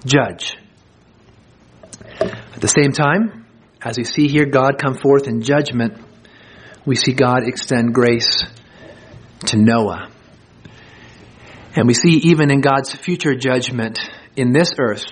judge. 0.04 0.56
At 2.20 2.60
the 2.60 2.68
same 2.68 2.92
time, 2.92 3.46
as 3.80 3.98
we 3.98 4.04
see 4.04 4.28
here 4.28 4.46
God 4.46 4.78
come 4.78 4.94
forth 4.94 5.26
in 5.26 5.42
judgment, 5.42 5.94
we 6.86 6.94
see 6.94 7.12
God 7.12 7.48
extend 7.48 7.94
grace 7.94 8.44
to 9.46 9.56
Noah. 9.56 10.08
And 11.74 11.88
we 11.88 11.94
see 11.94 12.18
even 12.30 12.50
in 12.52 12.60
God's 12.60 12.94
future 12.94 13.34
judgment 13.34 13.98
in 14.36 14.52
this 14.52 14.72
earth, 14.78 15.06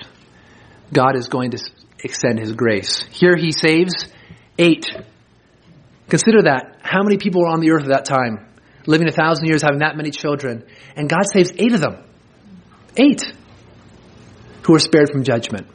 God 0.93 1.17
is 1.17 1.29
going 1.29 1.53
to 1.53 1.59
extend 2.05 2.39
his 2.39 2.53
grace. 2.53 3.03
Here 3.11 3.35
he 3.35 3.51
saves 3.51 4.07
eight. 4.61 4.87
Consider 6.09 6.43
that. 6.43 6.79
How 6.83 7.03
many 7.03 7.17
people 7.17 7.43
were 7.43 7.49
on 7.49 7.61
the 7.61 7.73
earth 7.73 7.85
at 7.85 7.89
that 7.89 8.05
time? 8.05 8.47
Living 8.87 9.09
a 9.09 9.13
thousand 9.13 9.47
years, 9.47 9.63
having 9.63 9.79
that 9.79 9.97
many 9.97 10.11
children. 10.11 10.65
And 10.97 11.09
God 11.09 11.23
saves 11.33 11.53
eight 11.57 11.73
of 11.73 11.81
them. 11.81 12.05
Eight. 12.97 13.23
Who 14.65 14.73
were 14.73 14.79
spared 14.79 15.11
from 15.11 15.25
judgment. 15.25 15.67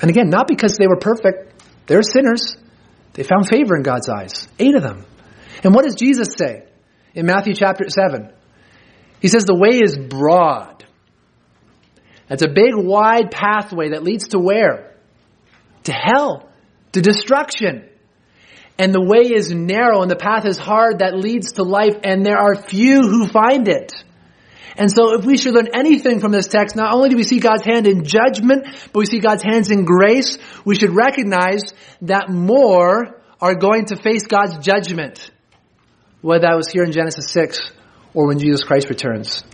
And 0.00 0.10
again, 0.10 0.28
not 0.28 0.46
because 0.46 0.76
they 0.76 0.86
were 0.86 0.98
perfect. 0.98 1.62
They're 1.86 2.02
sinners. 2.02 2.56
They 3.14 3.22
found 3.22 3.48
favor 3.48 3.76
in 3.76 3.82
God's 3.82 4.08
eyes. 4.08 4.48
Eight 4.58 4.74
of 4.74 4.82
them. 4.82 5.06
And 5.64 5.74
what 5.74 5.84
does 5.84 5.94
Jesus 5.94 6.28
say 6.36 6.64
in 7.14 7.24
Matthew 7.24 7.54
chapter 7.54 7.88
7? 7.88 8.30
He 9.20 9.28
says 9.28 9.44
the 9.44 9.56
way 9.56 9.80
is 9.80 9.96
broad. 9.96 10.84
It's 12.28 12.42
a 12.42 12.48
big 12.48 12.74
wide 12.74 13.30
pathway 13.30 13.90
that 13.90 14.02
leads 14.02 14.28
to 14.28 14.38
where? 14.38 14.94
To 15.84 15.92
hell. 15.92 16.45
To 16.96 17.02
destruction. 17.02 17.86
And 18.78 18.94
the 18.94 19.02
way 19.02 19.30
is 19.30 19.52
narrow 19.52 20.00
and 20.00 20.10
the 20.10 20.16
path 20.16 20.46
is 20.46 20.56
hard 20.56 21.00
that 21.00 21.14
leads 21.14 21.52
to 21.52 21.62
life 21.62 21.98
and 22.04 22.24
there 22.24 22.38
are 22.38 22.56
few 22.56 23.02
who 23.02 23.26
find 23.26 23.68
it. 23.68 23.92
And 24.78 24.90
so 24.90 25.18
if 25.18 25.26
we 25.26 25.36
should 25.36 25.52
learn 25.52 25.68
anything 25.74 26.20
from 26.20 26.32
this 26.32 26.46
text, 26.46 26.74
not 26.74 26.94
only 26.94 27.10
do 27.10 27.16
we 27.16 27.22
see 27.22 27.38
God's 27.38 27.66
hand 27.66 27.86
in 27.86 28.04
judgment, 28.04 28.64
but 28.94 28.98
we 28.98 29.04
see 29.04 29.20
God's 29.20 29.42
hands 29.42 29.70
in 29.70 29.84
grace, 29.84 30.38
we 30.64 30.74
should 30.74 30.88
recognize 30.88 31.74
that 32.00 32.30
more 32.30 33.20
are 33.42 33.54
going 33.54 33.84
to 33.88 33.96
face 33.96 34.26
God's 34.26 34.56
judgment. 34.64 35.30
Whether 36.22 36.46
that 36.46 36.56
was 36.56 36.68
here 36.68 36.84
in 36.84 36.92
Genesis 36.92 37.30
6 37.30 37.72
or 38.14 38.26
when 38.26 38.38
Jesus 38.38 38.64
Christ 38.64 38.88
returns. 38.88 39.44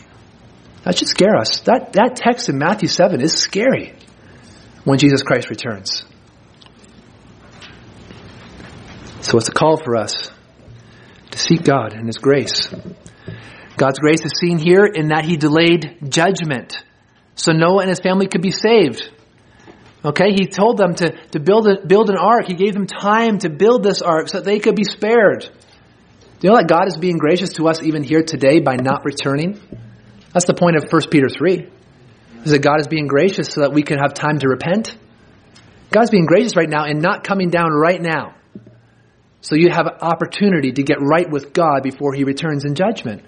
That 0.85 0.97
should 0.97 1.09
scare 1.09 1.35
us. 1.35 1.59
That, 1.63 1.95
that 1.95 2.15
text 2.15 2.49
in 2.49 2.59
Matthew 2.59 2.87
7 2.87 3.21
is 3.21 3.33
scary 3.33 3.95
when 4.85 5.01
Jesus 5.01 5.23
Christ 5.23 5.51
returns. 5.51 6.05
So 9.23 9.39
it's 9.39 9.49
a 9.49 9.53
call 9.53 9.77
for 9.77 9.97
us 9.97 10.31
to 11.31 11.39
seek 11.39 11.65
God 11.65 11.95
and 11.95 12.07
His 12.07 12.19
grace. 12.19 12.69
God's 13.77 13.99
grace 13.99 14.21
is 14.25 14.33
seen 14.39 14.59
here 14.59 14.85
in 14.85 15.09
that 15.09 15.25
He 15.25 15.37
delayed 15.37 15.99
judgment 16.09 16.83
so 17.35 17.53
Noah 17.53 17.81
and 17.81 17.89
his 17.89 18.01
family 18.01 18.27
could 18.27 18.43
be 18.43 18.51
saved. 18.51 19.11
Okay, 20.05 20.33
He 20.33 20.47
told 20.47 20.77
them 20.77 20.95
to, 20.97 21.13
to 21.29 21.41
build, 21.41 21.69
a, 21.69 21.87
build 21.87 22.11
an 22.11 22.17
ark. 22.17 22.47
He 22.47 22.55
gave 22.55 22.75
them 22.75 22.87
time 22.87 23.39
to 23.39 23.49
build 23.49 23.83
this 23.83 24.03
ark 24.03 24.29
so 24.29 24.39
that 24.39 24.45
they 24.45 24.59
could 24.59 24.77
be 24.77 24.85
spared. 24.85 25.43
Do 25.43 26.49
you 26.49 26.51
know 26.51 26.57
that 26.57 26.69
God 26.69 26.89
is 26.89 26.97
being 26.97 27.19
gracious 27.19 27.55
to 27.55 27.69
us 27.69 27.83
even 27.83 28.03
here 28.03 28.23
today 28.23 28.61
by 28.61 28.77
not 28.77 29.05
returning? 29.05 29.61
That's 30.33 30.47
the 30.47 30.55
point 30.55 30.77
of 30.77 30.91
1 30.91 31.03
Peter 31.11 31.29
3. 31.29 31.69
Is 32.45 32.51
that 32.51 32.59
God 32.59 32.81
is 32.81 32.89
being 32.89 33.07
gracious 33.07 33.49
so 33.49 33.61
that 33.61 33.73
we 33.73 33.83
can 33.83 33.99
have 33.99 34.15
time 34.15 34.41
to 34.41 34.49
repent? 34.49 34.97
God's 35.91 36.11
being 36.11 36.27
gracious 36.27 36.57
right 36.57 36.69
now 36.69 36.85
and 36.85 37.01
not 37.01 37.23
coming 37.23 37.51
down 37.51 37.71
right 37.71 38.01
now. 38.01 38.35
So 39.43 39.55
you 39.55 39.69
have 39.71 39.87
opportunity 40.01 40.73
to 40.73 40.83
get 40.83 40.99
right 41.01 41.29
with 41.29 41.53
God 41.53 41.83
before 41.83 42.15
He 42.15 42.25
returns 42.25 42.65
in 42.65 42.75
judgment. 42.75 43.23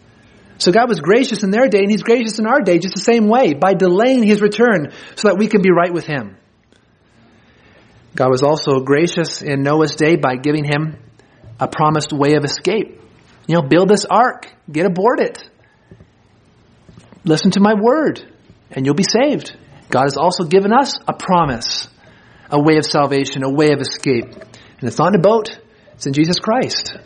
So 0.56 0.72
God 0.72 0.88
was 0.88 1.00
gracious 1.00 1.42
in 1.42 1.50
their 1.50 1.68
day 1.68 1.80
and 1.80 1.90
He's 1.90 2.02
gracious 2.02 2.38
in 2.38 2.46
our 2.46 2.62
day 2.62 2.78
just 2.78 2.94
the 2.94 3.02
same 3.02 3.28
way 3.28 3.52
by 3.52 3.74
delaying 3.74 4.22
His 4.22 4.40
return 4.40 4.92
so 5.16 5.28
that 5.28 5.36
we 5.36 5.48
can 5.48 5.60
be 5.60 5.70
right 5.70 5.92
with 5.92 6.06
Him. 6.06 6.36
God 8.14 8.30
was 8.30 8.44
also 8.44 8.80
gracious 8.80 9.42
in 9.42 9.62
Noah's 9.62 9.96
day 9.96 10.14
by 10.14 10.36
giving 10.36 10.64
him 10.64 10.98
a 11.58 11.66
promised 11.66 12.12
way 12.12 12.34
of 12.34 12.44
escape. 12.44 13.00
You 13.46 13.56
know, 13.56 13.62
build 13.62 13.88
this 13.88 14.04
ark, 14.04 14.48
get 14.70 14.86
aboard 14.86 15.20
it. 15.20 15.42
Listen 17.24 17.50
to 17.52 17.60
my 17.60 17.74
word, 17.74 18.22
and 18.70 18.86
you'll 18.86 18.94
be 18.94 19.04
saved. 19.04 19.56
God 19.90 20.04
has 20.04 20.16
also 20.16 20.44
given 20.44 20.72
us 20.72 20.96
a 21.08 21.12
promise, 21.12 21.88
a 22.50 22.60
way 22.60 22.76
of 22.76 22.86
salvation, 22.86 23.42
a 23.42 23.50
way 23.50 23.72
of 23.72 23.80
escape. 23.80 24.26
And 24.32 24.88
it's 24.88 24.98
not 24.98 25.08
in 25.08 25.20
a 25.20 25.22
boat, 25.22 25.58
it's 26.04 26.06
in 26.06 26.22
Jesus 26.22 26.38
Christ. 26.38 26.96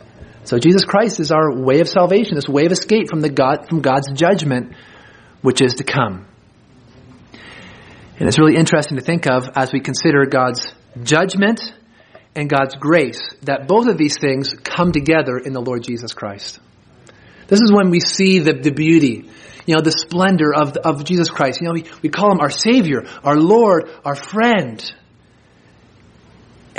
So 0.43 0.57
Jesus 0.57 0.83
Christ 0.83 1.19
is 1.19 1.31
our 1.31 1.55
way 1.55 1.79
of 1.79 1.87
salvation, 1.87 2.35
this 2.35 2.49
way 2.49 2.65
of 2.65 2.71
escape 2.71 3.09
from 3.09 3.21
the 3.21 3.29
God 3.29 3.69
from 3.69 3.81
God's 3.81 4.11
judgment 4.11 4.75
which 5.41 5.61
is 5.61 5.75
to 5.75 5.83
come. 5.83 6.27
And 8.19 8.27
it's 8.27 8.37
really 8.37 8.57
interesting 8.57 8.97
to 8.97 9.03
think 9.03 9.25
of 9.25 9.47
as 9.55 9.71
we 9.71 9.79
consider 9.79 10.25
God's 10.25 10.73
judgment 11.01 11.61
and 12.35 12.49
God's 12.49 12.75
grace 12.75 13.21
that 13.43 13.67
both 13.67 13.87
of 13.87 13.97
these 13.97 14.17
things 14.19 14.53
come 14.53 14.91
together 14.91 15.37
in 15.37 15.53
the 15.53 15.61
Lord 15.61 15.83
Jesus 15.83 16.13
Christ. 16.13 16.59
This 17.47 17.61
is 17.61 17.71
when 17.71 17.89
we 17.89 18.01
see 18.01 18.39
the, 18.39 18.53
the 18.53 18.71
beauty, 18.71 19.29
you 19.65 19.75
know, 19.75 19.81
the 19.81 19.91
splendor 19.91 20.53
of, 20.53 20.75
of 20.75 21.05
Jesus 21.05 21.29
Christ. 21.29 21.61
You 21.61 21.67
know, 21.67 21.73
we, 21.73 21.85
we 22.01 22.09
call 22.09 22.33
him 22.33 22.41
our 22.41 22.49
Savior, 22.49 23.05
our 23.23 23.37
Lord, 23.37 23.89
our 24.03 24.15
friend. 24.15 24.93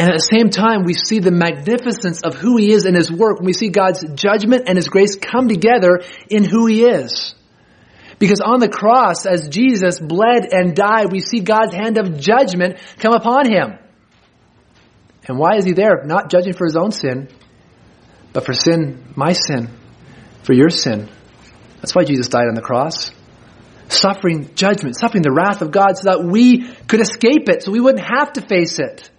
And 0.01 0.09
at 0.09 0.14
the 0.14 0.28
same 0.34 0.48
time, 0.48 0.84
we 0.84 0.94
see 0.94 1.18
the 1.18 1.30
magnificence 1.30 2.22
of 2.22 2.34
who 2.34 2.57
He 2.57 2.72
is 2.72 2.86
in 2.86 2.94
His 2.94 3.12
work. 3.12 3.38
We 3.42 3.53
see 3.53 3.68
God's 3.68 4.03
judgment 4.14 4.64
and 4.66 4.78
His 4.78 4.88
grace 4.88 5.14
come 5.14 5.46
together 5.46 6.01
in 6.30 6.42
who 6.42 6.64
He 6.64 6.86
is. 6.86 7.34
Because 8.18 8.40
on 8.40 8.61
the 8.61 8.68
cross, 8.70 9.26
as 9.26 9.51
Jesus 9.51 10.01
bled 10.01 10.55
and 10.55 10.74
died, 10.74 11.12
we 11.12 11.20
see 11.20 11.40
God's 11.40 11.74
hand 11.74 11.98
of 11.98 12.18
judgment 12.18 12.78
come 12.98 13.12
upon 13.12 13.46
Him. 13.46 13.78
And 15.28 15.38
why 15.38 15.57
is 15.57 15.66
He 15.66 15.72
there? 15.72 16.03
Not 16.07 16.30
judging 16.30 16.55
for 16.55 16.64
His 16.64 16.76
own 16.76 16.92
sin, 16.92 17.28
but 18.32 18.46
for 18.46 18.55
sin, 18.55 19.05
my 19.16 19.34
sin, 19.34 19.68
for 20.44 20.55
your 20.55 20.70
sin. 20.70 21.11
That's 21.82 21.94
why 21.94 22.05
Jesus 22.05 22.28
died 22.28 22.48
on 22.48 22.55
the 22.55 22.62
cross. 22.62 23.12
Suffering 23.88 24.55
judgment, 24.55 24.96
suffering 24.96 25.22
the 25.22 25.30
wrath 25.30 25.61
of 25.61 25.70
God 25.70 25.98
so 25.98 26.05
that 26.05 26.24
we 26.24 26.72
could 26.88 27.01
escape 27.01 27.51
it, 27.51 27.64
so 27.64 27.70
we 27.70 27.80
wouldn't 27.80 28.03
have 28.03 28.32
to 28.32 28.40
face 28.40 28.78
it. 28.78 29.11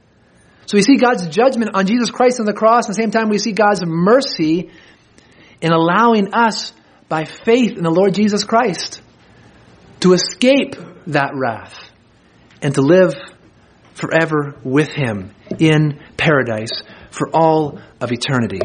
So 0.71 0.77
we 0.77 0.83
see 0.83 0.95
God's 0.95 1.27
judgment 1.27 1.71
on 1.73 1.85
Jesus 1.85 2.11
Christ 2.11 2.39
on 2.39 2.45
the 2.45 2.53
cross. 2.53 2.85
And 2.85 2.93
at 2.93 2.95
the 2.95 3.01
same 3.01 3.11
time, 3.11 3.27
we 3.27 3.39
see 3.39 3.51
God's 3.51 3.85
mercy 3.85 4.69
in 5.59 5.73
allowing 5.73 6.33
us, 6.33 6.71
by 7.09 7.25
faith 7.25 7.75
in 7.75 7.83
the 7.83 7.91
Lord 7.91 8.13
Jesus 8.13 8.45
Christ, 8.45 9.01
to 9.99 10.13
escape 10.13 10.77
that 11.07 11.31
wrath 11.35 11.77
and 12.61 12.73
to 12.75 12.81
live 12.81 13.13
forever 13.95 14.55
with 14.63 14.87
Him 14.87 15.35
in 15.59 15.99
paradise 16.15 16.83
for 17.09 17.29
all 17.33 17.81
of 17.99 18.13
eternity. 18.13 18.61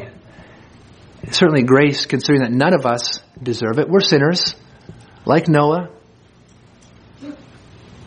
Certainly 1.32 1.64
grace, 1.64 2.07
considering 2.07 2.42
that 2.42 2.52
none 2.52 2.72
of 2.72 2.86
us 2.86 3.18
deserve 3.42 3.80
it. 3.80 3.88
We're 3.88 3.98
sinners, 3.98 4.54
like 5.24 5.48
Noah, 5.48 5.88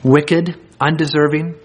wicked, 0.03 0.57
undeserving. 0.79 1.55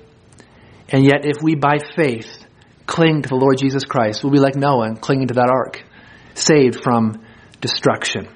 And 0.95 1.05
yet, 1.05 1.25
if 1.25 1.43
we 1.43 1.57
by 1.57 1.79
faith 1.97 2.47
cling 2.87 3.23
to 3.23 3.29
the 3.29 3.35
Lord 3.35 3.59
Jesus 3.59 3.83
Christ, 3.85 4.23
we'll 4.23 4.33
be 4.33 4.39
like 4.39 4.55
Noah 4.55 4.95
clinging 4.95 5.27
to 5.27 5.35
that 5.35 5.51
ark, 5.51 5.83
saved 6.35 6.85
from 6.85 7.21
destruction. 7.61 8.29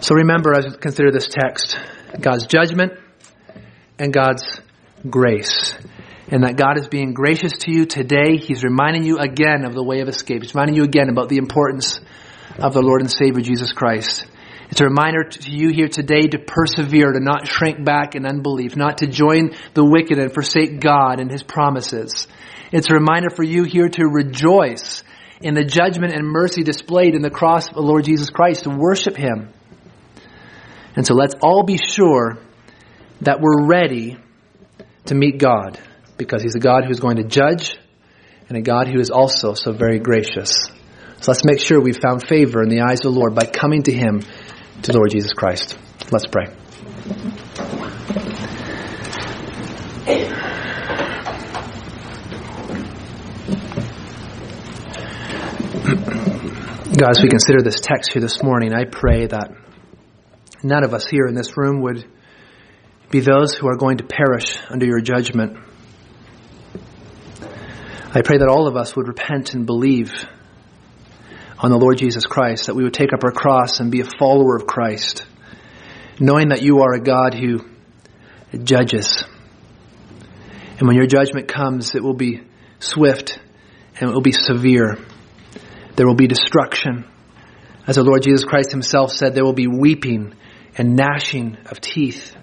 So 0.00 0.14
remember, 0.14 0.54
as 0.54 0.64
we 0.64 0.78
consider 0.78 1.12
this 1.12 1.28
text, 1.28 1.78
God's 2.18 2.46
judgment 2.46 2.94
and 3.98 4.10
God's 4.10 4.58
grace. 5.10 5.76
And 6.28 6.44
that 6.44 6.56
God 6.56 6.78
is 6.78 6.88
being 6.88 7.12
gracious 7.12 7.52
to 7.58 7.70
you 7.70 7.84
today. 7.84 8.38
He's 8.38 8.64
reminding 8.64 9.04
you 9.04 9.18
again 9.18 9.66
of 9.66 9.74
the 9.74 9.84
way 9.84 10.00
of 10.00 10.08
escape. 10.08 10.44
He's 10.44 10.54
reminding 10.54 10.76
you 10.76 10.84
again 10.84 11.10
about 11.10 11.28
the 11.28 11.36
importance 11.36 12.00
of 12.58 12.72
the 12.72 12.80
Lord 12.80 13.02
and 13.02 13.10
Savior 13.10 13.42
Jesus 13.42 13.74
Christ. 13.74 14.24
It's 14.76 14.82
a 14.82 14.84
reminder 14.84 15.24
to 15.24 15.50
you 15.50 15.70
here 15.70 15.88
today 15.88 16.26
to 16.28 16.38
persevere, 16.38 17.10
to 17.12 17.18
not 17.18 17.48
shrink 17.48 17.82
back 17.82 18.14
in 18.14 18.26
unbelief, 18.26 18.76
not 18.76 18.98
to 18.98 19.06
join 19.06 19.52
the 19.72 19.82
wicked 19.82 20.18
and 20.18 20.30
forsake 20.30 20.80
God 20.80 21.18
and 21.18 21.30
His 21.30 21.42
promises. 21.42 22.28
It's 22.72 22.90
a 22.90 22.92
reminder 22.92 23.30
for 23.30 23.42
you 23.42 23.64
here 23.64 23.88
to 23.88 24.04
rejoice 24.04 25.02
in 25.40 25.54
the 25.54 25.64
judgment 25.64 26.12
and 26.12 26.28
mercy 26.28 26.62
displayed 26.62 27.14
in 27.14 27.22
the 27.22 27.30
cross 27.30 27.68
of 27.68 27.74
the 27.74 27.80
Lord 27.80 28.04
Jesus 28.04 28.28
Christ, 28.28 28.64
to 28.64 28.68
worship 28.68 29.16
Him. 29.16 29.48
And 30.94 31.06
so 31.06 31.14
let's 31.14 31.36
all 31.40 31.62
be 31.62 31.78
sure 31.78 32.36
that 33.22 33.40
we're 33.40 33.64
ready 33.64 34.18
to 35.06 35.14
meet 35.14 35.38
God 35.38 35.80
because 36.18 36.42
He's 36.42 36.54
a 36.54 36.60
God 36.60 36.84
who's 36.86 37.00
going 37.00 37.16
to 37.16 37.24
judge 37.24 37.78
and 38.50 38.58
a 38.58 38.60
God 38.60 38.88
who 38.88 39.00
is 39.00 39.08
also 39.08 39.54
so 39.54 39.72
very 39.72 40.00
gracious. 40.00 40.68
So 41.22 41.32
let's 41.32 41.46
make 41.46 41.60
sure 41.60 41.80
we've 41.80 41.96
found 41.96 42.28
favor 42.28 42.62
in 42.62 42.68
the 42.68 42.82
eyes 42.82 42.98
of 43.06 43.14
the 43.14 43.18
Lord 43.18 43.34
by 43.34 43.46
coming 43.46 43.84
to 43.84 43.92
Him 43.92 44.20
to 44.86 44.92
the 44.92 44.98
Lord 44.98 45.10
Jesus 45.10 45.32
Christ. 45.32 45.76
Let's 46.12 46.28
pray. 46.28 46.46
God, 56.96 57.10
as 57.10 57.20
we 57.20 57.28
consider 57.28 57.62
this 57.62 57.80
text 57.80 58.12
here 58.12 58.22
this 58.22 58.44
morning, 58.44 58.72
I 58.72 58.84
pray 58.84 59.26
that 59.26 59.50
none 60.62 60.84
of 60.84 60.94
us 60.94 61.04
here 61.04 61.26
in 61.26 61.34
this 61.34 61.56
room 61.56 61.82
would 61.82 62.04
be 63.10 63.18
those 63.18 63.54
who 63.54 63.66
are 63.66 63.76
going 63.76 63.98
to 63.98 64.04
perish 64.04 64.56
under 64.70 64.86
your 64.86 65.00
judgment. 65.00 65.58
I 68.14 68.22
pray 68.22 68.38
that 68.38 68.48
all 68.48 68.68
of 68.68 68.76
us 68.76 68.94
would 68.94 69.08
repent 69.08 69.52
and 69.52 69.66
believe 69.66 70.12
on 71.58 71.70
the 71.70 71.78
Lord 71.78 71.98
Jesus 71.98 72.26
Christ, 72.26 72.66
that 72.66 72.74
we 72.74 72.84
would 72.84 72.94
take 72.94 73.12
up 73.12 73.24
our 73.24 73.32
cross 73.32 73.80
and 73.80 73.90
be 73.90 74.00
a 74.00 74.10
follower 74.18 74.56
of 74.56 74.66
Christ, 74.66 75.24
knowing 76.20 76.48
that 76.48 76.62
you 76.62 76.80
are 76.80 76.94
a 76.94 77.00
God 77.00 77.34
who 77.34 77.64
judges. 78.62 79.24
And 80.78 80.86
when 80.86 80.96
your 80.96 81.06
judgment 81.06 81.48
comes, 81.48 81.94
it 81.94 82.02
will 82.02 82.14
be 82.14 82.42
swift 82.78 83.38
and 83.98 84.10
it 84.10 84.12
will 84.12 84.20
be 84.20 84.32
severe. 84.32 84.98
There 85.96 86.06
will 86.06 86.14
be 86.14 86.26
destruction. 86.26 87.06
As 87.86 87.96
the 87.96 88.04
Lord 88.04 88.22
Jesus 88.22 88.44
Christ 88.44 88.70
himself 88.70 89.12
said, 89.12 89.34
there 89.34 89.44
will 89.44 89.54
be 89.54 89.68
weeping 89.68 90.34
and 90.76 90.96
gnashing 90.96 91.56
of 91.66 91.80
teeth. 91.80 92.36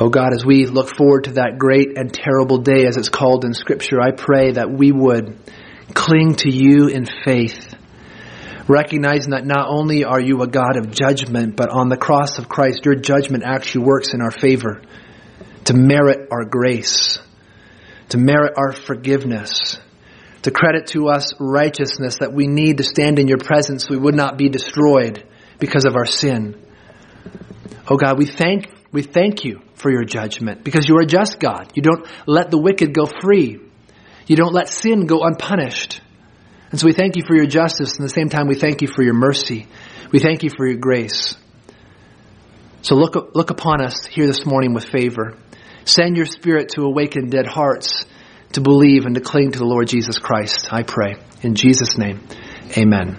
Oh 0.00 0.10
God, 0.10 0.32
as 0.34 0.44
we 0.44 0.66
look 0.66 0.94
forward 0.94 1.24
to 1.24 1.32
that 1.32 1.58
great 1.58 1.96
and 1.96 2.12
terrible 2.12 2.58
day 2.58 2.86
as 2.86 2.96
it's 2.96 3.08
called 3.08 3.44
in 3.44 3.54
scripture, 3.54 4.00
I 4.00 4.10
pray 4.12 4.52
that 4.52 4.70
we 4.70 4.92
would 4.92 5.38
cling 5.94 6.34
to 6.36 6.50
you 6.50 6.88
in 6.88 7.06
faith, 7.24 7.74
recognizing 8.68 9.30
that 9.30 9.44
not 9.44 9.68
only 9.68 10.04
are 10.04 10.20
you 10.20 10.42
a 10.42 10.46
God 10.46 10.76
of 10.76 10.90
judgment, 10.90 11.56
but 11.56 11.70
on 11.70 11.88
the 11.88 11.96
cross 11.96 12.38
of 12.38 12.48
Christ, 12.48 12.84
your 12.84 12.94
judgment 12.94 13.44
actually 13.44 13.84
works 13.84 14.14
in 14.14 14.20
our 14.20 14.30
favor 14.30 14.82
to 15.64 15.74
merit 15.74 16.28
our 16.30 16.44
grace, 16.44 17.18
to 18.10 18.18
merit 18.18 18.54
our 18.56 18.72
forgiveness, 18.72 19.78
to 20.42 20.50
credit 20.50 20.86
to 20.88 21.08
us 21.08 21.34
righteousness 21.38 22.18
that 22.20 22.32
we 22.32 22.46
need 22.46 22.78
to 22.78 22.82
stand 22.82 23.18
in 23.18 23.28
your 23.28 23.38
presence. 23.38 23.88
We 23.88 23.98
would 23.98 24.14
not 24.14 24.38
be 24.38 24.48
destroyed 24.48 25.26
because 25.58 25.84
of 25.84 25.96
our 25.96 26.06
sin. 26.06 26.64
Oh 27.88 27.96
God, 27.96 28.18
we 28.18 28.26
thank, 28.26 28.70
we 28.92 29.02
thank 29.02 29.44
you 29.44 29.60
for 29.74 29.90
your 29.90 30.04
judgment 30.04 30.64
because 30.64 30.88
you 30.88 30.96
are 30.96 31.02
a 31.02 31.06
just 31.06 31.40
God. 31.40 31.72
You 31.74 31.82
don't 31.82 32.06
let 32.26 32.50
the 32.50 32.58
wicked 32.58 32.92
go 32.92 33.06
free. 33.06 33.60
You 34.28 34.36
don't 34.36 34.52
let 34.52 34.68
sin 34.68 35.06
go 35.06 35.24
unpunished. 35.24 36.00
And 36.70 36.78
so 36.78 36.86
we 36.86 36.92
thank 36.92 37.16
you 37.16 37.24
for 37.26 37.34
your 37.34 37.46
justice. 37.46 37.92
And 37.96 38.04
at 38.04 38.10
the 38.10 38.14
same 38.14 38.28
time, 38.28 38.46
we 38.46 38.54
thank 38.54 38.82
you 38.82 38.88
for 38.88 39.02
your 39.02 39.14
mercy. 39.14 39.66
We 40.12 40.20
thank 40.20 40.42
you 40.42 40.50
for 40.50 40.66
your 40.66 40.76
grace. 40.76 41.36
So 42.82 42.94
look, 42.94 43.34
look 43.34 43.50
upon 43.50 43.82
us 43.82 44.06
here 44.06 44.26
this 44.26 44.46
morning 44.46 44.74
with 44.74 44.84
favor. 44.84 45.34
Send 45.84 46.16
your 46.16 46.26
spirit 46.26 46.68
to 46.74 46.82
awaken 46.82 47.30
dead 47.30 47.46
hearts 47.46 48.04
to 48.52 48.60
believe 48.60 49.06
and 49.06 49.14
to 49.14 49.20
cling 49.20 49.52
to 49.52 49.58
the 49.58 49.64
Lord 49.64 49.88
Jesus 49.88 50.18
Christ. 50.18 50.72
I 50.72 50.82
pray. 50.82 51.16
In 51.42 51.54
Jesus' 51.54 51.96
name, 51.96 52.20
amen. 52.76 53.16